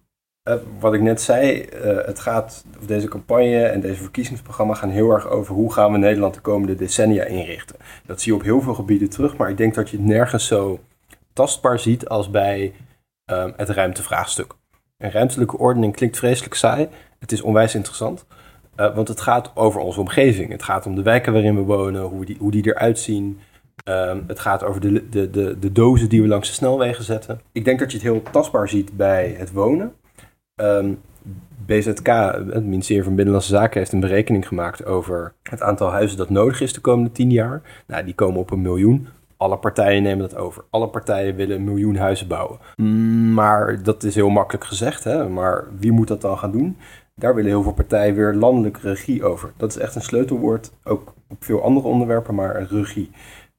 wat 0.79 0.93
ik 0.93 1.01
net 1.01 1.21
zei, 1.21 1.69
uh, 1.83 2.05
het 2.05 2.19
gaat, 2.19 2.65
deze 2.85 3.07
campagne 3.07 3.63
en 3.63 3.81
deze 3.81 4.01
verkiezingsprogramma 4.01 4.73
gaan 4.73 4.89
heel 4.89 5.11
erg 5.11 5.27
over 5.27 5.55
hoe 5.55 5.73
gaan 5.73 5.91
we 5.91 5.97
Nederland 5.97 6.33
de 6.33 6.39
komende 6.39 6.75
decennia 6.75 7.23
inrichten. 7.23 7.75
Dat 8.05 8.21
zie 8.21 8.31
je 8.31 8.37
op 8.37 8.43
heel 8.43 8.61
veel 8.61 8.73
gebieden 8.73 9.09
terug, 9.09 9.37
maar 9.37 9.49
ik 9.49 9.57
denk 9.57 9.75
dat 9.75 9.89
je 9.89 9.97
het 9.97 10.05
nergens 10.05 10.47
zo 10.47 10.79
tastbaar 11.33 11.79
ziet 11.79 12.07
als 12.07 12.29
bij 12.29 12.73
um, 13.31 13.53
het 13.57 13.69
ruimtevraagstuk. 13.69 14.53
Een 14.97 15.11
ruimtelijke 15.11 15.57
ordening 15.57 15.95
klinkt 15.95 16.17
vreselijk 16.17 16.53
saai, 16.53 16.87
het 17.19 17.31
is 17.31 17.41
onwijs 17.41 17.75
interessant. 17.75 18.25
Uh, 18.77 18.95
want 18.95 19.07
het 19.07 19.21
gaat 19.21 19.51
over 19.55 19.81
onze 19.81 19.99
omgeving. 19.99 20.51
Het 20.51 20.63
gaat 20.63 20.85
om 20.85 20.95
de 20.95 21.01
wijken 21.01 21.33
waarin 21.33 21.55
we 21.55 21.61
wonen, 21.61 22.01
hoe 22.01 22.25
die, 22.25 22.37
hoe 22.39 22.51
die 22.51 22.67
eruit 22.67 22.99
zien. 22.99 23.39
Um, 23.83 24.23
het 24.27 24.39
gaat 24.39 24.63
over 24.63 24.81
de, 24.81 25.09
de, 25.09 25.29
de, 25.29 25.59
de 25.59 25.71
dozen 25.71 26.09
die 26.09 26.21
we 26.21 26.27
langs 26.27 26.47
de 26.47 26.53
snelwegen 26.53 27.03
zetten. 27.03 27.41
Ik 27.51 27.65
denk 27.65 27.79
dat 27.79 27.91
je 27.91 27.97
het 27.97 28.07
heel 28.07 28.21
tastbaar 28.31 28.69
ziet 28.69 28.97
bij 28.97 29.35
het 29.37 29.51
wonen. 29.51 29.93
Um, 30.61 30.99
BZK, 31.65 32.07
het 32.51 32.65
ministerie 32.65 33.03
van 33.03 33.15
Binnenlandse 33.15 33.51
Zaken, 33.51 33.79
heeft 33.79 33.91
een 33.91 33.99
berekening 33.99 34.47
gemaakt 34.47 34.85
over 34.85 35.33
het 35.43 35.61
aantal 35.61 35.91
huizen 35.91 36.17
dat 36.17 36.29
nodig 36.29 36.61
is 36.61 36.73
de 36.73 36.81
komende 36.81 37.11
tien 37.11 37.31
jaar. 37.31 37.61
Nou, 37.87 38.03
die 38.03 38.13
komen 38.13 38.39
op 38.39 38.51
een 38.51 38.61
miljoen. 38.61 39.07
Alle 39.37 39.57
partijen 39.57 40.03
nemen 40.03 40.29
dat 40.29 40.35
over. 40.35 40.63
Alle 40.69 40.87
partijen 40.87 41.35
willen 41.35 41.55
een 41.55 41.63
miljoen 41.63 41.95
huizen 41.95 42.27
bouwen. 42.27 42.59
Maar 43.33 43.83
dat 43.83 44.03
is 44.03 44.15
heel 44.15 44.29
makkelijk 44.29 44.65
gezegd, 44.65 45.03
hè? 45.03 45.29
maar 45.29 45.67
wie 45.79 45.91
moet 45.91 46.07
dat 46.07 46.21
dan 46.21 46.37
gaan 46.37 46.51
doen? 46.51 46.77
Daar 47.15 47.35
willen 47.35 47.51
heel 47.51 47.63
veel 47.63 47.73
partijen 47.73 48.15
weer 48.15 48.33
landelijke 48.33 48.79
regie 48.79 49.23
over. 49.23 49.51
Dat 49.57 49.69
is 49.69 49.77
echt 49.77 49.95
een 49.95 50.01
sleutelwoord, 50.01 50.71
ook 50.83 51.13
op 51.27 51.43
veel 51.43 51.63
andere 51.63 51.87
onderwerpen, 51.87 52.35
maar 52.35 52.63
regie. 52.63 53.11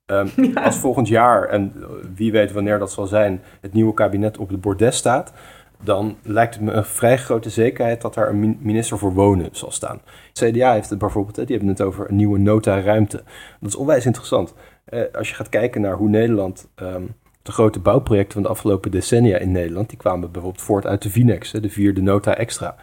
Um, 0.06 0.30
ja. 0.54 0.62
Als 0.62 0.76
volgend 0.76 1.08
jaar, 1.08 1.48
en 1.48 1.72
wie 2.14 2.32
weet 2.32 2.52
wanneer 2.52 2.78
dat 2.78 2.92
zal 2.92 3.06
zijn, 3.06 3.40
het 3.60 3.72
nieuwe 3.72 3.94
kabinet 3.94 4.38
op 4.38 4.48
het 4.48 4.60
bordes 4.60 4.96
staat, 4.96 5.32
dan 5.80 6.16
lijkt 6.22 6.54
het 6.54 6.62
me 6.62 6.72
een 6.72 6.84
vrij 6.84 7.18
grote 7.18 7.50
zekerheid 7.50 8.00
dat 8.00 8.14
daar 8.14 8.28
een 8.28 8.58
minister 8.60 8.98
voor 8.98 9.12
wonen 9.12 9.48
zal 9.52 9.70
staan. 9.70 10.00
CDA 10.32 10.72
heeft 10.72 10.90
het 10.90 10.98
bijvoorbeeld, 10.98 11.36
die 11.36 11.56
hebben 11.56 11.68
het 11.68 11.82
over 11.82 12.08
een 12.08 12.16
nieuwe 12.16 12.38
nota 12.38 12.80
ruimte. 12.80 13.22
Dat 13.60 13.68
is 13.68 13.76
onwijs 13.76 14.06
interessant. 14.06 14.54
Eh, 14.84 15.02
als 15.12 15.28
je 15.28 15.34
gaat 15.34 15.48
kijken 15.48 15.80
naar 15.80 15.94
hoe 15.96 16.08
Nederland, 16.08 16.68
um, 16.82 17.14
de 17.42 17.52
grote 17.52 17.78
bouwprojecten 17.78 18.32
van 18.32 18.42
de 18.42 18.48
afgelopen 18.48 18.90
decennia 18.90 19.38
in 19.38 19.52
Nederland, 19.52 19.88
die 19.88 19.98
kwamen 19.98 20.32
bijvoorbeeld 20.32 20.64
voort 20.64 20.86
uit 20.86 21.02
de 21.02 21.10
Vinex, 21.10 21.50
de 21.50 21.70
vierde 21.70 22.02
nota 22.02 22.36
extra. 22.36 22.76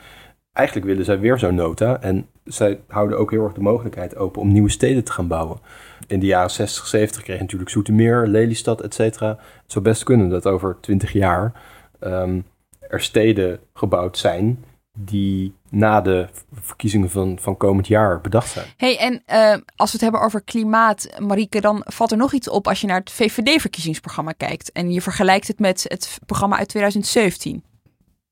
Eigenlijk 0.53 0.87
willen 0.87 1.05
zij 1.05 1.19
weer 1.19 1.39
zo'n 1.39 1.55
nota 1.55 2.01
en 2.01 2.27
zij 2.43 2.79
houden 2.87 3.17
ook 3.17 3.31
heel 3.31 3.43
erg 3.43 3.53
de 3.53 3.61
mogelijkheid 3.61 4.15
open 4.15 4.41
om 4.41 4.51
nieuwe 4.51 4.69
steden 4.69 5.03
te 5.03 5.11
gaan 5.11 5.27
bouwen. 5.27 5.59
In 6.07 6.19
de 6.19 6.25
jaren 6.25 6.51
60, 6.51 6.87
70 6.87 7.23
kreeg 7.23 7.35
je 7.35 7.41
natuurlijk 7.41 7.69
Zoetermeer, 7.69 8.27
Lelystad, 8.27 8.81
et 8.81 8.93
cetera. 8.93 9.29
Het 9.29 9.71
zou 9.71 9.83
best 9.83 10.03
kunnen 10.03 10.29
dat 10.29 10.47
over 10.47 10.77
20 10.81 11.11
jaar 11.11 11.53
um, 11.99 12.45
er 12.89 13.01
steden 13.01 13.59
gebouwd 13.73 14.17
zijn 14.17 14.63
die 14.99 15.53
na 15.69 16.01
de 16.01 16.27
verkiezingen 16.51 17.09
van, 17.09 17.37
van 17.41 17.57
komend 17.57 17.87
jaar 17.87 18.21
bedacht 18.21 18.49
zijn. 18.49 18.65
hey, 18.77 18.97
en 18.97 19.13
uh, 19.13 19.63
als 19.75 19.91
we 19.91 19.97
het 19.97 20.01
hebben 20.01 20.21
over 20.21 20.41
klimaat, 20.41 21.09
Marieke, 21.19 21.61
dan 21.61 21.81
valt 21.85 22.11
er 22.11 22.17
nog 22.17 22.33
iets 22.33 22.49
op 22.49 22.67
als 22.67 22.81
je 22.81 22.87
naar 22.87 22.99
het 22.99 23.11
VVD-verkiezingsprogramma 23.11 24.31
kijkt 24.31 24.71
en 24.71 24.91
je 24.91 25.01
vergelijkt 25.01 25.47
het 25.47 25.59
met 25.59 25.85
het 25.87 26.19
programma 26.25 26.57
uit 26.57 26.67
2017. 26.67 27.63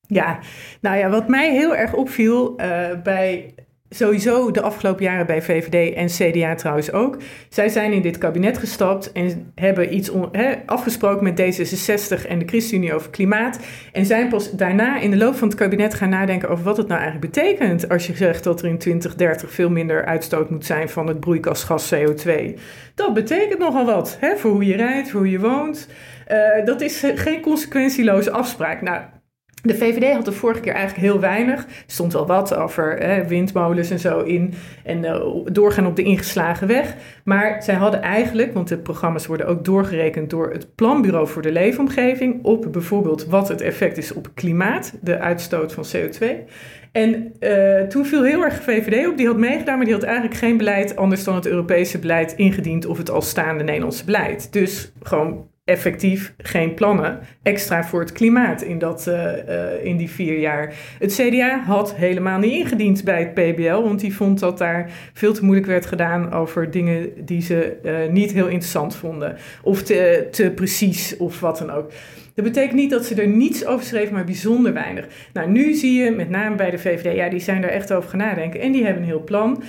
Ja, 0.08 0.40
nou 0.82 0.98
ja, 0.98 1.10
wat 1.10 1.28
mij 1.28 1.52
heel 1.52 1.76
erg 1.76 1.94
opviel 1.94 2.62
uh, 2.62 3.02
bij 3.04 3.54
sowieso 3.96 4.52
de 4.52 4.62
afgelopen 4.62 5.04
jaren 5.04 5.26
bij 5.26 5.42
VVD 5.42 5.94
en 5.94 6.08
CDA 6.08 6.56
trouwens 6.56 6.92
ook. 6.92 7.18
Zij 7.50 7.70
zijn 7.70 7.92
in 7.92 8.02
dit 8.02 8.18
kabinet 8.18 8.58
gestapt 8.58 9.12
en 9.12 9.52
hebben 9.56 9.96
iets 9.96 10.12
afgesproken 10.66 11.24
met 11.24 11.42
D66 11.42 12.28
en 12.28 12.40
de 12.40 12.46
ChristenUnie 12.46 12.94
over 12.94 13.10
klimaat. 13.10 13.60
En 13.92 14.06
zijn 14.06 14.30
pas 14.30 14.52
daarna 14.52 15.00
in 15.00 15.12
de 15.12 15.18
loop 15.18 15.36
van 15.36 15.48
het 15.48 15.58
kabinet 15.58 15.94
gaan 15.94 16.10
nadenken 16.10 16.50
over 16.50 16.64
wat 16.64 16.78
het 16.78 16.88
nou 16.88 17.02
eigenlijk 17.02 17.34
betekent 17.34 17.90
als 17.90 18.08
je 18.08 18.16
zegt 18.16 18.44
dat 18.44 18.62
er 18.62 18.68
in 18.68 18.78
2030 18.78 19.52
veel 19.52 19.70
minder 19.70 20.06
uitstoot 20.06 20.50
moet 20.50 20.66
zijn 20.66 20.90
van 20.90 21.08
het 21.08 21.20
broeikasgas 21.20 21.94
CO2. 21.94 22.60
Dat 22.96 23.14
betekent 23.14 23.60
nogal 23.60 23.86
wat 23.86 24.18
hè, 24.20 24.36
voor 24.36 24.52
hoe 24.52 24.66
je 24.66 24.76
rijdt, 24.76 25.10
voor 25.10 25.20
hoe 25.20 25.30
je 25.30 25.40
woont. 25.40 25.88
Uh, 26.32 26.66
dat 26.66 26.82
is 26.82 27.04
geen 27.16 27.42
consequentieloze 27.42 28.32
afspraak. 28.32 28.82
Nou, 28.82 29.02
de 29.68 29.76
VVD 29.76 30.14
had 30.14 30.28
er 30.28 30.34
vorige 30.34 30.60
keer 30.60 30.74
eigenlijk 30.74 31.08
heel 31.08 31.20
weinig. 31.20 31.64
Er 31.64 31.70
stond 31.86 32.14
wel 32.14 32.28
wat 32.28 32.56
over 32.56 32.98
hè, 32.98 33.28
windmolens 33.28 33.90
en 33.90 34.00
zo 34.00 34.20
in. 34.20 34.54
En 34.84 35.04
uh, 35.04 35.26
doorgaan 35.52 35.86
op 35.86 35.96
de 35.96 36.04
ingeslagen 36.04 36.68
weg. 36.68 36.96
Maar 37.24 37.64
zij 37.64 37.76
hadden 37.76 38.02
eigenlijk, 38.02 38.54
want 38.54 38.68
de 38.68 38.78
programma's 38.78 39.26
worden 39.26 39.48
ook 39.48 39.66
doorgerekend 39.66 40.30
door 40.30 40.52
het 40.52 40.76
Planbureau 40.76 41.28
voor 41.28 41.42
de 41.42 41.52
Leefomgeving. 41.52 42.44
op 42.44 42.68
bijvoorbeeld 42.72 43.26
wat 43.26 43.48
het 43.48 43.62
effect 43.62 43.98
is 43.98 44.14
op 44.14 44.30
klimaat, 44.34 44.94
de 45.02 45.20
uitstoot 45.20 45.74
van 45.74 45.86
CO2. 45.96 46.26
En 46.92 47.34
uh, 47.40 47.82
toen 47.82 48.06
viel 48.06 48.24
heel 48.24 48.44
erg 48.44 48.64
VVD 48.64 49.08
op. 49.08 49.18
Die 49.18 49.28
had 49.28 49.38
meegedaan, 49.38 49.76
maar 49.76 49.86
die 49.86 49.94
had 49.94 50.04
eigenlijk 50.04 50.36
geen 50.36 50.58
beleid 50.58 50.96
anders 50.96 51.24
dan 51.24 51.36
het 51.36 51.48
Europese 51.48 52.00
beleid 52.00 52.34
ingediend. 52.36 52.86
of 52.86 52.98
het 52.98 53.10
al 53.10 53.22
staande 53.22 53.64
Nederlandse 53.64 54.06
beleid. 54.06 54.54
Dus 54.54 54.92
gewoon 55.02 55.48
effectief 55.66 56.34
geen 56.38 56.74
plannen 56.74 57.20
extra 57.42 57.84
voor 57.84 58.00
het 58.00 58.12
klimaat 58.12 58.62
in, 58.62 58.78
dat, 58.78 59.06
uh, 59.08 59.16
uh, 59.16 59.86
in 59.86 59.98
die 59.98 60.10
vier 60.10 60.40
jaar. 60.40 60.74
Het 61.00 61.14
CDA 61.14 61.60
had 61.60 61.96
helemaal 61.96 62.40
niet 62.40 62.52
ingediend 62.52 63.04
bij 63.04 63.20
het 63.20 63.34
PBL, 63.34 63.82
want 63.82 64.00
die 64.00 64.16
vond 64.16 64.40
dat 64.40 64.58
daar 64.58 64.92
veel 65.14 65.34
te 65.34 65.44
moeilijk 65.44 65.68
werd 65.68 65.86
gedaan 65.86 66.34
over 66.34 66.72
dingen 66.72 67.26
die 67.26 67.42
ze 67.42 67.78
uh, 67.84 68.12
niet 68.12 68.32
heel 68.32 68.48
interessant 68.48 68.96
vonden. 68.96 69.38
Of 69.64 69.84
te, 69.84 70.28
te 70.32 70.52
precies 70.52 71.18
of 71.18 71.40
wat 71.40 71.58
dan 71.58 71.72
ook. 71.72 71.92
Dat 72.34 72.46
betekent 72.46 72.74
niet 72.74 72.90
dat 72.90 73.06
ze 73.06 73.16
er 73.16 73.28
niets 73.28 73.66
over 73.66 73.86
schreef, 73.86 74.12
maar 74.12 74.24
bijzonder 74.24 74.74
weinig. 74.74 75.08
Nou, 75.34 75.50
nu 75.50 75.74
zie 75.74 76.04
je 76.04 76.12
met 76.12 76.30
name 76.30 76.56
bij 76.56 76.72
de 76.72 76.78
VVD, 76.78 77.16
ja, 77.16 77.30
die 77.30 77.40
zijn 77.40 77.64
er 77.64 77.70
echt 77.70 77.94
over 77.94 78.10
gaan 78.10 78.20
nadenken. 78.20 78.60
En 78.60 78.72
die 78.72 78.84
hebben 78.84 79.02
een 79.02 79.10
heel 79.10 79.24
plan 79.24 79.64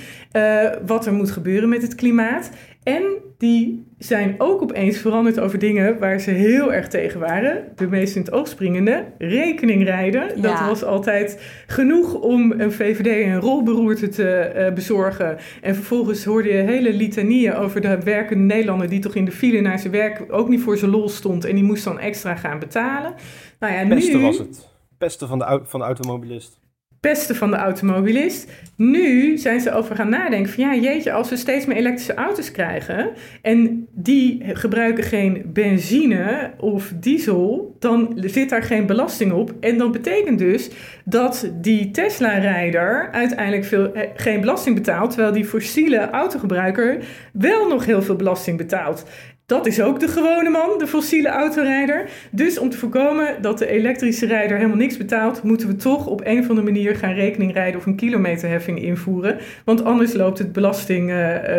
wat 0.86 1.06
er 1.06 1.12
moet 1.12 1.30
gebeuren 1.30 1.68
met 1.68 1.82
het 1.82 1.94
klimaat. 1.94 2.50
En 2.82 3.02
die 3.38 3.86
zijn 3.98 4.34
ook 4.38 4.62
opeens 4.62 4.98
veranderd 4.98 5.40
over 5.40 5.58
dingen 5.58 5.98
waar 5.98 6.20
ze 6.20 6.30
heel 6.30 6.72
erg 6.72 6.88
tegen 6.88 7.20
waren. 7.20 7.64
De 7.76 7.86
meest 7.86 8.16
in 8.16 8.22
het 8.22 8.32
oog 8.32 8.48
springende, 8.48 9.04
rekeningrijden. 9.18 10.22
Ja. 10.36 10.42
Dat 10.42 10.68
was 10.68 10.84
altijd 10.84 11.42
genoeg 11.66 12.14
om 12.14 12.52
een 12.52 12.72
VVD 12.72 13.26
een 13.26 13.40
rolberoerte 13.40 14.08
te 14.08 14.52
uh, 14.56 14.72
bezorgen. 14.72 15.38
En 15.62 15.74
vervolgens 15.74 16.24
hoorde 16.24 16.48
je 16.48 16.62
hele 16.62 16.92
litanieën 16.92 17.54
over 17.54 17.80
de 17.80 18.02
werkende 18.02 18.44
Nederlander... 18.44 18.88
die 18.88 19.00
toch 19.00 19.14
in 19.14 19.24
de 19.24 19.32
file 19.32 19.60
naar 19.60 19.78
zijn 19.78 19.92
werk 19.92 20.24
ook 20.28 20.48
niet 20.48 20.60
voor 20.60 20.78
zijn 20.78 20.90
lol 20.90 21.08
stond... 21.08 21.44
en 21.44 21.54
die 21.54 21.64
moest 21.64 21.84
dan 21.84 21.98
extra 21.98 22.34
gaan 22.34 22.58
betalen. 22.58 23.14
Nou 23.58 23.72
ja, 23.72 23.86
Pesten 23.86 24.18
nu... 24.18 24.24
was 24.24 24.38
het. 24.38 24.68
Pesten 24.98 25.28
van 25.28 25.38
de, 25.38 25.60
van 25.64 25.80
de 25.80 25.86
automobilist 25.86 26.58
pesten 27.00 27.36
van 27.36 27.50
de 27.50 27.56
automobilist. 27.56 28.52
Nu 28.76 29.36
zijn 29.36 29.60
ze 29.60 29.72
over 29.72 29.96
gaan 29.96 30.08
nadenken 30.08 30.52
van 30.52 30.64
ja, 30.64 30.74
jeetje, 30.74 31.12
als 31.12 31.30
we 31.30 31.36
steeds 31.36 31.66
meer 31.66 31.76
elektrische 31.76 32.14
auto's 32.14 32.50
krijgen 32.50 33.10
en 33.42 33.86
die 33.90 34.42
gebruiken 34.52 35.04
geen 35.04 35.42
benzine 35.46 36.50
of 36.58 36.92
diesel, 37.00 37.76
dan 37.78 38.12
zit 38.20 38.50
daar 38.50 38.62
geen 38.62 38.86
belasting 38.86 39.32
op. 39.32 39.54
En 39.60 39.78
dat 39.78 39.92
betekent 39.92 40.38
dus 40.38 40.70
dat 41.04 41.50
die 41.60 41.90
Tesla-rijder 41.90 43.08
uiteindelijk 43.12 43.64
veel, 43.64 43.92
geen 44.14 44.40
belasting 44.40 44.76
betaalt, 44.76 45.10
terwijl 45.10 45.32
die 45.32 45.44
fossiele 45.44 46.10
autogebruiker 46.10 46.98
wel 47.32 47.68
nog 47.68 47.84
heel 47.84 48.02
veel 48.02 48.16
belasting 48.16 48.56
betaalt. 48.56 49.04
Dat 49.46 49.66
is 49.66 49.80
ook 49.80 50.00
de 50.00 50.08
gewone 50.08 50.50
man, 50.50 50.78
de 50.78 50.86
fossiele 50.86 51.28
autorijder. 51.28 52.10
Dus 52.30 52.58
om 52.58 52.70
te 52.70 52.78
voorkomen 52.78 53.42
dat 53.42 53.58
de 53.58 53.66
elektrische 53.66 54.26
rijder 54.26 54.56
helemaal 54.56 54.76
niks 54.76 54.96
betaalt, 54.96 55.42
moeten 55.42 55.68
we 55.68 55.76
toch 55.76 56.06
op 56.06 56.20
een 56.24 56.38
of 56.38 56.48
andere 56.48 56.66
manier 56.66 56.96
gaan 56.96 57.12
rekening 57.12 57.52
rijden 57.52 57.80
of 57.80 57.86
een 57.86 57.96
kilometerheffing 57.96 58.82
invoeren. 58.82 59.38
Want 59.64 59.84
anders 59.84 60.12
loopt 60.12 60.38
het 60.38 60.52
belasting, 60.52 61.10
uh, 61.10 61.16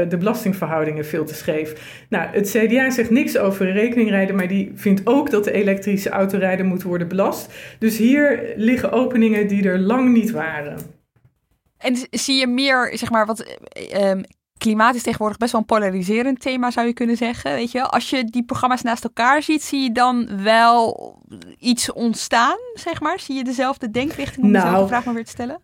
de 0.09 0.17
belastingverhoudingen 0.17 1.05
veel 1.05 1.25
te 1.25 1.35
scheef. 1.35 2.03
Nou, 2.09 2.27
het 2.31 2.49
CDA 2.49 2.89
zegt 2.89 3.09
niks 3.09 3.37
over 3.37 3.71
rekeningrijden, 3.71 4.35
maar 4.35 4.47
die 4.47 4.71
vindt 4.75 5.01
ook 5.03 5.29
dat 5.29 5.43
de 5.43 5.51
elektrische 5.51 6.09
autorijder 6.09 6.65
moet 6.65 6.83
worden 6.83 7.07
belast. 7.07 7.53
Dus 7.79 7.97
hier 7.97 8.53
liggen 8.55 8.91
openingen 8.91 9.47
die 9.47 9.67
er 9.67 9.79
lang 9.79 10.13
niet 10.13 10.31
waren. 10.31 10.77
En 11.77 11.95
zie 12.11 12.35
je 12.35 12.47
meer, 12.47 12.91
zeg 12.93 13.11
maar, 13.11 13.25
wat 13.25 13.57
um, 14.01 14.23
klimaat 14.67 14.95
is 14.95 15.03
tegenwoordig 15.03 15.37
best 15.37 15.51
wel 15.51 15.61
een 15.61 15.67
polariserend 15.67 16.41
thema, 16.41 16.71
zou 16.71 16.87
je 16.87 16.93
kunnen 16.93 17.17
zeggen. 17.17 17.53
Weet 17.53 17.71
je, 17.71 17.83
als 17.83 18.09
je 18.09 18.23
die 18.23 18.43
programma's 18.43 18.81
naast 18.81 19.03
elkaar 19.03 19.43
ziet, 19.43 19.63
zie 19.63 19.81
je 19.81 19.91
dan 19.91 20.43
wel 20.43 21.15
iets 21.59 21.91
ontstaan, 21.91 22.57
zeg 22.73 23.01
maar? 23.01 23.19
Zie 23.19 23.35
je 23.35 23.43
dezelfde 23.43 23.91
denkrichting 23.91 24.45
om 24.45 24.51
nou, 24.51 24.63
dezelfde 24.63 24.87
vraag 24.87 25.05
maar 25.05 25.13
weer 25.13 25.25
te 25.25 25.29
stellen? 25.29 25.61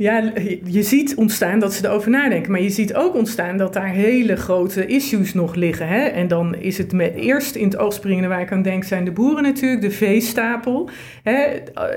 Ja, 0.00 0.32
je 0.64 0.82
ziet 0.82 1.14
ontstaan 1.14 1.58
dat 1.58 1.74
ze 1.74 1.86
erover 1.86 2.10
nadenken. 2.10 2.50
Maar 2.50 2.60
je 2.60 2.70
ziet 2.70 2.94
ook 2.94 3.14
ontstaan 3.14 3.56
dat 3.56 3.72
daar 3.72 3.88
hele 3.88 4.36
grote 4.36 4.86
issues 4.86 5.34
nog 5.34 5.54
liggen. 5.54 5.88
Hè? 5.88 6.04
En 6.04 6.28
dan 6.28 6.54
is 6.54 6.78
het 6.78 6.92
met 6.92 7.14
eerst 7.14 7.54
in 7.54 7.64
het 7.64 7.76
oog 7.76 7.92
springende 7.92 8.28
waar 8.28 8.40
ik 8.40 8.52
aan 8.52 8.62
denk, 8.62 8.84
zijn 8.84 9.04
de 9.04 9.10
boeren 9.10 9.42
natuurlijk, 9.42 9.80
de 9.80 9.90
veestapel. 9.90 10.88
Hè? 11.22 11.46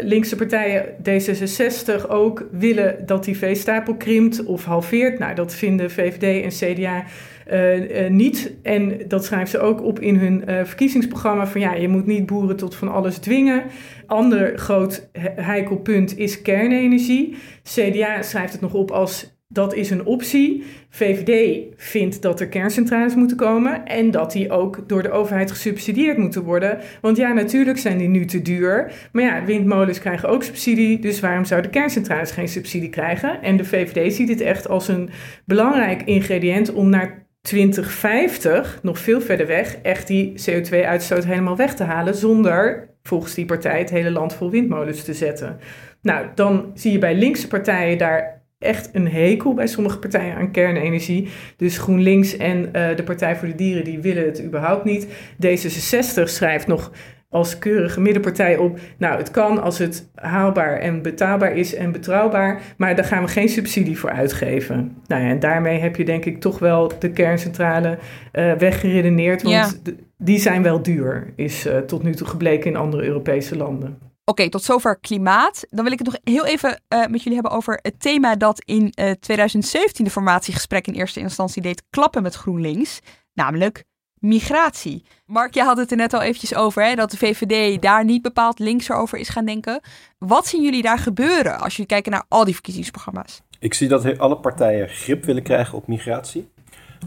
Linkse 0.02 0.36
partijen, 0.36 0.86
D66 1.10 2.08
ook, 2.08 2.48
willen 2.52 2.96
dat 3.06 3.24
die 3.24 3.38
veestapel 3.38 3.96
krimpt 3.96 4.44
of 4.44 4.66
halveert. 4.66 5.20
Nou, 5.20 5.36
dat 5.36 5.56
vinden 5.56 5.92
VVD 5.92 6.44
en 6.44 6.76
CDA 6.76 7.04
uh, 7.52 8.10
niet, 8.10 8.56
en 8.64 9.08
dat 9.08 9.26
schrijven 9.26 9.50
ze 9.50 9.60
ook 9.60 9.84
op 9.84 10.00
in 10.00 10.16
hun 10.16 10.44
uh, 10.50 10.64
verkiezingsprogramma, 10.64 11.48
van 11.48 11.62
ja, 11.62 11.74
je 11.74 11.88
moet 11.88 12.06
niet 12.06 12.26
boeren 12.26 12.56
tot 12.56 12.76
van 12.76 12.92
alles 12.92 13.18
dwingen. 13.18 13.64
Ander 14.06 14.58
groot 14.58 15.10
heikel 15.36 15.78
punt 15.78 16.18
is 16.18 16.42
kernenergie. 16.42 17.36
CDA 17.64 18.22
schrijft 18.22 18.52
het 18.52 18.62
nog 18.62 18.74
op 18.74 18.92
als 18.92 19.40
dat 19.54 19.74
is 19.74 19.90
een 19.90 20.06
optie. 20.06 20.64
VVD 20.90 21.64
vindt 21.76 22.22
dat 22.22 22.40
er 22.40 22.48
kerncentrales 22.48 23.16
moeten 23.16 23.38
komen 23.38 23.86
en 23.86 24.12
dat 24.12 24.32
die 24.32 24.52
ook 24.52 24.90
door 24.90 25.04
de 25.04 25.12
overheid 25.12 25.52
gesubsidieerd 25.52 26.18
moeten 26.18 26.44
worden. 26.44 26.80
Want 27.02 27.18
ja, 27.18 27.34
natuurlijk 27.34 27.78
zijn 27.78 27.98
die 27.98 28.08
nu 28.08 28.26
te 28.26 28.42
duur. 28.42 28.94
Maar 29.12 29.24
ja, 29.24 29.46
windmolens 29.46 30.00
krijgen 30.00 30.30
ook 30.30 30.44
subsidie, 30.44 31.00
dus 31.00 31.20
waarom 31.20 31.46
zouden 31.46 31.72
kerncentrales 31.72 32.32
geen 32.32 32.48
subsidie 32.48 32.90
krijgen? 32.90 33.42
En 33.42 33.58
de 33.58 33.66
VVD 33.66 34.14
ziet 34.14 34.28
dit 34.28 34.42
echt 34.42 34.68
als 34.68 34.88
een 34.88 35.10
belangrijk 35.46 36.02
ingrediënt 36.04 36.74
om 36.74 36.90
naar 36.90 37.30
2050, 37.42 38.80
nog 38.82 39.00
veel 39.00 39.22
verder 39.22 39.48
weg, 39.48 39.76
echt 39.76 40.08
die 40.08 40.34
CO2-uitstoot 40.50 41.26
helemaal 41.26 41.56
weg 41.56 41.76
te 41.76 41.84
halen 41.84 42.16
zonder 42.16 42.90
volgens 43.04 43.34
die 43.34 43.46
partij 43.46 43.80
het 43.80 43.90
hele 43.90 44.12
land 44.12 44.34
vol 44.34 44.50
windmolens 44.50 45.04
te 45.04 45.14
zetten. 45.14 45.60
Nou, 46.02 46.28
dan 46.36 46.72
zie 46.74 46.92
je 46.92 46.98
bij 46.98 47.16
linkse 47.16 47.48
partijen 47.48 47.98
daar 47.98 48.42
echt 48.60 48.90
een 48.94 49.08
hekel 49.08 49.54
bij 49.54 49.68
sommige 49.68 50.00
partijen 50.00 50.36
aan 50.36 50.52
kernenergie. 50.52 51.30
Dus 51.58 51.78
GroenLinks 51.78 52.38
en 52.38 52.66
uh, 52.66 52.96
de 52.96 53.04
Partij 53.04 53.36
voor 53.36 53.48
de 53.48 53.56
Dieren 53.56 53.84
die 53.84 54.00
willen 54.00 54.26
het 54.26 54.44
überhaupt 54.44 54.84
niet. 54.84 55.08
D66 55.46 56.24
schrijft 56.24 56.68
nog 56.68 56.92
als 57.32 57.58
keurige 57.58 58.02
middenpartij 58.02 58.58
op. 58.58 58.80
Nou, 58.98 59.18
het 59.18 59.32
kan 59.32 59.62
als 59.62 59.78
het 59.78 60.10
haalbaar 60.16 60.78
en 60.78 61.02
betaalbaar 61.02 61.56
is 61.56 61.76
en 61.76 61.92
betrouwbaar, 61.92 62.62
maar 62.78 62.96
daar 62.96 63.06
gaan 63.06 63.24
we 63.24 63.30
geen 63.30 63.50
subsidie 63.50 64.00
voor 64.00 64.10
uitgeven. 64.10 64.98
Nou 65.08 65.24
ja, 65.24 65.30
en 65.30 65.40
daarmee 65.40 65.80
heb 65.80 65.96
je 65.96 66.06
denk 66.06 66.26
ik 66.26 66.40
toch 66.40 66.60
wel 66.60 66.92
de 67.00 67.12
kerncentrale 67.12 67.98
uh, 68.34 68.54
weggeredeneerd, 68.54 69.42
want 69.42 69.80
ja. 69.84 69.92
die 70.18 70.40
zijn 70.40 70.64
wel 70.64 70.82
duur, 70.82 71.34
is 71.36 71.66
uh, 71.66 71.78
tot 71.78 72.04
nu 72.04 72.14
toe 72.14 72.28
gebleken 72.28 72.70
in 72.72 72.76
andere 72.76 73.04
Europese 73.04 73.58
landen. 73.58 73.98
Oké, 74.26 74.50
tot 74.50 74.64
zover 74.64 75.00
klimaat. 75.00 75.66
Dan 75.70 75.84
wil 75.84 75.94
ik 75.94 76.00
het 76.00 76.08
nog 76.08 76.20
heel 76.24 76.46
even 76.46 76.70
uh, 76.70 77.00
met 77.00 77.24
jullie 77.24 77.40
hebben 77.40 77.52
over 77.52 77.80
het 77.82 78.00
thema 78.00 78.36
dat 78.36 78.64
in 78.66 78.94
uh, 79.00 79.12
2017 79.12 80.06
de 80.06 80.12
formatiegesprek 80.12 80.88
in 80.88 80.94
eerste 80.94 81.20
instantie 81.20 81.62
deed 81.62 81.84
klappen 81.90 82.24
met 82.24 82.36
GroenLinks, 82.36 83.00
namelijk 83.34 83.84
migratie. 84.22 85.04
Mark, 85.26 85.54
jij 85.54 85.66
had 85.66 85.78
het 85.78 85.92
er 85.92 85.98
net 85.98 86.14
al 86.14 86.22
eventjes 86.22 86.56
over, 86.56 86.84
hè, 86.84 86.96
dat 86.96 87.12
de 87.12 87.18
VVD 87.18 87.82
daar 87.82 88.06
niet 88.06 88.22
bepaald 88.22 88.60
linkser 88.60 88.96
over 88.96 89.18
is 89.18 89.30
gaan 89.30 89.46
denken. 89.46 89.82
Wat 90.18 90.48
zien 90.48 90.64
jullie 90.64 90.82
daar 90.82 91.00
gebeuren 91.00 91.60
als 91.60 91.72
jullie 91.72 91.92
kijken 91.92 92.12
naar 92.12 92.26
al 92.28 92.46
die 92.46 92.54
verkiezingsprogramma's? 92.54 93.42
Ik 93.60 93.74
zie 93.74 93.88
dat 93.88 94.20
alle 94.20 94.38
partijen 94.38 94.90
grip 94.90 95.24
willen 95.26 95.44
krijgen 95.44 95.78
op 95.78 95.88
migratie. 95.88 96.50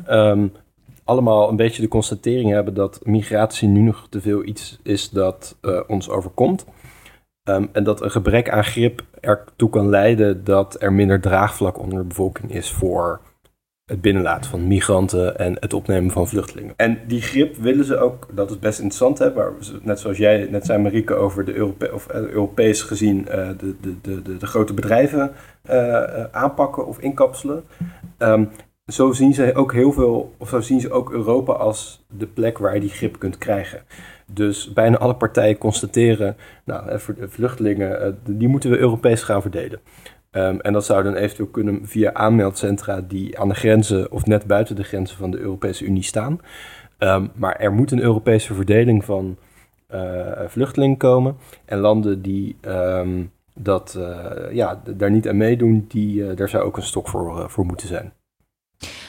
Um, 0.09 0.53
allemaal 1.05 1.49
een 1.49 1.57
beetje 1.57 1.83
de 1.83 1.89
constatering 1.89 2.51
hebben 2.51 2.75
dat 2.75 3.01
migratie 3.03 3.69
nu 3.69 3.81
nog 3.81 4.07
te 4.11 4.21
veel 4.21 4.45
iets 4.45 4.79
is 4.83 5.11
dat 5.11 5.57
uh, 5.63 5.81
ons 5.87 6.09
overkomt. 6.09 6.65
Um, 7.49 7.69
en 7.73 7.85
dat 7.85 8.03
een 8.03 8.11
gebrek 8.11 8.51
aan 8.51 8.65
grip 8.65 9.03
ertoe 9.21 9.71
kan 9.71 9.89
leiden 9.89 10.45
dat 10.45 10.83
er 10.83 10.93
minder 10.93 11.21
draagvlak 11.21 11.79
onder 11.79 11.99
de 11.99 12.05
bevolking 12.05 12.51
is 12.51 12.71
voor 12.71 13.21
het 13.85 14.01
binnenlaten 14.01 14.51
van 14.51 14.67
migranten 14.67 15.39
en 15.39 15.57
het 15.61 15.73
opnemen 15.73 16.11
van 16.11 16.29
vluchtelingen. 16.29 16.75
En 16.77 16.99
die 17.07 17.23
grip 17.23 17.57
willen 17.57 17.85
ze 17.85 17.97
ook, 17.97 18.29
dat 18.33 18.51
is 18.51 18.59
best 18.59 18.79
interessant, 18.79 19.19
hè, 19.19 19.33
waar 19.33 19.53
net 19.83 20.01
zoals 20.01 20.17
jij 20.17 20.49
net 20.51 20.67
zei, 20.67 20.83
Marieke, 20.83 21.15
over 21.15 21.45
de 21.45 21.55
Europe 21.55 21.93
of, 21.93 22.09
uh, 22.11 22.17
Europees 22.17 22.83
gezien 22.83 23.19
uh, 23.19 23.49
de, 23.59 23.75
de, 23.81 24.23
de, 24.23 24.37
de, 24.37 24.47
grote 24.47 24.75
bedrijven 24.75 25.33
uh, 25.71 26.25
aanpakken 26.25 26.87
of 26.87 26.99
inkapselen. 26.99 27.65
Um, 28.19 28.51
zo 28.87 29.13
zien 29.13 29.35
ze 29.35 29.55
ook 29.55 29.73
heel 29.73 29.93
veel, 29.93 30.35
of 30.39 30.49
zo 30.49 30.61
zien 30.61 30.81
ze 30.81 30.91
ook 30.91 31.13
Europa 31.13 31.53
als 31.53 32.05
de 32.11 32.27
plek 32.27 32.59
waar 32.59 32.75
je 32.75 32.81
die 32.81 32.91
grip 32.91 33.19
kunt 33.19 33.39
krijgen. 33.39 33.83
Dus 34.27 34.73
bijna 34.73 34.97
alle 34.97 35.15
partijen 35.15 35.59
constateren, 35.59 36.37
nou, 36.65 37.01
vluchtelingen, 37.29 38.19
die 38.25 38.49
moeten 38.49 38.71
we 38.71 38.79
Europees 38.79 39.23
gaan 39.23 39.43
verdelen. 39.43 39.81
Um, 40.37 40.61
en 40.61 40.73
dat 40.73 40.85
zou 40.85 41.03
dan 41.03 41.15
eventueel 41.15 41.49
kunnen 41.49 41.81
via 41.83 42.13
aanmeldcentra 42.13 43.01
die 43.01 43.39
aan 43.39 43.49
de 43.49 43.55
grenzen 43.55 44.13
of 44.13 44.27
net 44.27 44.47
buiten 44.47 44.77
de 44.77 44.83
grenzen 44.83 45.17
van 45.17 45.31
de 45.31 45.39
Europese 45.39 45.85
Unie 45.85 46.03
staan. 46.03 46.41
Um, 46.99 47.31
maar 47.35 47.57
er 47.57 47.73
moet 47.73 47.91
een 47.91 48.03
Europese 48.03 48.55
verdeling 48.55 49.05
van 49.05 49.37
uh, 49.95 50.41
vluchtelingen 50.47 50.97
komen. 50.97 51.37
En 51.65 51.79
landen 51.79 52.23
die 52.23 52.57
um, 52.67 53.31
dat, 53.55 53.95
uh, 53.99 54.53
ja, 54.53 54.83
daar 54.97 55.11
niet 55.11 55.29
aan 55.29 55.37
meedoen, 55.37 55.85
die, 55.89 56.17
uh, 56.17 56.37
daar 56.37 56.49
zou 56.49 56.65
ook 56.65 56.77
een 56.77 56.83
stok 56.83 57.09
voor, 57.09 57.51
voor 57.51 57.67
moeten 57.67 57.89
zijn. 57.89 58.13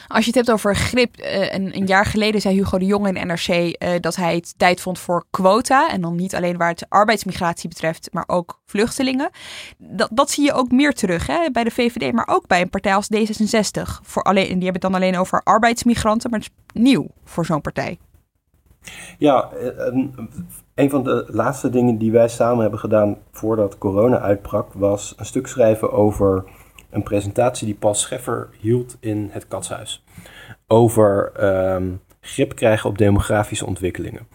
Als 0.08 0.24
je 0.24 0.26
het 0.26 0.34
hebt 0.34 0.50
over 0.50 0.76
grip, 0.76 1.16
uh, 1.20 1.54
een, 1.54 1.86
jaar 1.86 2.04
geleden 2.04 2.40
zei 2.40 2.54
Hugo 2.54 2.78
de 2.78 2.84
Jong 2.84 3.06
in 3.06 3.26
NRC 3.26 3.48
uh, 3.48 3.90
dat 4.00 4.16
hij 4.16 4.34
het 4.34 4.54
tijd 4.56 4.80
vond 4.80 4.98
voor 4.98 5.24
quota. 5.30 5.90
En 5.90 6.00
dan 6.00 6.16
niet 6.16 6.34
alleen 6.34 6.56
waar 6.56 6.68
het 6.68 6.86
arbeidsmigratie 6.88 7.68
betreft, 7.68 8.08
maar 8.12 8.24
ook 8.26 8.60
vluchtelingen. 8.66 9.30
Dat, 9.78 10.08
dat 10.12 10.30
zie 10.30 10.44
je 10.44 10.52
ook 10.52 10.70
meer 10.70 10.92
terug 10.92 11.26
hè, 11.26 11.50
bij 11.52 11.64
de 11.64 11.70
VVD, 11.70 12.12
maar 12.12 12.28
ook 12.28 12.46
bij 12.46 12.60
een 12.60 12.70
partij 12.70 12.94
als 12.94 13.08
D66. 13.14 13.82
Voor 14.02 14.22
alleen, 14.22 14.44
die 14.44 14.52
hebben 14.52 14.72
het 14.72 14.82
dan 14.82 14.94
alleen 14.94 15.18
over 15.18 15.40
arbeidsmigranten, 15.42 16.30
maar 16.30 16.38
het 16.38 16.50
is 16.74 16.82
nieuw 16.82 17.06
voor 17.24 17.46
zo'n 17.46 17.60
partij. 17.60 17.98
Ja, 19.18 19.48
een, 19.76 20.28
een 20.74 20.90
van 20.90 21.04
de 21.04 21.24
laatste 21.28 21.70
dingen 21.70 21.98
die 21.98 22.12
wij 22.12 22.28
samen 22.28 22.60
hebben 22.60 22.80
gedaan 22.80 23.16
voordat 23.32 23.78
corona 23.78 24.18
uitbrak, 24.18 24.72
was 24.72 25.14
een 25.16 25.26
stuk 25.26 25.46
schrijven 25.46 25.92
over 25.92 26.44
een 26.90 27.02
presentatie 27.02 27.66
die 27.66 27.74
Paul 27.74 27.94
Scheffer 27.94 28.48
hield 28.60 28.96
in 29.00 29.28
het 29.32 29.48
Katshuis. 29.48 30.04
Over 30.66 31.32
um, 31.74 32.00
grip 32.20 32.54
krijgen 32.54 32.90
op 32.90 32.98
demografische 32.98 33.66
ontwikkelingen. 33.66 34.28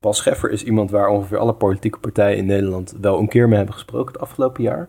Paul 0.00 0.14
Scheffer 0.14 0.50
is 0.50 0.64
iemand 0.64 0.90
waar 0.90 1.08
ongeveer 1.08 1.38
alle 1.38 1.54
politieke 1.54 1.98
partijen 1.98 2.36
in 2.36 2.46
Nederland 2.46 2.94
wel 3.00 3.18
een 3.18 3.28
keer 3.28 3.48
mee 3.48 3.56
hebben 3.56 3.74
gesproken 3.74 4.12
het 4.12 4.22
afgelopen 4.22 4.62
jaar. 4.62 4.88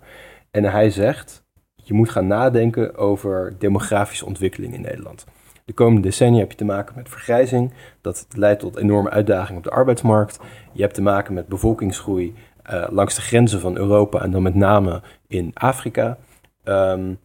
En 0.51 0.63
hij 0.63 0.89
zegt, 0.89 1.45
je 1.75 1.93
moet 1.93 2.09
gaan 2.09 2.27
nadenken 2.27 2.95
over 2.95 3.55
demografische 3.59 4.25
ontwikkelingen 4.25 4.75
in 4.75 4.81
Nederland. 4.81 5.25
De 5.65 5.73
komende 5.73 6.01
decennia 6.01 6.39
heb 6.39 6.51
je 6.51 6.57
te 6.57 6.65
maken 6.65 6.95
met 6.95 7.09
vergrijzing. 7.09 7.73
Dat 8.01 8.27
leidt 8.35 8.59
tot 8.59 8.77
enorme 8.77 9.09
uitdagingen 9.09 9.57
op 9.57 9.63
de 9.63 9.69
arbeidsmarkt. 9.69 10.39
Je 10.71 10.81
hebt 10.81 10.93
te 10.93 11.01
maken 11.01 11.33
met 11.33 11.47
bevolkingsgroei 11.47 12.33
uh, 12.71 12.85
langs 12.89 13.15
de 13.15 13.21
grenzen 13.21 13.59
van 13.59 13.77
Europa 13.77 14.21
en 14.21 14.31
dan 14.31 14.41
met 14.41 14.55
name 14.55 15.01
in 15.27 15.51
Afrika. 15.53 16.17
Um, 16.63 17.19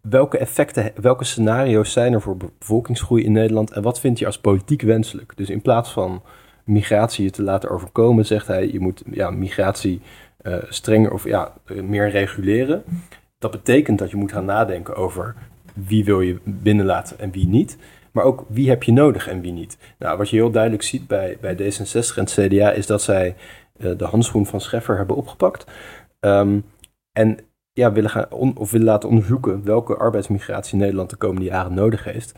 welke 0.00 0.38
effecten, 0.38 0.92
welke 0.94 1.24
scenario's 1.24 1.92
zijn 1.92 2.12
er 2.12 2.20
voor 2.20 2.36
bevolkingsgroei 2.36 3.24
in 3.24 3.32
Nederland 3.32 3.70
en 3.70 3.82
wat 3.82 4.00
vind 4.00 4.18
je 4.18 4.26
als 4.26 4.38
politiek 4.38 4.82
wenselijk? 4.82 5.32
Dus 5.36 5.50
in 5.50 5.62
plaats 5.62 5.90
van 5.90 6.22
migratie 6.64 7.24
je 7.24 7.30
te 7.30 7.42
laten 7.42 7.70
overkomen, 7.70 8.26
zegt 8.26 8.46
hij, 8.46 8.72
je 8.72 8.80
moet 8.80 9.02
ja, 9.10 9.30
migratie 9.30 10.00
uh, 10.42 10.56
strenger 10.68 11.12
of 11.12 11.24
ja, 11.24 11.52
meer 11.82 12.10
reguleren. 12.10 12.82
Dat 13.38 13.50
betekent 13.50 13.98
dat 13.98 14.10
je 14.10 14.16
moet 14.16 14.32
gaan 14.32 14.44
nadenken 14.44 14.96
over 14.96 15.34
wie 15.74 16.04
wil 16.04 16.20
je 16.20 16.38
binnenlaten 16.44 17.18
en 17.18 17.30
wie 17.30 17.48
niet. 17.48 17.76
Maar 18.12 18.24
ook 18.24 18.44
wie 18.48 18.68
heb 18.68 18.82
je 18.82 18.92
nodig 18.92 19.28
en 19.28 19.40
wie 19.40 19.52
niet. 19.52 19.78
Nou, 19.98 20.18
wat 20.18 20.30
je 20.30 20.36
heel 20.36 20.50
duidelijk 20.50 20.82
ziet 20.82 21.06
bij, 21.06 21.38
bij 21.40 21.54
D66 21.54 22.16
en 22.16 22.24
het 22.24 22.32
CDA 22.32 22.70
is 22.70 22.86
dat 22.86 23.02
zij 23.02 23.36
uh, 23.76 23.98
de 23.98 24.04
handschoen 24.04 24.46
van 24.46 24.60
Scheffer 24.60 24.96
hebben 24.96 25.16
opgepakt. 25.16 25.70
Um, 26.20 26.64
en 27.12 27.38
ja, 27.80 27.92
willen, 27.92 28.10
gaan 28.10 28.56
of 28.56 28.70
willen 28.70 28.86
laten 28.86 29.08
onderzoeken 29.08 29.64
welke 29.64 29.96
arbeidsmigratie 29.96 30.78
Nederland 30.78 31.10
de 31.10 31.16
komende 31.16 31.46
jaren 31.46 31.74
nodig 31.74 32.04
heeft. 32.04 32.34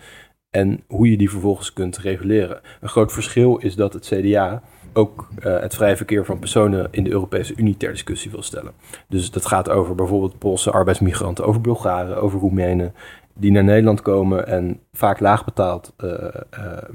En 0.51 0.81
hoe 0.87 1.11
je 1.11 1.17
die 1.17 1.31
vervolgens 1.31 1.73
kunt 1.73 1.99
reguleren. 1.99 2.61
Een 2.81 2.89
groot 2.89 3.13
verschil 3.13 3.57
is 3.57 3.75
dat 3.75 3.93
het 3.93 4.07
CDA 4.07 4.63
ook 4.93 5.29
uh, 5.39 5.61
het 5.61 5.75
vrije 5.75 5.97
verkeer 5.97 6.25
van 6.25 6.39
personen 6.39 6.89
in 6.91 7.05
de 7.05 7.11
Europese 7.11 7.55
Unie 7.57 7.77
ter 7.77 7.91
discussie 7.91 8.31
wil 8.31 8.43
stellen. 8.43 8.73
Dus 9.09 9.31
dat 9.31 9.47
gaat 9.47 9.71
over 9.71 9.95
bijvoorbeeld 9.95 10.39
Poolse 10.39 10.71
arbeidsmigranten, 10.71 11.45
over 11.45 11.61
Bulgaren, 11.61 12.23
over 12.23 12.41
Roemenen, 12.41 12.95
die 13.35 13.51
naar 13.51 13.65
Nederland 13.65 14.03
komen 14.03 14.47
en 14.47 14.81
vaak 14.93 15.21
laag 15.21 15.45
betaald 15.45 15.95
uh, 16.05 16.11
uh, 16.11 16.29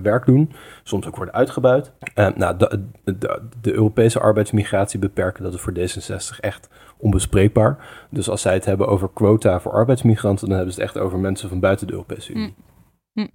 werk 0.01 0.25
doen, 0.25 0.51
soms 0.83 1.07
ook 1.07 1.15
worden 1.15 1.33
uitgebuit. 1.33 1.91
nou, 2.35 2.57
de, 2.57 2.83
de, 3.03 3.41
de, 3.61 3.73
Europese 3.73 4.19
arbeidsmigratie 4.19 4.99
beperken, 4.99 5.43
dat 5.43 5.53
is 5.53 5.61
voor 5.61 5.73
D66 5.73 6.39
echt 6.39 6.69
onbespreekbaar. 6.97 8.05
Dus 8.09 8.29
als 8.29 8.41
zij 8.41 8.53
het 8.53 8.65
hebben 8.65 8.87
over 8.87 9.09
quota 9.13 9.59
voor 9.59 9.71
arbeidsmigranten, 9.71 10.47
dan 10.47 10.55
hebben 10.55 10.73
ze 10.73 10.81
het 10.81 10.89
echt 10.89 11.03
over 11.03 11.19
mensen 11.19 11.49
van 11.49 11.59
buiten 11.59 11.87
de 11.87 11.93
Europese 11.93 12.33
Unie. 12.33 12.55
Hm. 13.13 13.21
Hm. 13.21 13.27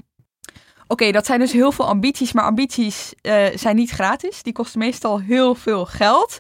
Oké, 0.87 1.11
dat 1.11 1.27
zijn 1.27 1.39
dus 1.39 1.53
heel 1.53 1.73
veel 1.73 1.87
ambities, 1.87 2.33
maar 2.33 2.45
ambities 2.45 3.15
uh, 3.23 3.47
zijn 3.55 3.77
niet 3.77 3.91
gratis. 3.91 4.43
Die 4.43 4.53
kosten 4.53 4.79
meestal 4.79 5.21
heel 5.21 5.55
veel 5.55 5.87
geld. 5.87 6.39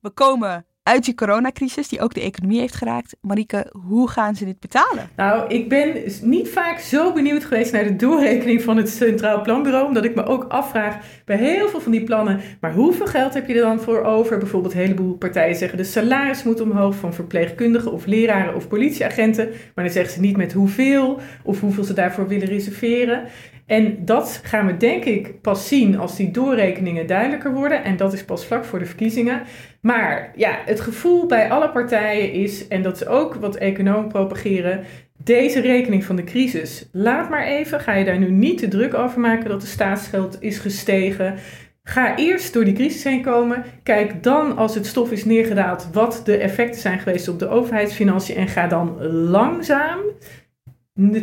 We 0.00 0.10
komen 0.10 0.66
uit 0.82 1.04
die 1.04 1.14
coronacrisis, 1.14 1.88
die 1.88 2.00
ook 2.00 2.14
de 2.14 2.20
economie 2.20 2.60
heeft 2.60 2.74
geraakt. 2.74 3.16
Marieke, 3.20 3.72
hoe 3.86 4.08
gaan 4.08 4.34
ze 4.34 4.44
dit 4.44 4.60
betalen? 4.60 5.08
Nou, 5.16 5.48
ik 5.48 5.68
ben 5.68 5.96
niet 6.22 6.48
vaak 6.48 6.78
zo 6.78 7.12
benieuwd 7.12 7.44
geweest 7.44 7.72
naar 7.72 7.84
de 7.84 7.96
doorrekening 7.96 8.62
van 8.62 8.76
het 8.76 8.88
Centraal 8.88 9.42
Planbureau, 9.42 9.86
omdat 9.86 10.04
ik 10.04 10.14
me 10.14 10.24
ook 10.24 10.44
afvraag 10.48 10.96
bij 11.24 11.36
heel 11.36 11.68
veel 11.68 11.80
van 11.80 11.92
die 11.92 12.04
plannen, 12.04 12.40
maar 12.60 12.72
hoeveel 12.72 13.06
geld 13.06 13.34
heb 13.34 13.48
je 13.48 13.54
er 13.54 13.60
dan 13.60 13.80
voor 13.80 14.02
over? 14.02 14.38
Bijvoorbeeld 14.38 14.74
een 14.74 14.80
heleboel 14.80 15.14
partijen 15.14 15.56
zeggen 15.56 15.78
de 15.78 15.84
salaris 15.84 16.42
moet 16.42 16.60
omhoog 16.60 16.94
van 16.94 17.14
verpleegkundigen 17.14 17.92
of 17.92 18.06
leraren 18.06 18.54
of 18.54 18.68
politieagenten, 18.68 19.48
maar 19.74 19.84
dan 19.84 19.94
zeggen 19.94 20.12
ze 20.12 20.20
niet 20.20 20.36
met 20.36 20.52
hoeveel 20.52 21.20
of 21.44 21.60
hoeveel 21.60 21.84
ze 21.84 21.94
daarvoor 21.94 22.28
willen 22.28 22.48
reserveren. 22.48 23.24
En 23.66 24.04
dat 24.04 24.40
gaan 24.42 24.66
we 24.66 24.76
denk 24.76 25.04
ik 25.04 25.40
pas 25.40 25.68
zien 25.68 25.98
als 25.98 26.16
die 26.16 26.30
doorrekeningen 26.30 27.06
duidelijker 27.06 27.52
worden. 27.52 27.84
En 27.84 27.96
dat 27.96 28.12
is 28.12 28.24
pas 28.24 28.46
vlak 28.46 28.64
voor 28.64 28.78
de 28.78 28.84
verkiezingen. 28.84 29.42
Maar 29.82 30.32
ja, 30.36 30.58
het 30.64 30.80
gevoel 30.80 31.26
bij 31.26 31.50
alle 31.50 31.70
partijen 31.70 32.32
is, 32.32 32.68
en 32.68 32.82
dat 32.82 33.00
is 33.00 33.06
ook 33.06 33.34
wat 33.34 33.56
economen 33.56 34.08
propageren, 34.08 34.84
deze 35.24 35.60
rekening 35.60 36.04
van 36.04 36.16
de 36.16 36.24
crisis, 36.24 36.88
laat 36.92 37.30
maar 37.30 37.46
even. 37.46 37.80
Ga 37.80 37.92
je 37.92 38.04
daar 38.04 38.18
nu 38.18 38.30
niet 38.30 38.58
te 38.58 38.68
druk 38.68 38.94
over 38.94 39.20
maken 39.20 39.48
dat 39.48 39.60
de 39.60 39.66
staatsschuld 39.66 40.36
is 40.40 40.58
gestegen. 40.58 41.34
Ga 41.82 42.16
eerst 42.16 42.52
door 42.52 42.64
die 42.64 42.74
crisis 42.74 43.04
heen 43.04 43.22
komen. 43.22 43.64
Kijk 43.82 44.22
dan, 44.22 44.56
als 44.56 44.74
het 44.74 44.86
stof 44.86 45.10
is 45.10 45.24
neergedaald, 45.24 45.88
wat 45.92 46.22
de 46.24 46.36
effecten 46.36 46.80
zijn 46.80 46.98
geweest 46.98 47.28
op 47.28 47.38
de 47.38 47.48
overheidsfinanciën. 47.48 48.36
En 48.36 48.48
ga 48.48 48.66
dan 48.66 49.02
langzaam 49.08 49.98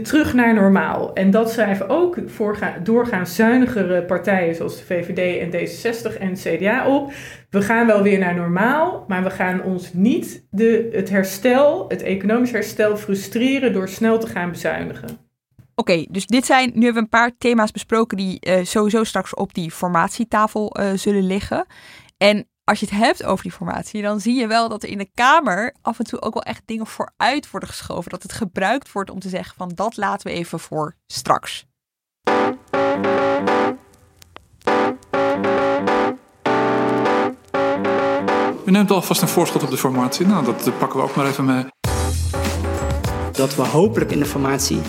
terug 0.03 0.33
naar 0.33 0.53
normaal. 0.53 1.13
En 1.13 1.31
dat 1.31 1.51
schrijven 1.51 1.89
ook 1.89 2.17
doorgaans 2.83 3.35
zuinigere 3.35 4.05
partijen 4.05 4.55
zoals 4.55 4.77
de 4.77 4.83
VVD 4.83 5.39
en 5.39 5.51
D66 5.51 6.17
en 6.19 6.33
CDA 6.33 6.87
op. 6.87 7.11
We 7.49 7.61
gaan 7.61 7.87
wel 7.87 8.01
weer 8.01 8.19
naar 8.19 8.35
normaal, 8.35 9.05
maar 9.07 9.23
we 9.23 9.29
gaan 9.29 9.63
ons 9.63 9.93
niet 9.93 10.47
de, 10.49 10.89
het 10.91 11.09
herstel, 11.09 11.85
het 11.87 12.01
economisch 12.01 12.51
herstel, 12.51 12.97
frustreren 12.97 13.73
door 13.73 13.89
snel 13.89 14.19
te 14.19 14.27
gaan 14.27 14.51
bezuinigen. 14.51 15.27
Oké, 15.75 16.05
dus 16.09 16.25
dit 16.25 16.45
zijn, 16.45 16.71
nu 16.73 16.83
hebben 16.83 16.93
we 16.93 16.99
een 16.99 17.09
paar 17.09 17.31
thema's 17.37 17.71
besproken 17.71 18.17
die 18.17 18.37
uh, 18.47 18.63
sowieso 18.63 19.03
straks 19.03 19.33
op 19.33 19.53
die 19.53 19.71
formatietafel 19.71 20.79
uh, 20.79 20.91
zullen 20.93 21.27
liggen. 21.27 21.65
En 22.17 22.47
als 22.69 22.79
je 22.79 22.85
het 22.85 22.95
hebt 22.95 23.23
over 23.23 23.43
die 23.43 23.51
formatie, 23.51 24.01
dan 24.01 24.19
zie 24.19 24.39
je 24.39 24.47
wel 24.47 24.69
dat 24.69 24.83
er 24.83 24.89
in 24.89 24.97
de 24.97 25.09
Kamer 25.13 25.75
af 25.81 25.99
en 25.99 26.05
toe 26.05 26.21
ook 26.21 26.33
wel 26.33 26.43
echt 26.43 26.61
dingen 26.65 26.87
vooruit 26.87 27.51
worden 27.51 27.69
geschoven. 27.69 28.11
Dat 28.11 28.23
het 28.23 28.33
gebruikt 28.33 28.91
wordt 28.91 29.09
om 29.09 29.19
te 29.19 29.29
zeggen 29.29 29.55
van 29.57 29.71
dat 29.75 29.97
laten 29.97 30.27
we 30.27 30.33
even 30.33 30.59
voor 30.59 30.95
straks. 31.07 31.65
U 38.65 38.71
neemt 38.71 38.91
alvast 38.91 39.21
een 39.21 39.27
voorschot 39.27 39.63
op 39.63 39.69
de 39.69 39.77
formatie. 39.77 40.25
Nou, 40.25 40.45
dat 40.45 40.77
pakken 40.77 40.99
we 40.99 41.05
ook 41.05 41.15
maar 41.15 41.27
even 41.27 41.45
mee. 41.45 41.65
Dat 43.31 43.55
we 43.55 43.61
hopelijk 43.61 44.11
in 44.11 44.19
de 44.19 44.25
formatie 44.25 44.81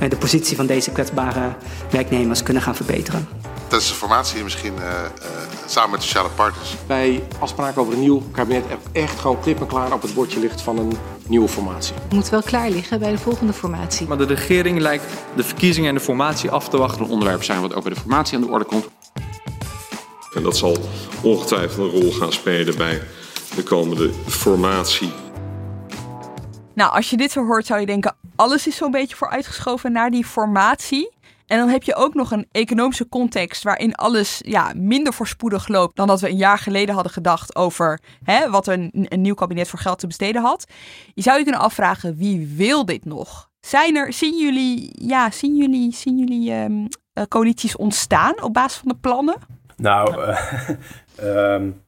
eh, 0.00 0.10
de 0.10 0.16
positie 0.16 0.56
van 0.56 0.66
deze 0.66 0.90
kwetsbare 0.90 1.56
werknemers 1.90 2.42
kunnen 2.42 2.62
gaan 2.62 2.76
verbeteren. 2.76 3.28
Tijdens 3.68 3.88
de 3.88 3.94
formatie 3.94 4.42
misschien 4.42 4.74
uh, 4.74 4.82
uh, 4.82 5.55
samen 5.70 5.90
met 5.90 6.02
sociale 6.02 6.28
partners. 6.28 6.74
Bij 6.86 7.24
afspraken 7.38 7.80
over 7.80 7.92
een 7.92 8.00
nieuw 8.00 8.22
kabinet 8.32 8.64
echt 8.92 9.20
gewoon 9.20 9.40
klip 9.40 9.60
en 9.60 9.66
klaar 9.66 9.92
op 9.92 10.02
het 10.02 10.14
bordje 10.14 10.40
ligt 10.40 10.62
van 10.62 10.78
een 10.78 10.92
nieuwe 11.26 11.48
formatie. 11.48 11.94
Het 12.02 12.12
moet 12.12 12.28
wel 12.28 12.42
klaar 12.42 12.70
liggen 12.70 12.98
bij 12.98 13.10
de 13.10 13.18
volgende 13.18 13.52
formatie. 13.52 14.06
Maar 14.06 14.18
de 14.18 14.24
regering 14.24 14.78
lijkt 14.78 15.04
de 15.36 15.44
verkiezingen 15.44 15.88
en 15.88 15.94
de 15.94 16.00
formatie 16.00 16.50
af 16.50 16.68
te 16.68 16.78
wachten. 16.78 17.04
Een 17.04 17.10
onderwerp 17.10 17.42
zijn 17.42 17.60
wat 17.60 17.74
ook 17.74 17.82
bij 17.82 17.94
de 17.94 18.00
formatie 18.00 18.36
aan 18.36 18.44
de 18.44 18.50
orde 18.50 18.64
komt. 18.64 18.88
En 20.34 20.42
dat 20.42 20.56
zal 20.56 20.76
ongetwijfeld 21.22 21.92
een 21.92 22.00
rol 22.00 22.12
gaan 22.12 22.32
spelen 22.32 22.76
bij 22.76 23.02
de 23.54 23.62
komende 23.62 24.10
formatie. 24.26 25.12
Nou, 26.74 26.92
als 26.92 27.10
je 27.10 27.16
dit 27.16 27.32
zo 27.32 27.46
hoort, 27.46 27.66
zou 27.66 27.80
je 27.80 27.86
denken: 27.86 28.16
alles 28.36 28.66
is 28.66 28.76
zo'n 28.76 28.90
beetje 28.90 29.16
vooruitgeschoven 29.16 29.92
naar 29.92 30.10
die 30.10 30.24
formatie. 30.24 31.10
En 31.46 31.58
dan 31.58 31.68
heb 31.68 31.82
je 31.82 31.94
ook 31.94 32.14
nog 32.14 32.30
een 32.30 32.46
economische 32.50 33.08
context 33.08 33.62
waarin 33.62 33.94
alles 33.94 34.40
ja, 34.44 34.72
minder 34.76 35.12
voorspoedig 35.12 35.68
loopt 35.68 35.96
dan 35.96 36.06
dat 36.06 36.20
we 36.20 36.28
een 36.28 36.36
jaar 36.36 36.58
geleden 36.58 36.94
hadden 36.94 37.12
gedacht 37.12 37.56
over 37.56 38.00
hè, 38.24 38.50
wat 38.50 38.66
een, 38.66 39.06
nieuw 39.08 39.34
kabinet 39.34 39.68
voor 39.68 39.78
geld 39.78 39.98
te 39.98 40.06
besteden 40.06 40.42
had. 40.42 40.66
Je 41.14 41.22
zou 41.22 41.36
je 41.36 41.42
kunnen 41.42 41.60
afvragen, 41.60 42.16
wie 42.16 42.54
wil 42.56 42.84
dit 42.84 43.04
nog? 43.04 43.50
Zijn 43.60 43.96
er, 43.96 44.12
zien 44.12 44.38
jullie, 44.38 45.06
ja, 45.06 45.30
zien 45.30 45.56
jullie, 45.56 45.94
zien 45.94 46.18
jullie 46.18 46.52
um, 46.52 46.88
coalities 47.28 47.76
ontstaan 47.76 48.42
op 48.42 48.52
basis 48.52 48.78
van 48.78 48.88
de 48.88 48.96
plannen? 49.00 49.36
Nou, 49.76 50.14
uh, 51.20 51.52
um, 51.52 51.82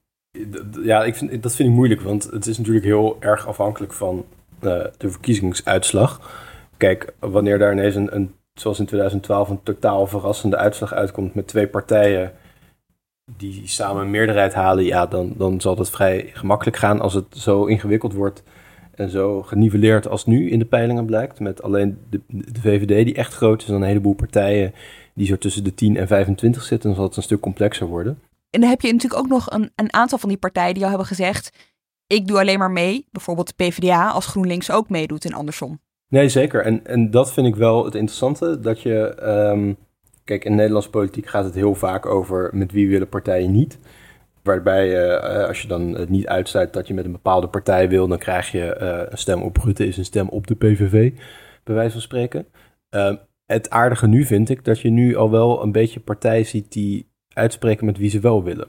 ja, 0.83 1.05
ik 1.05 1.15
vind, 1.15 1.43
dat 1.43 1.55
vind 1.55 1.69
ik 1.69 1.75
moeilijk, 1.75 2.01
want 2.01 2.25
het 2.25 2.47
is 2.47 2.59
natuurlijk 2.59 2.85
heel 2.85 3.17
erg 3.21 3.47
afhankelijk 3.47 3.93
van 3.93 4.25
uh, 4.61 4.85
de 4.97 5.11
verkiezingsuitslag. 5.11 6.21
Kijk, 6.77 7.15
wanneer 7.19 7.59
daar 7.59 7.73
ineens 7.73 7.95
een, 7.95 8.15
een 8.15 8.35
zoals 8.61 8.79
in 8.79 8.87
2012 8.87 9.49
een 9.49 9.63
totaal 9.63 10.07
verrassende 10.07 10.57
uitslag 10.57 10.93
uitkomt 10.93 11.35
met 11.35 11.47
twee 11.47 11.67
partijen 11.67 12.33
die 13.37 13.63
samen 13.69 14.03
een 14.03 14.11
meerderheid 14.11 14.55
halen, 14.55 14.85
ja, 14.85 15.07
dan, 15.07 15.35
dan 15.37 15.61
zal 15.61 15.77
dat 15.77 15.91
vrij 15.91 16.31
gemakkelijk 16.33 16.77
gaan 16.77 17.01
als 17.01 17.15
het 17.15 17.27
zo 17.31 17.65
ingewikkeld 17.65 18.13
wordt 18.13 18.43
en 18.95 19.11
zo 19.11 19.43
geniveleerd 19.43 20.09
als 20.09 20.27
nu 20.27 20.51
in 20.51 20.59
de 20.59 20.65
peilingen 20.65 21.07
blijkt. 21.07 21.41
Met 21.41 21.63
alleen 21.63 21.99
de, 22.11 22.21
VVD 22.61 23.05
die 23.05 23.15
echt 23.15 23.35
groot 23.35 23.63
is 23.63 23.69
en 23.69 23.75
een 23.75 23.83
heleboel 23.83 24.15
partijen 24.15 24.75
die 25.15 25.27
zo 25.27 25.37
tussen 25.37 25.65
de 25.65 25.75
10 25.75 25.97
en 25.97 26.07
25 26.07 26.63
zitten, 26.63 26.89
dan 26.89 26.97
zal 26.97 27.07
het 27.07 27.17
een 27.17 27.23
stuk 27.23 27.41
complexer 27.41 27.87
worden. 27.87 28.21
En 28.51 28.61
dan 28.61 28.71
heb 28.71 28.81
je 28.81 28.93
natuurlijk 28.93 29.21
ook 29.21 29.29
nog 29.29 29.51
een, 29.51 29.71
een 29.75 29.93
aantal 29.93 30.19
van 30.19 30.29
die 30.29 30.39
partijen 30.39 30.75
die 30.75 30.83
al 30.83 30.89
hebben 30.89 31.07
gezegd, 31.07 31.51
ik 32.07 32.27
doe 32.27 32.39
alleen 32.39 32.59
maar 32.59 32.71
mee, 32.71 33.07
bijvoorbeeld 33.11 33.47
de 33.57 33.65
PvdA, 33.65 34.09
als 34.11 34.27
GroenLinks 34.27 34.71
ook 34.71 34.89
meedoet 34.89 35.25
en 35.25 35.33
andersom. 35.33 35.81
Nee, 36.09 36.29
zeker. 36.29 36.65
En, 36.65 36.87
en 36.87 37.11
dat 37.11 37.33
vind 37.33 37.47
ik 37.47 37.57
wel 37.57 37.85
het 37.85 37.95
interessante. 37.95 38.61
Dat 38.61 38.81
je, 38.81 39.23
um, 39.53 39.77
kijk, 40.25 40.45
in 40.45 40.55
Nederlandse 40.55 40.91
politiek 40.91 41.27
gaat 41.27 41.45
het 41.45 41.55
heel 41.55 41.75
vaak 41.75 42.07
over 42.07 42.51
met 42.53 42.73
wie 42.73 42.89
willen 42.89 43.09
partijen 43.09 43.53
niet. 43.53 43.79
Waarbij 44.43 45.17
uh, 45.19 45.47
als 45.47 45.63
je 45.63 45.69
dan 45.69 46.07
niet 46.09 46.27
uitsluit 46.27 46.73
dat 46.73 46.87
je 46.87 46.95
met 46.95 47.05
een 47.05 47.13
bepaalde 47.13 47.49
partij 47.49 47.89
wil, 47.89 48.09
dan 48.09 48.19
krijg 48.19 48.51
je 48.51 48.79
uh, 48.81 49.11
een 49.11 49.19
stem 49.19 49.43
op 49.43 49.57
Rutte 49.57 49.87
is 49.87 49.97
een 49.97 50.05
stem 50.05 50.29
op 50.29 50.47
de 50.47 50.55
PVV, 50.55 51.13
bij 51.65 51.75
wijze 51.75 51.93
van 51.93 52.01
spreken. 52.01 52.47
Uh, 52.91 53.15
het 53.47 53.71
aardige 53.71 54.07
nu 54.07 54.25
vind 54.25 54.49
ik 54.49 54.65
dat 54.65 54.81
je 54.81 54.91
nu 54.91 55.17
al 55.17 55.31
wel 55.31 55.63
een 55.63 55.73
beetje 55.73 56.01
partijen 56.01 56.47
ziet 56.47 56.73
die 56.73 57.11
uitspreken 57.33 57.87
met 57.87 57.99
wie 57.99 58.11
ze 58.11 58.21
wel 58.21 58.45
willen. 58.45 58.69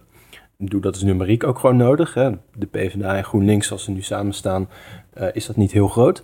Doe 0.58 0.82
dat 0.82 0.96
is 0.96 1.04
numeriek 1.04 1.44
ook 1.44 1.60
gewoon 1.60 1.78
nodig. 1.78 2.14
Hè. 2.14 2.32
De 2.58 2.66
PvdA 2.66 3.16
en 3.16 3.24
GroenLinks, 3.24 3.72
als 3.72 3.84
ze 3.84 3.92
nu 3.92 4.02
samen 4.02 4.34
staan, 4.34 4.70
is 5.34 5.46
dat 5.46 5.56
niet 5.56 5.72
heel 5.72 5.88
groot. 5.88 6.24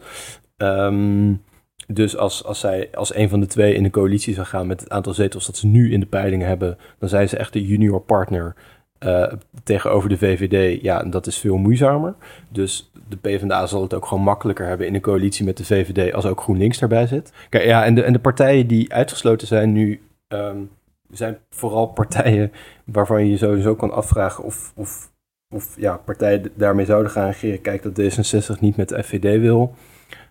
Um, 0.57 1.43
dus 1.87 2.17
als, 2.17 2.43
als 2.43 2.59
zij 2.59 2.89
als 2.93 3.15
een 3.15 3.29
van 3.29 3.39
de 3.39 3.45
twee 3.45 3.73
in 3.73 3.83
de 3.83 3.89
coalitie 3.89 4.33
zou 4.33 4.47
gaan 4.47 4.67
met 4.67 4.79
het 4.79 4.89
aantal 4.89 5.13
zetels 5.13 5.45
dat 5.45 5.57
ze 5.57 5.67
nu 5.67 5.91
in 5.91 5.99
de 5.99 6.05
peilingen 6.05 6.47
hebben, 6.47 6.77
dan 6.99 7.09
zijn 7.09 7.29
ze 7.29 7.37
echt 7.37 7.53
de 7.53 7.65
junior 7.65 8.01
partner 8.01 8.55
uh, 8.99 9.33
tegenover 9.63 10.09
de 10.09 10.17
VVD. 10.17 10.81
Ja, 10.81 11.03
dat 11.03 11.27
is 11.27 11.37
veel 11.37 11.57
moeizamer. 11.57 12.15
Dus 12.49 12.91
de 13.09 13.17
PvdA 13.17 13.65
zal 13.65 13.81
het 13.81 13.93
ook 13.93 14.05
gewoon 14.05 14.23
makkelijker 14.23 14.67
hebben 14.67 14.87
in 14.87 14.95
een 14.95 15.01
coalitie 15.01 15.45
met 15.45 15.57
de 15.57 15.65
VVD 15.65 16.13
als 16.13 16.25
ook 16.25 16.41
GroenLinks 16.41 16.79
daarbij 16.79 17.07
zit. 17.07 17.31
Kijk, 17.49 17.65
ja, 17.65 17.85
en 17.85 17.95
de, 17.95 18.03
en 18.03 18.13
de 18.13 18.19
partijen 18.19 18.67
die 18.67 18.93
uitgesloten 18.93 19.47
zijn 19.47 19.71
nu, 19.71 20.01
um, 20.27 20.69
zijn 21.09 21.37
vooral 21.49 21.87
partijen 21.87 22.51
waarvan 22.85 23.27
je 23.27 23.37
sowieso 23.37 23.75
kan 23.75 23.91
afvragen 23.91 24.43
of, 24.43 24.73
of, 24.75 25.11
of 25.49 25.75
ja, 25.77 25.97
partijen 25.97 26.51
daarmee 26.55 26.85
zouden 26.85 27.11
gaan 27.11 27.27
regeren. 27.27 27.61
Kijk, 27.61 27.83
dat 27.83 28.01
D66 28.01 28.59
niet 28.59 28.75
met 28.75 28.89
de 28.89 29.03
FVD 29.03 29.39
wil 29.39 29.75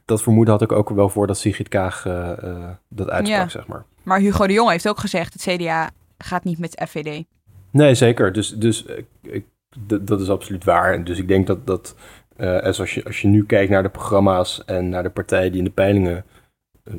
dat 0.05 0.23
vermoeden 0.23 0.55
had 0.55 0.63
ik 0.63 0.73
ook 0.73 0.91
wel 0.91 1.09
voor 1.09 1.27
dat 1.27 1.39
Sigrid 1.39 1.69
Kaag 1.69 2.05
uh, 2.05 2.31
uh, 2.45 2.69
dat 2.89 3.11
uitsprak, 3.11 3.41
ja. 3.41 3.49
zeg 3.49 3.67
maar. 3.67 3.85
Maar 4.03 4.19
Hugo 4.19 4.47
de 4.47 4.53
Jong 4.53 4.71
heeft 4.71 4.89
ook 4.89 4.99
gezegd, 4.99 5.33
het 5.33 5.43
CDA 5.43 5.91
gaat 6.19 6.45
niet 6.45 6.59
met 6.59 6.83
FVD. 6.89 7.25
Nee, 7.71 7.95
zeker. 7.95 8.33
Dus, 8.33 8.49
dus 8.49 8.85
ik, 9.23 9.45
dat 10.01 10.21
is 10.21 10.31
absoluut 10.31 10.65
waar. 10.65 11.05
Dus 11.05 11.19
ik 11.19 11.29
denk 11.29 11.47
dat, 11.47 11.67
dat 11.67 11.95
uh, 12.37 12.61
als, 12.61 12.95
je, 12.95 13.05
als 13.05 13.21
je 13.21 13.29
nu 13.29 13.45
kijkt 13.47 13.71
naar 13.71 13.83
de 13.83 13.89
programma's 13.89 14.65
en 14.65 14.89
naar 14.89 15.03
de 15.03 15.11
partijen 15.11 15.51
die 15.51 15.59
in 15.59 15.67
de 15.67 15.71
peilingen, 15.71 16.25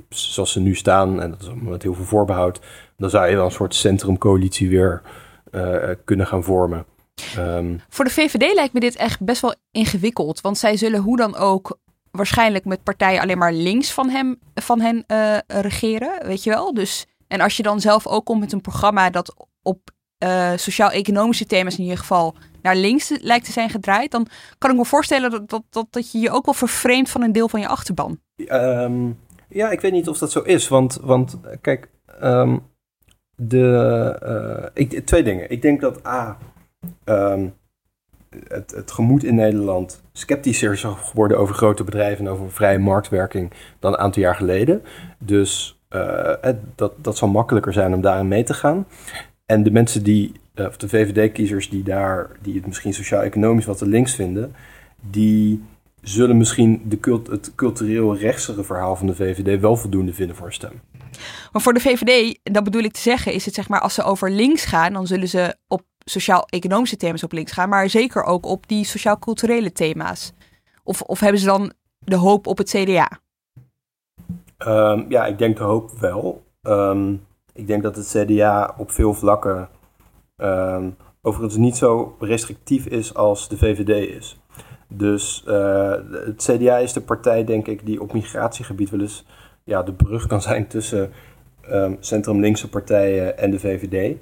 zoals 0.10 0.51
ze 0.51 0.60
nu 0.60 0.76
staan, 0.76 1.22
en 1.22 1.30
dat 1.30 1.41
is 1.41 1.49
met 1.62 1.84
heel 1.84 1.93
veel 1.93 2.06
voorbehoud, 2.06 2.60
dan 2.97 3.10
zou 3.10 3.28
je 3.28 3.36
wel 3.36 3.45
een 3.45 3.51
soort 3.51 3.76
centrumcoalitie 3.76 4.70
weer 4.70 5.01
kunnen 6.03 6.28
gaan 6.28 6.43
vormen. 6.43 6.86
Um, 7.38 7.82
Voor 7.89 8.06
de 8.06 8.12
VVD 8.12 8.53
lijkt 8.53 8.74
me 8.74 8.80
dit 8.80 8.95
echt 8.95 9.22
best 9.22 9.41
wel 9.41 9.56
ingewikkeld. 9.72 10.41
Want 10.41 10.58
zij 10.58 10.78
zullen 10.78 10.99
hoe 10.99 11.18
dan 11.18 11.36
ook 11.36 11.78
waarschijnlijk 12.16 12.66
met 12.66 12.84
partijen 12.84 13.22
alleen 13.22 13.38
maar 13.38 13.53
links 13.53 13.91
van, 13.91 14.09
hem, 14.09 14.39
van 14.53 14.82
hen 14.82 15.03
uh, 15.07 15.38
regeren, 15.47 16.28
weet 16.28 16.43
je 16.43 16.49
wel. 16.49 16.74
Dus, 16.74 17.05
en 17.28 17.41
als 17.41 17.57
je 17.57 17.63
dan 17.63 17.80
zelf 17.80 18.07
ook 18.07 18.26
komt 18.26 18.39
met 18.39 18.51
een 18.51 18.61
programma 18.61 19.09
dat 19.09 19.47
op 19.61 19.80
uh, 20.24 20.51
sociaal-economische 20.55 21.45
thema's 21.45 21.78
in 21.78 21.84
ieder 21.84 21.97
geval 21.97 22.36
naar 22.61 22.76
links 22.76 23.13
lijkt 23.22 23.45
te 23.45 23.51
zijn 23.51 23.70
gedraaid, 23.70 24.11
dan 24.11 24.28
kan 24.57 24.72
ik 24.72 24.78
me 24.78 24.86
voorstellen 24.86 25.32
dat, 25.32 25.49
dat, 25.49 25.63
dat, 25.70 25.88
dat 25.89 26.11
je 26.11 26.20
je 26.20 26.32
ook 26.32 26.45
wel 26.45 26.53
vervreemdt 26.53 27.09
van 27.09 27.22
een 27.22 27.32
deel 27.32 27.49
van 27.49 27.59
je 27.59 27.68
achterban. 27.68 28.20
Um, 28.36 29.20
ja, 29.49 29.70
ik 29.70 29.82
weet 29.82 29.91
niet 29.91 30.09
of 30.09 30.18
dat 30.18 30.32
zo 30.32 30.39
is, 30.39 30.68
want, 30.68 30.99
want 31.01 31.39
kijk, 31.61 31.89
um, 32.22 32.63
de, 33.36 34.72
ik, 34.74 35.05
twee 35.05 35.24
dingen. 35.24 35.49
Ik 35.49 35.61
denk 35.61 35.82
dat 35.82 36.07
A, 36.07 36.38
um, 37.05 37.53
het, 38.47 38.91
gemoed 38.91 39.23
in 39.23 39.36
Nederland 39.36 40.03
sceptischer 40.13 40.71
is 40.71 40.83
geworden 40.83 41.38
over 41.38 41.55
grote 41.55 41.83
bedrijven 41.83 42.25
en 42.25 42.31
over 42.31 42.51
vrije 42.51 42.77
marktwerking 42.77 43.51
dan 43.79 43.93
een 43.93 43.99
aantal 43.99 44.21
jaar 44.21 44.36
geleden. 44.36 44.81
Dus 45.17 45.79
uh, 45.89 46.33
dat, 46.75 46.93
dat 46.97 47.17
zal 47.17 47.27
makkelijker 47.27 47.73
zijn 47.73 47.93
om 47.93 48.01
daarin 48.01 48.27
mee 48.27 48.43
te 48.43 48.53
gaan. 48.53 48.88
En 49.45 49.63
de 49.63 49.71
mensen 49.71 50.03
die, 50.03 50.31
uh, 50.55 50.65
of 50.65 50.77
de 50.77 50.89
VVD-kiezers 50.89 51.69
die 51.69 51.83
daar, 51.83 52.29
die 52.41 52.55
het 52.55 52.65
misschien 52.67 52.93
sociaal-economisch 52.93 53.65
wat 53.65 53.77
te 53.77 53.88
links 53.88 54.15
vinden, 54.15 54.55
die 55.01 55.63
zullen 56.01 56.38
misschien 56.38 56.81
de 56.86 56.99
cult, 56.99 57.27
het 57.27 57.51
cultureel 57.55 58.17
rechtsere 58.17 58.63
verhaal 58.63 58.95
van 58.95 59.07
de 59.07 59.15
VVD 59.15 59.61
wel 59.61 59.77
voldoende 59.77 60.13
vinden 60.13 60.36
voor 60.36 60.45
een 60.45 60.53
stem. 60.53 60.81
Maar 61.51 61.61
voor 61.61 61.73
de 61.73 61.79
VVD, 61.79 62.39
dat 62.43 62.63
bedoel 62.63 62.83
ik 62.83 62.93
te 62.93 62.99
zeggen, 62.99 63.33
is 63.33 63.45
het 63.45 63.53
zeg 63.53 63.69
maar 63.69 63.79
als 63.79 63.93
ze 63.93 64.03
over 64.03 64.31
links 64.31 64.65
gaan, 64.65 64.93
dan 64.93 65.07
zullen 65.07 65.27
ze 65.27 65.55
op 65.67 65.83
sociaal-economische 66.06 66.97
thema's 66.97 67.24
op 67.24 67.32
links 67.32 67.51
gaan, 67.51 67.70
maar 67.70 67.89
zeker 67.89 68.24
ook 68.24 68.45
op 68.45 68.68
die 68.68 68.86
sociaal-culturele 68.86 69.72
thema's. 69.72 70.34
Of, 70.84 71.01
of 71.01 71.20
hebben 71.20 71.39
ze 71.39 71.45
dan 71.45 71.74
de 71.99 72.16
hoop 72.16 72.47
op 72.47 72.58
het 72.58 72.70
CDA? 72.70 73.20
Um, 74.68 75.06
ja, 75.10 75.26
ik 75.26 75.38
denk 75.38 75.58
de 75.58 75.64
hoop 75.64 75.91
wel. 75.99 76.43
Um, 76.62 77.26
ik 77.53 77.68
denk 77.68 77.84
dat 77.84 77.95
het 77.95 78.16
CDA 78.18 78.74
op 78.78 78.91
veel 78.91 79.14
vlakken 79.14 79.70
um, 80.38 80.95
overigens 81.22 81.58
niet 81.58 81.78
zo 81.78 82.16
restrictief 82.20 82.86
is 82.86 83.14
als 83.14 83.49
de 83.49 83.58
VVD 83.58 84.10
is. 84.10 84.39
Dus 84.88 85.43
uh, 85.47 85.91
het 86.26 86.49
CDA 86.51 86.78
is 86.78 86.93
de 86.93 87.01
partij, 87.01 87.43
denk 87.43 87.68
ik, 87.68 87.86
die 87.86 88.01
op 88.01 88.14
migratiegebied 88.14 88.89
wel 88.89 88.99
eens 88.99 89.26
ja, 89.64 89.84
de 89.84 89.93
brug 89.93 90.28
kan 90.28 90.41
zijn 90.41 90.68
tussen 90.68 91.12
um, 91.72 91.97
centrum-linkse 91.99 92.70
partijen 92.70 93.38
en 93.38 93.51
de 93.51 93.60
VVD. 93.60 94.18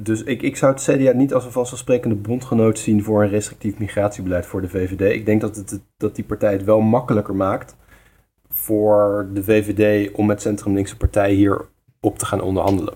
Dus 0.00 0.22
ik, 0.22 0.42
ik 0.42 0.56
zou 0.56 0.72
het 0.72 0.82
CDA 0.82 1.12
niet 1.12 1.34
als 1.34 1.44
een 1.44 1.52
vanzelfsprekende 1.52 2.14
bondgenoot 2.14 2.78
zien 2.78 3.04
voor 3.04 3.22
een 3.22 3.28
restrictief 3.28 3.78
migratiebeleid 3.78 4.46
voor 4.46 4.60
de 4.60 4.68
VVD. 4.68 5.14
Ik 5.14 5.26
denk 5.26 5.40
dat, 5.40 5.56
het, 5.56 5.80
dat 5.96 6.14
die 6.14 6.24
partij 6.24 6.52
het 6.52 6.64
wel 6.64 6.80
makkelijker 6.80 7.34
maakt 7.34 7.76
voor 8.48 9.28
de 9.32 9.44
VVD 9.44 10.12
om 10.12 10.26
met 10.26 10.42
centrum-linkse 10.42 10.96
partijen 10.96 11.36
hier 11.36 11.64
op 12.00 12.18
te 12.18 12.26
gaan 12.26 12.40
onderhandelen. 12.40 12.94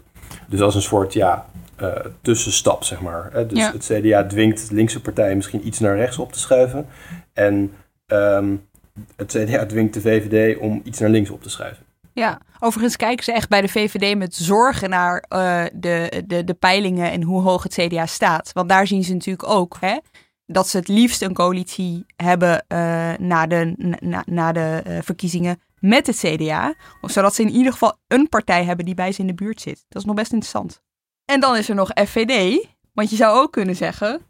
Dus 0.49 0.61
als 0.61 0.75
een 0.75 0.83
soort 0.83 1.13
ja, 1.13 1.47
uh, 1.83 1.95
tussenstap, 2.21 2.85
zeg 2.85 3.01
maar. 3.01 3.29
Hè? 3.33 3.47
Dus 3.47 3.59
ja. 3.59 3.73
het 3.73 3.91
CDA 3.93 4.27
dwingt 4.27 4.71
linkse 4.71 5.01
partijen 5.01 5.37
misschien 5.37 5.67
iets 5.67 5.79
naar 5.79 5.97
rechts 5.97 6.19
op 6.19 6.33
te 6.33 6.39
schuiven. 6.39 6.87
En 7.33 7.73
um, 8.07 8.69
het 9.17 9.33
CDA 9.33 9.67
dwingt 9.67 9.95
de 9.95 10.01
VVD 10.01 10.59
om 10.59 10.81
iets 10.85 10.99
naar 10.99 11.11
links 11.11 11.31
op 11.31 11.43
te 11.43 11.51
schuiven. 11.51 11.85
Ja, 12.21 12.41
overigens 12.59 12.97
kijken 12.97 13.25
ze 13.25 13.33
echt 13.33 13.49
bij 13.49 13.61
de 13.61 13.69
VVD 13.69 14.17
met 14.17 14.35
zorgen 14.35 14.91
naar 14.91 15.25
uh, 15.29 15.65
de, 15.73 16.23
de, 16.27 16.45
de 16.45 16.55
peilingen 16.55 17.11
en 17.11 17.23
hoe 17.23 17.43
hoog 17.43 17.63
het 17.63 17.75
CDA 17.75 18.07
staat. 18.07 18.53
Want 18.53 18.69
daar 18.69 18.87
zien 18.87 19.05
ze 19.05 19.13
natuurlijk 19.13 19.49
ook 19.49 19.77
hè, 19.81 19.99
dat 20.47 20.69
ze 20.69 20.77
het 20.77 20.89
liefst 20.89 21.23
een 21.23 21.35
coalitie 21.35 22.05
hebben 22.17 22.65
uh, 22.69 23.13
na 23.19 23.47
de, 23.47 23.75
na, 24.01 24.23
na 24.27 24.53
de 24.53 24.83
uh, 24.87 24.99
verkiezingen 25.03 25.61
met 25.79 26.07
het 26.07 26.17
CDA. 26.17 26.75
Zodat 27.03 27.35
ze 27.35 27.43
in 27.43 27.51
ieder 27.51 27.73
geval 27.73 27.99
een 28.09 28.29
partij 28.29 28.65
hebben 28.65 28.85
die 28.85 28.95
bij 28.95 29.13
ze 29.13 29.21
in 29.21 29.27
de 29.27 29.35
buurt 29.35 29.61
zit. 29.61 29.85
Dat 29.89 30.03
is 30.03 30.07
nog 30.09 30.17
best 30.17 30.33
interessant. 30.33 30.83
En 31.25 31.41
dan 31.41 31.57
is 31.57 31.69
er 31.69 31.75
nog 31.75 31.91
FVD. 32.05 32.67
Want 32.93 33.11
je 33.11 33.17
zou 33.17 33.39
ook 33.39 33.53
kunnen 33.53 33.77
zeggen, 33.77 34.21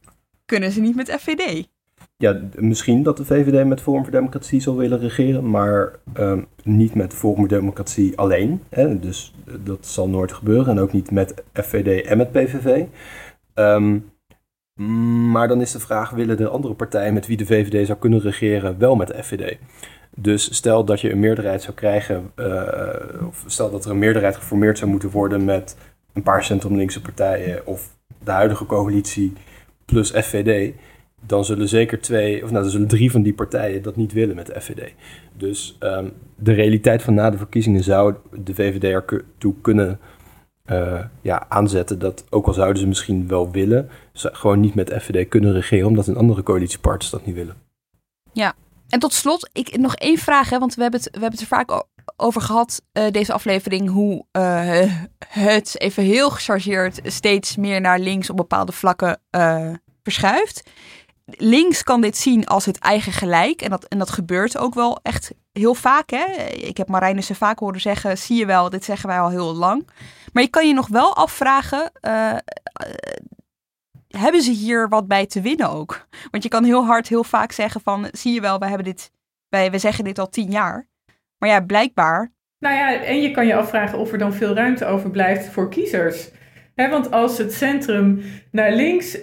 kunnen 0.44 0.72
ze 0.72 0.80
niet 0.80 0.96
met 0.96 1.16
FVD? 1.20 1.68
Ja, 2.20 2.40
misschien 2.54 3.02
dat 3.02 3.16
de 3.16 3.24
VVD 3.24 3.66
met 3.66 3.80
Forum 3.80 4.02
voor 4.02 4.12
Democratie 4.12 4.60
zal 4.60 4.76
willen 4.76 4.98
regeren, 4.98 5.50
maar 5.50 5.92
um, 6.18 6.46
niet 6.62 6.94
met 6.94 7.14
Forum 7.14 7.36
voor 7.36 7.48
Democratie 7.48 8.18
alleen. 8.18 8.62
Hè? 8.68 8.98
Dus 8.98 9.34
dat 9.64 9.86
zal 9.86 10.08
nooit 10.08 10.32
gebeuren 10.32 10.76
en 10.76 10.82
ook 10.82 10.92
niet 10.92 11.10
met 11.10 11.42
FVD 11.52 12.06
en 12.06 12.16
met 12.16 12.32
PVV. 12.32 12.84
Um, 13.54 14.10
maar 15.30 15.48
dan 15.48 15.60
is 15.60 15.72
de 15.72 15.80
vraag, 15.80 16.10
willen 16.10 16.36
de 16.36 16.48
andere 16.48 16.74
partijen 16.74 17.14
met 17.14 17.26
wie 17.26 17.36
de 17.36 17.46
VVD 17.46 17.86
zou 17.86 17.98
kunnen 17.98 18.20
regeren 18.20 18.78
wel 18.78 18.96
met 18.96 19.08
de 19.08 19.22
FVD? 19.22 19.58
Dus 20.16 20.54
stel 20.54 20.84
dat 20.84 21.00
je 21.00 21.10
een 21.10 21.20
meerderheid 21.20 21.62
zou 21.62 21.76
krijgen, 21.76 22.30
uh, 22.36 23.26
of 23.26 23.44
stel 23.46 23.70
dat 23.70 23.84
er 23.84 23.90
een 23.90 23.98
meerderheid 23.98 24.36
geformeerd 24.36 24.78
zou 24.78 24.90
moeten 24.90 25.10
worden 25.10 25.44
met 25.44 25.76
een 26.12 26.22
paar 26.22 26.44
centrumlinkse 26.44 27.00
partijen 27.00 27.66
of 27.66 27.96
de 28.24 28.30
huidige 28.30 28.66
coalitie 28.66 29.32
plus 29.84 30.10
FVD, 30.10 30.74
dan 31.26 31.44
zullen 31.44 31.68
zeker 31.68 32.00
twee, 32.00 32.44
of 32.44 32.50
nou, 32.50 32.62
dan 32.62 32.72
zullen 32.72 32.88
drie 32.88 33.10
van 33.10 33.22
die 33.22 33.34
partijen 33.34 33.82
dat 33.82 33.96
niet 33.96 34.12
willen 34.12 34.36
met 34.36 34.46
de 34.46 34.60
FVD. 34.60 34.92
Dus 35.36 35.76
um, 35.80 36.12
de 36.36 36.52
realiteit 36.52 37.02
van 37.02 37.14
na 37.14 37.30
de 37.30 37.38
verkiezingen 37.38 37.82
zou 37.82 38.14
de 38.44 38.54
VVD 38.54 38.84
er 38.84 39.24
toe 39.38 39.54
kunnen 39.60 39.98
uh, 40.66 41.04
ja, 41.20 41.46
aanzetten 41.48 41.98
dat, 41.98 42.24
ook 42.30 42.46
al 42.46 42.52
zouden 42.52 42.82
ze 42.82 42.88
misschien 42.88 43.28
wel 43.28 43.50
willen, 43.50 43.88
ze 44.12 44.30
gewoon 44.32 44.60
niet 44.60 44.74
met 44.74 44.92
FVD 44.92 45.28
kunnen 45.28 45.52
regeren, 45.52 45.86
omdat 45.86 46.06
een 46.06 46.16
andere 46.16 46.42
coalitiepartners 46.42 47.10
dat 47.10 47.26
niet 47.26 47.34
willen. 47.34 47.56
Ja, 48.32 48.54
en 48.88 48.98
tot 48.98 49.12
slot, 49.12 49.50
ik, 49.52 49.78
nog 49.78 49.94
één 49.94 50.18
vraag, 50.18 50.50
hè, 50.50 50.58
want 50.58 50.74
we 50.74 50.82
hebben 50.82 51.00
het, 51.00 51.10
we 51.10 51.20
hebben 51.20 51.38
het 51.38 51.50
er 51.50 51.56
vaak 51.56 51.84
over 52.16 52.40
gehad, 52.40 52.82
uh, 52.92 53.10
deze 53.10 53.32
aflevering, 53.32 53.90
hoe 53.90 54.24
uh, 54.32 54.92
het 55.28 55.80
even 55.80 56.02
heel 56.02 56.30
gechargeerd 56.30 57.00
steeds 57.04 57.56
meer 57.56 57.80
naar 57.80 57.98
links 57.98 58.30
op 58.30 58.36
bepaalde 58.36 58.72
vlakken 58.72 59.20
verschuift. 60.02 60.70
Links 61.36 61.82
kan 61.82 62.00
dit 62.00 62.16
zien 62.16 62.46
als 62.46 62.64
het 62.64 62.78
eigen 62.78 63.12
gelijk. 63.12 63.62
En 63.62 63.70
dat, 63.70 63.84
en 63.84 63.98
dat 63.98 64.10
gebeurt 64.10 64.58
ook 64.58 64.74
wel 64.74 64.98
echt 65.02 65.32
heel 65.52 65.74
vaak. 65.74 66.10
Hè? 66.10 66.24
Ik 66.46 66.76
heb 66.76 66.88
Marijnissen 66.88 67.36
vaak 67.36 67.58
horen 67.58 67.80
zeggen: 67.80 68.18
zie 68.18 68.38
je 68.38 68.46
wel, 68.46 68.70
dit 68.70 68.84
zeggen 68.84 69.08
wij 69.08 69.20
al 69.20 69.30
heel 69.30 69.54
lang. 69.54 69.88
Maar 70.32 70.42
je 70.42 70.48
kan 70.48 70.68
je 70.68 70.74
nog 70.74 70.88
wel 70.88 71.16
afvragen: 71.16 71.90
uh, 72.02 72.12
uh, 72.12 72.38
hebben 74.08 74.42
ze 74.42 74.50
hier 74.50 74.88
wat 74.88 75.08
bij 75.08 75.26
te 75.26 75.40
winnen 75.40 75.70
ook? 75.70 76.06
Want 76.30 76.42
je 76.42 76.48
kan 76.48 76.64
heel 76.64 76.84
hard, 76.84 77.08
heel 77.08 77.24
vaak 77.24 77.52
zeggen: 77.52 77.80
van 77.80 78.08
zie 78.12 78.32
je 78.32 78.40
wel, 78.40 78.58
we 78.58 78.66
hebben 78.66 78.84
dit, 78.84 79.10
wij, 79.48 79.70
we 79.70 79.78
zeggen 79.78 80.04
dit 80.04 80.18
al 80.18 80.28
tien 80.28 80.50
jaar. 80.50 80.88
Maar 81.38 81.48
ja, 81.48 81.60
blijkbaar. 81.60 82.32
Nou 82.58 82.74
ja, 82.74 83.02
en 83.02 83.22
je 83.22 83.30
kan 83.30 83.46
je 83.46 83.54
afvragen 83.54 83.98
of 83.98 84.12
er 84.12 84.18
dan 84.18 84.32
veel 84.32 84.54
ruimte 84.54 84.84
overblijft 84.84 85.48
voor 85.48 85.70
kiezers. 85.70 86.30
Want 86.74 87.10
als 87.10 87.38
het 87.38 87.54
centrum 87.54 88.22
naar 88.50 88.72
links 88.72 89.18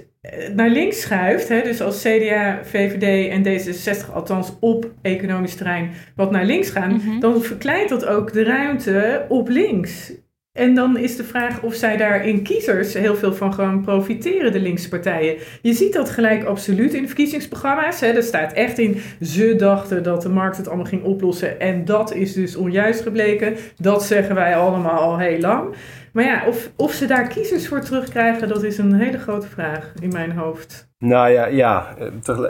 naar 0.55 0.69
links 0.69 1.01
schuift, 1.01 1.49
hè, 1.49 1.61
dus 1.61 1.81
als 1.81 2.01
CDA, 2.01 2.59
VVD 2.63 3.29
en 3.29 3.43
D66 3.43 4.13
althans 4.13 4.53
op 4.59 4.91
economisch 5.01 5.55
terrein 5.55 5.89
wat 6.15 6.31
naar 6.31 6.45
links 6.45 6.69
gaan, 6.69 6.91
mm 6.91 6.99
-hmm. 6.99 7.19
dan 7.19 7.41
verkleint 7.41 7.89
dat 7.89 8.05
ook 8.05 8.33
de 8.33 8.43
ruimte 8.43 9.25
op 9.27 9.49
links. 9.49 10.13
En 10.57 10.75
dan 10.75 10.97
is 10.97 11.15
de 11.15 11.23
vraag 11.23 11.61
of 11.61 11.73
zij 11.73 11.97
daar 11.97 12.25
in 12.25 12.43
kiezers 12.43 12.93
heel 12.93 13.15
veel 13.15 13.33
van 13.33 13.53
gaan 13.53 13.81
profiteren, 13.81 14.51
de 14.51 14.59
linkse 14.59 14.89
partijen. 14.89 15.35
Je 15.61 15.73
ziet 15.73 15.93
dat 15.93 16.09
gelijk 16.09 16.43
absoluut 16.43 16.93
in 16.93 17.01
de 17.01 17.07
verkiezingsprogramma's. 17.07 17.99
Hè. 17.99 18.07
Er 18.07 18.23
staat 18.23 18.53
echt 18.53 18.77
in, 18.77 18.97
ze 19.21 19.55
dachten 19.55 20.03
dat 20.03 20.21
de 20.21 20.29
markt 20.29 20.57
het 20.57 20.67
allemaal 20.67 20.85
ging 20.85 21.03
oplossen. 21.03 21.59
En 21.59 21.85
dat 21.85 22.13
is 22.13 22.33
dus 22.33 22.55
onjuist 22.55 23.01
gebleken. 23.01 23.55
Dat 23.75 24.03
zeggen 24.03 24.35
wij 24.35 24.55
allemaal 24.55 24.99
al 24.99 25.17
heel 25.17 25.39
lang. 25.39 25.75
Maar 26.17 26.25
ja, 26.25 26.47
of, 26.47 26.71
of 26.75 26.91
ze 26.91 27.05
daar 27.05 27.27
kiezers 27.27 27.67
voor 27.67 27.81
terugkrijgen, 27.81 28.47
dat 28.47 28.63
is 28.63 28.77
een 28.77 28.93
hele 28.93 29.17
grote 29.17 29.47
vraag 29.47 29.93
in 29.99 30.09
mijn 30.09 30.31
hoofd. 30.31 30.89
Nou 30.97 31.29
ja, 31.29 31.45
ja, 31.45 31.95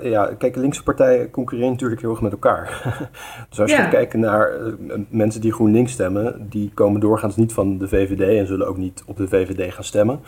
ja 0.02 0.34
kijk, 0.38 0.56
linkse 0.56 0.84
partijen 0.84 1.32
concurreren 1.32 1.72
natuurlijk 1.72 2.02
heel 2.02 2.10
erg 2.10 2.22
met 2.22 2.32
elkaar. 2.32 2.82
dus 3.50 3.60
als 3.60 3.72
je 3.72 3.78
ja. 3.78 3.88
kijken 3.88 4.20
naar 4.20 4.60
uh, 4.60 4.74
mensen 5.10 5.42
die 5.42 5.54
GroenLinks 5.54 5.92
stemmen, 5.92 6.50
die 6.50 6.72
komen 6.74 7.02
doorgaans 7.02 7.36
niet 7.36 7.54
van 7.54 7.78
de 7.78 7.88
VVD 7.88 8.40
en 8.40 8.48
zullen 8.48 8.68
ook 8.68 8.78
niet 8.78 9.04
op 9.06 9.18
de 9.18 9.28
VVD 9.28 9.74
gaan 9.74 9.84
stemmen. 9.84 10.20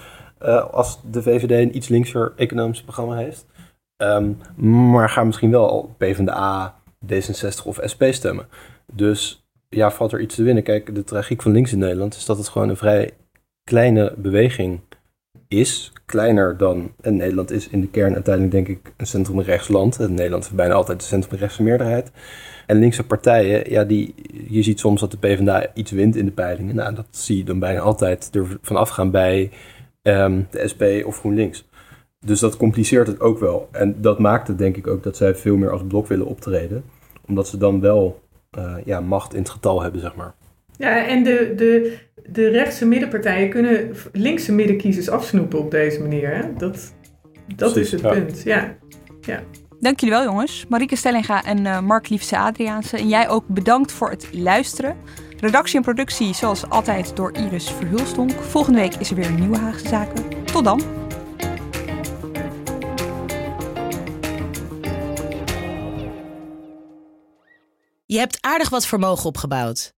Uh, 0.42 0.74
als 0.74 1.02
de 1.12 1.22
VVD 1.22 1.52
een 1.52 1.76
iets 1.76 1.88
linkser 1.88 2.34
economisch 2.36 2.84
programma 2.84 3.16
heeft. 3.16 3.46
Um, 3.98 4.38
maar 4.92 5.10
gaan 5.10 5.26
misschien 5.26 5.52
wel 5.52 5.96
PvdA, 5.98 6.76
D66 7.06 7.64
of 7.64 7.80
SP 7.92 8.04
stemmen. 8.10 8.48
Dus 8.94 9.48
ja, 9.70 9.92
valt 9.92 10.12
er 10.12 10.22
iets 10.22 10.36
te 10.36 10.44
winnen. 10.44 10.64
Kijk, 10.64 10.96
de 10.96 11.04
tragiek 11.04 11.42
van 11.42 11.52
links 11.52 11.72
in 11.72 11.80
Nederland 11.80 12.16
is 12.16 12.26
dat 12.26 12.38
het 12.38 12.48
gewoon 12.48 12.70
een 12.70 12.78
vrij 12.78 13.14
kleine 13.70 14.14
beweging 14.18 14.80
is. 15.48 15.92
Kleiner 16.06 16.58
dan. 16.58 16.92
En 17.02 17.16
Nederland 17.16 17.52
is 17.52 17.68
in 17.68 17.82
de 17.82 17.88
kern 17.88 18.14
uiteindelijk, 18.14 18.54
denk 18.54 18.68
ik, 18.68 18.94
een 18.98 19.08
centrumrechtsland. 19.08 20.00
En 20.00 20.14
Nederland 20.14 20.44
heeft 20.44 20.56
bijna 20.56 20.74
altijd 20.74 21.02
een 21.02 21.08
centrumrechtse 21.08 21.64
meerderheid. 21.64 22.12
En 22.66 22.80
linkse 22.80 23.06
partijen, 23.06 23.70
ja, 23.72 23.84
die, 23.84 24.16
je 24.50 24.64
ziet 24.64 24.80
soms 24.80 25.00
dat 25.00 25.12
de 25.12 25.18
PvdA 25.18 25.68
iets 25.74 25.92
wint 25.92 26.16
in 26.16 26.26
de 26.26 26.32
peilingen. 26.32 26.76
Nou, 26.76 26.96
dat 26.96 27.08
zie 27.10 27.38
je 27.38 27.44
dan 27.44 27.60
bijna 27.60 27.80
altijd 27.80 28.36
er 28.36 28.58
vanaf 28.62 28.90
gaan 28.90 29.12
bij 29.12 29.52
um, 30.02 30.48
de 30.52 30.68
SP 30.72 30.84
of 31.06 31.20
GroenLinks. 31.20 31.68
Dus 32.26 32.40
dat 32.40 32.58
compliceert 32.58 33.08
het 33.08 33.20
ook 33.20 33.40
wel. 33.40 33.68
En 33.72 34.02
dat 34.02 34.20
maakt 34.20 34.48
het 34.48 34.58
denk 34.58 34.78
ik 34.78 34.88
ook 34.88 35.04
dat 35.04 35.18
zij 35.18 35.36
veel 35.36 35.58
meer 35.58 35.72
als 35.72 35.84
blok 35.88 36.08
willen 36.08 36.26
optreden. 36.26 36.84
Omdat 37.28 37.48
ze 37.48 37.58
dan 37.58 37.80
wel 37.82 38.20
uh, 38.58 38.76
ja, 38.86 39.00
macht 39.00 39.34
in 39.34 39.40
het 39.40 39.50
getal 39.50 39.82
hebben, 39.82 40.02
zeg 40.02 40.16
maar. 40.16 40.34
Ja, 40.80 41.06
en 41.06 41.24
de, 41.24 41.54
de, 41.56 41.98
de 42.30 42.48
rechtse 42.48 42.86
middenpartijen 42.86 43.50
kunnen 43.50 43.96
linkse 44.14 44.52
middenkiezers 44.52 45.10
afsnoepen 45.10 45.60
op 45.60 45.72
deze 45.72 46.02
manier. 46.02 46.36
Hè? 46.36 46.54
Dat, 46.54 46.94
dat 47.56 47.78
is 47.78 47.92
het 47.92 48.02
punt. 48.02 48.42
Ja. 48.44 48.78
Ja. 49.22 49.44
Dank 49.80 50.00
jullie 50.00 50.16
wel, 50.16 50.24
jongens. 50.24 50.66
Marieke 50.70 50.96
Stellinga 50.96 51.44
en 51.44 51.66
eh, 51.66 51.82
Mark 51.82 52.10
Liefse 52.10 52.38
Adriaanse. 52.38 52.98
En 52.98 53.08
jij 53.08 53.30
ook 53.30 53.48
bedankt 53.48 53.92
voor 53.92 54.10
het 54.10 54.30
luisteren. 54.34 54.98
Redactie 55.38 55.76
en 55.76 55.82
productie, 55.82 56.34
zoals 56.34 56.70
altijd, 56.70 57.16
door 57.16 57.34
Iris 57.34 57.72
Verhulstonk. 57.72 58.32
Volgende 58.32 58.80
week 58.80 58.96
is 58.96 59.10
er 59.10 59.16
weer 59.16 59.26
een 59.26 59.40
nieuwe 59.40 59.58
Haagse 59.58 59.88
Zaken. 59.88 60.46
Tot 60.46 60.64
dan. 60.64 60.82
Je 68.06 68.18
hebt 68.18 68.38
aardig 68.42 68.70
wat 68.70 68.86
vermogen 68.86 69.26
opgebouwd. 69.26 69.98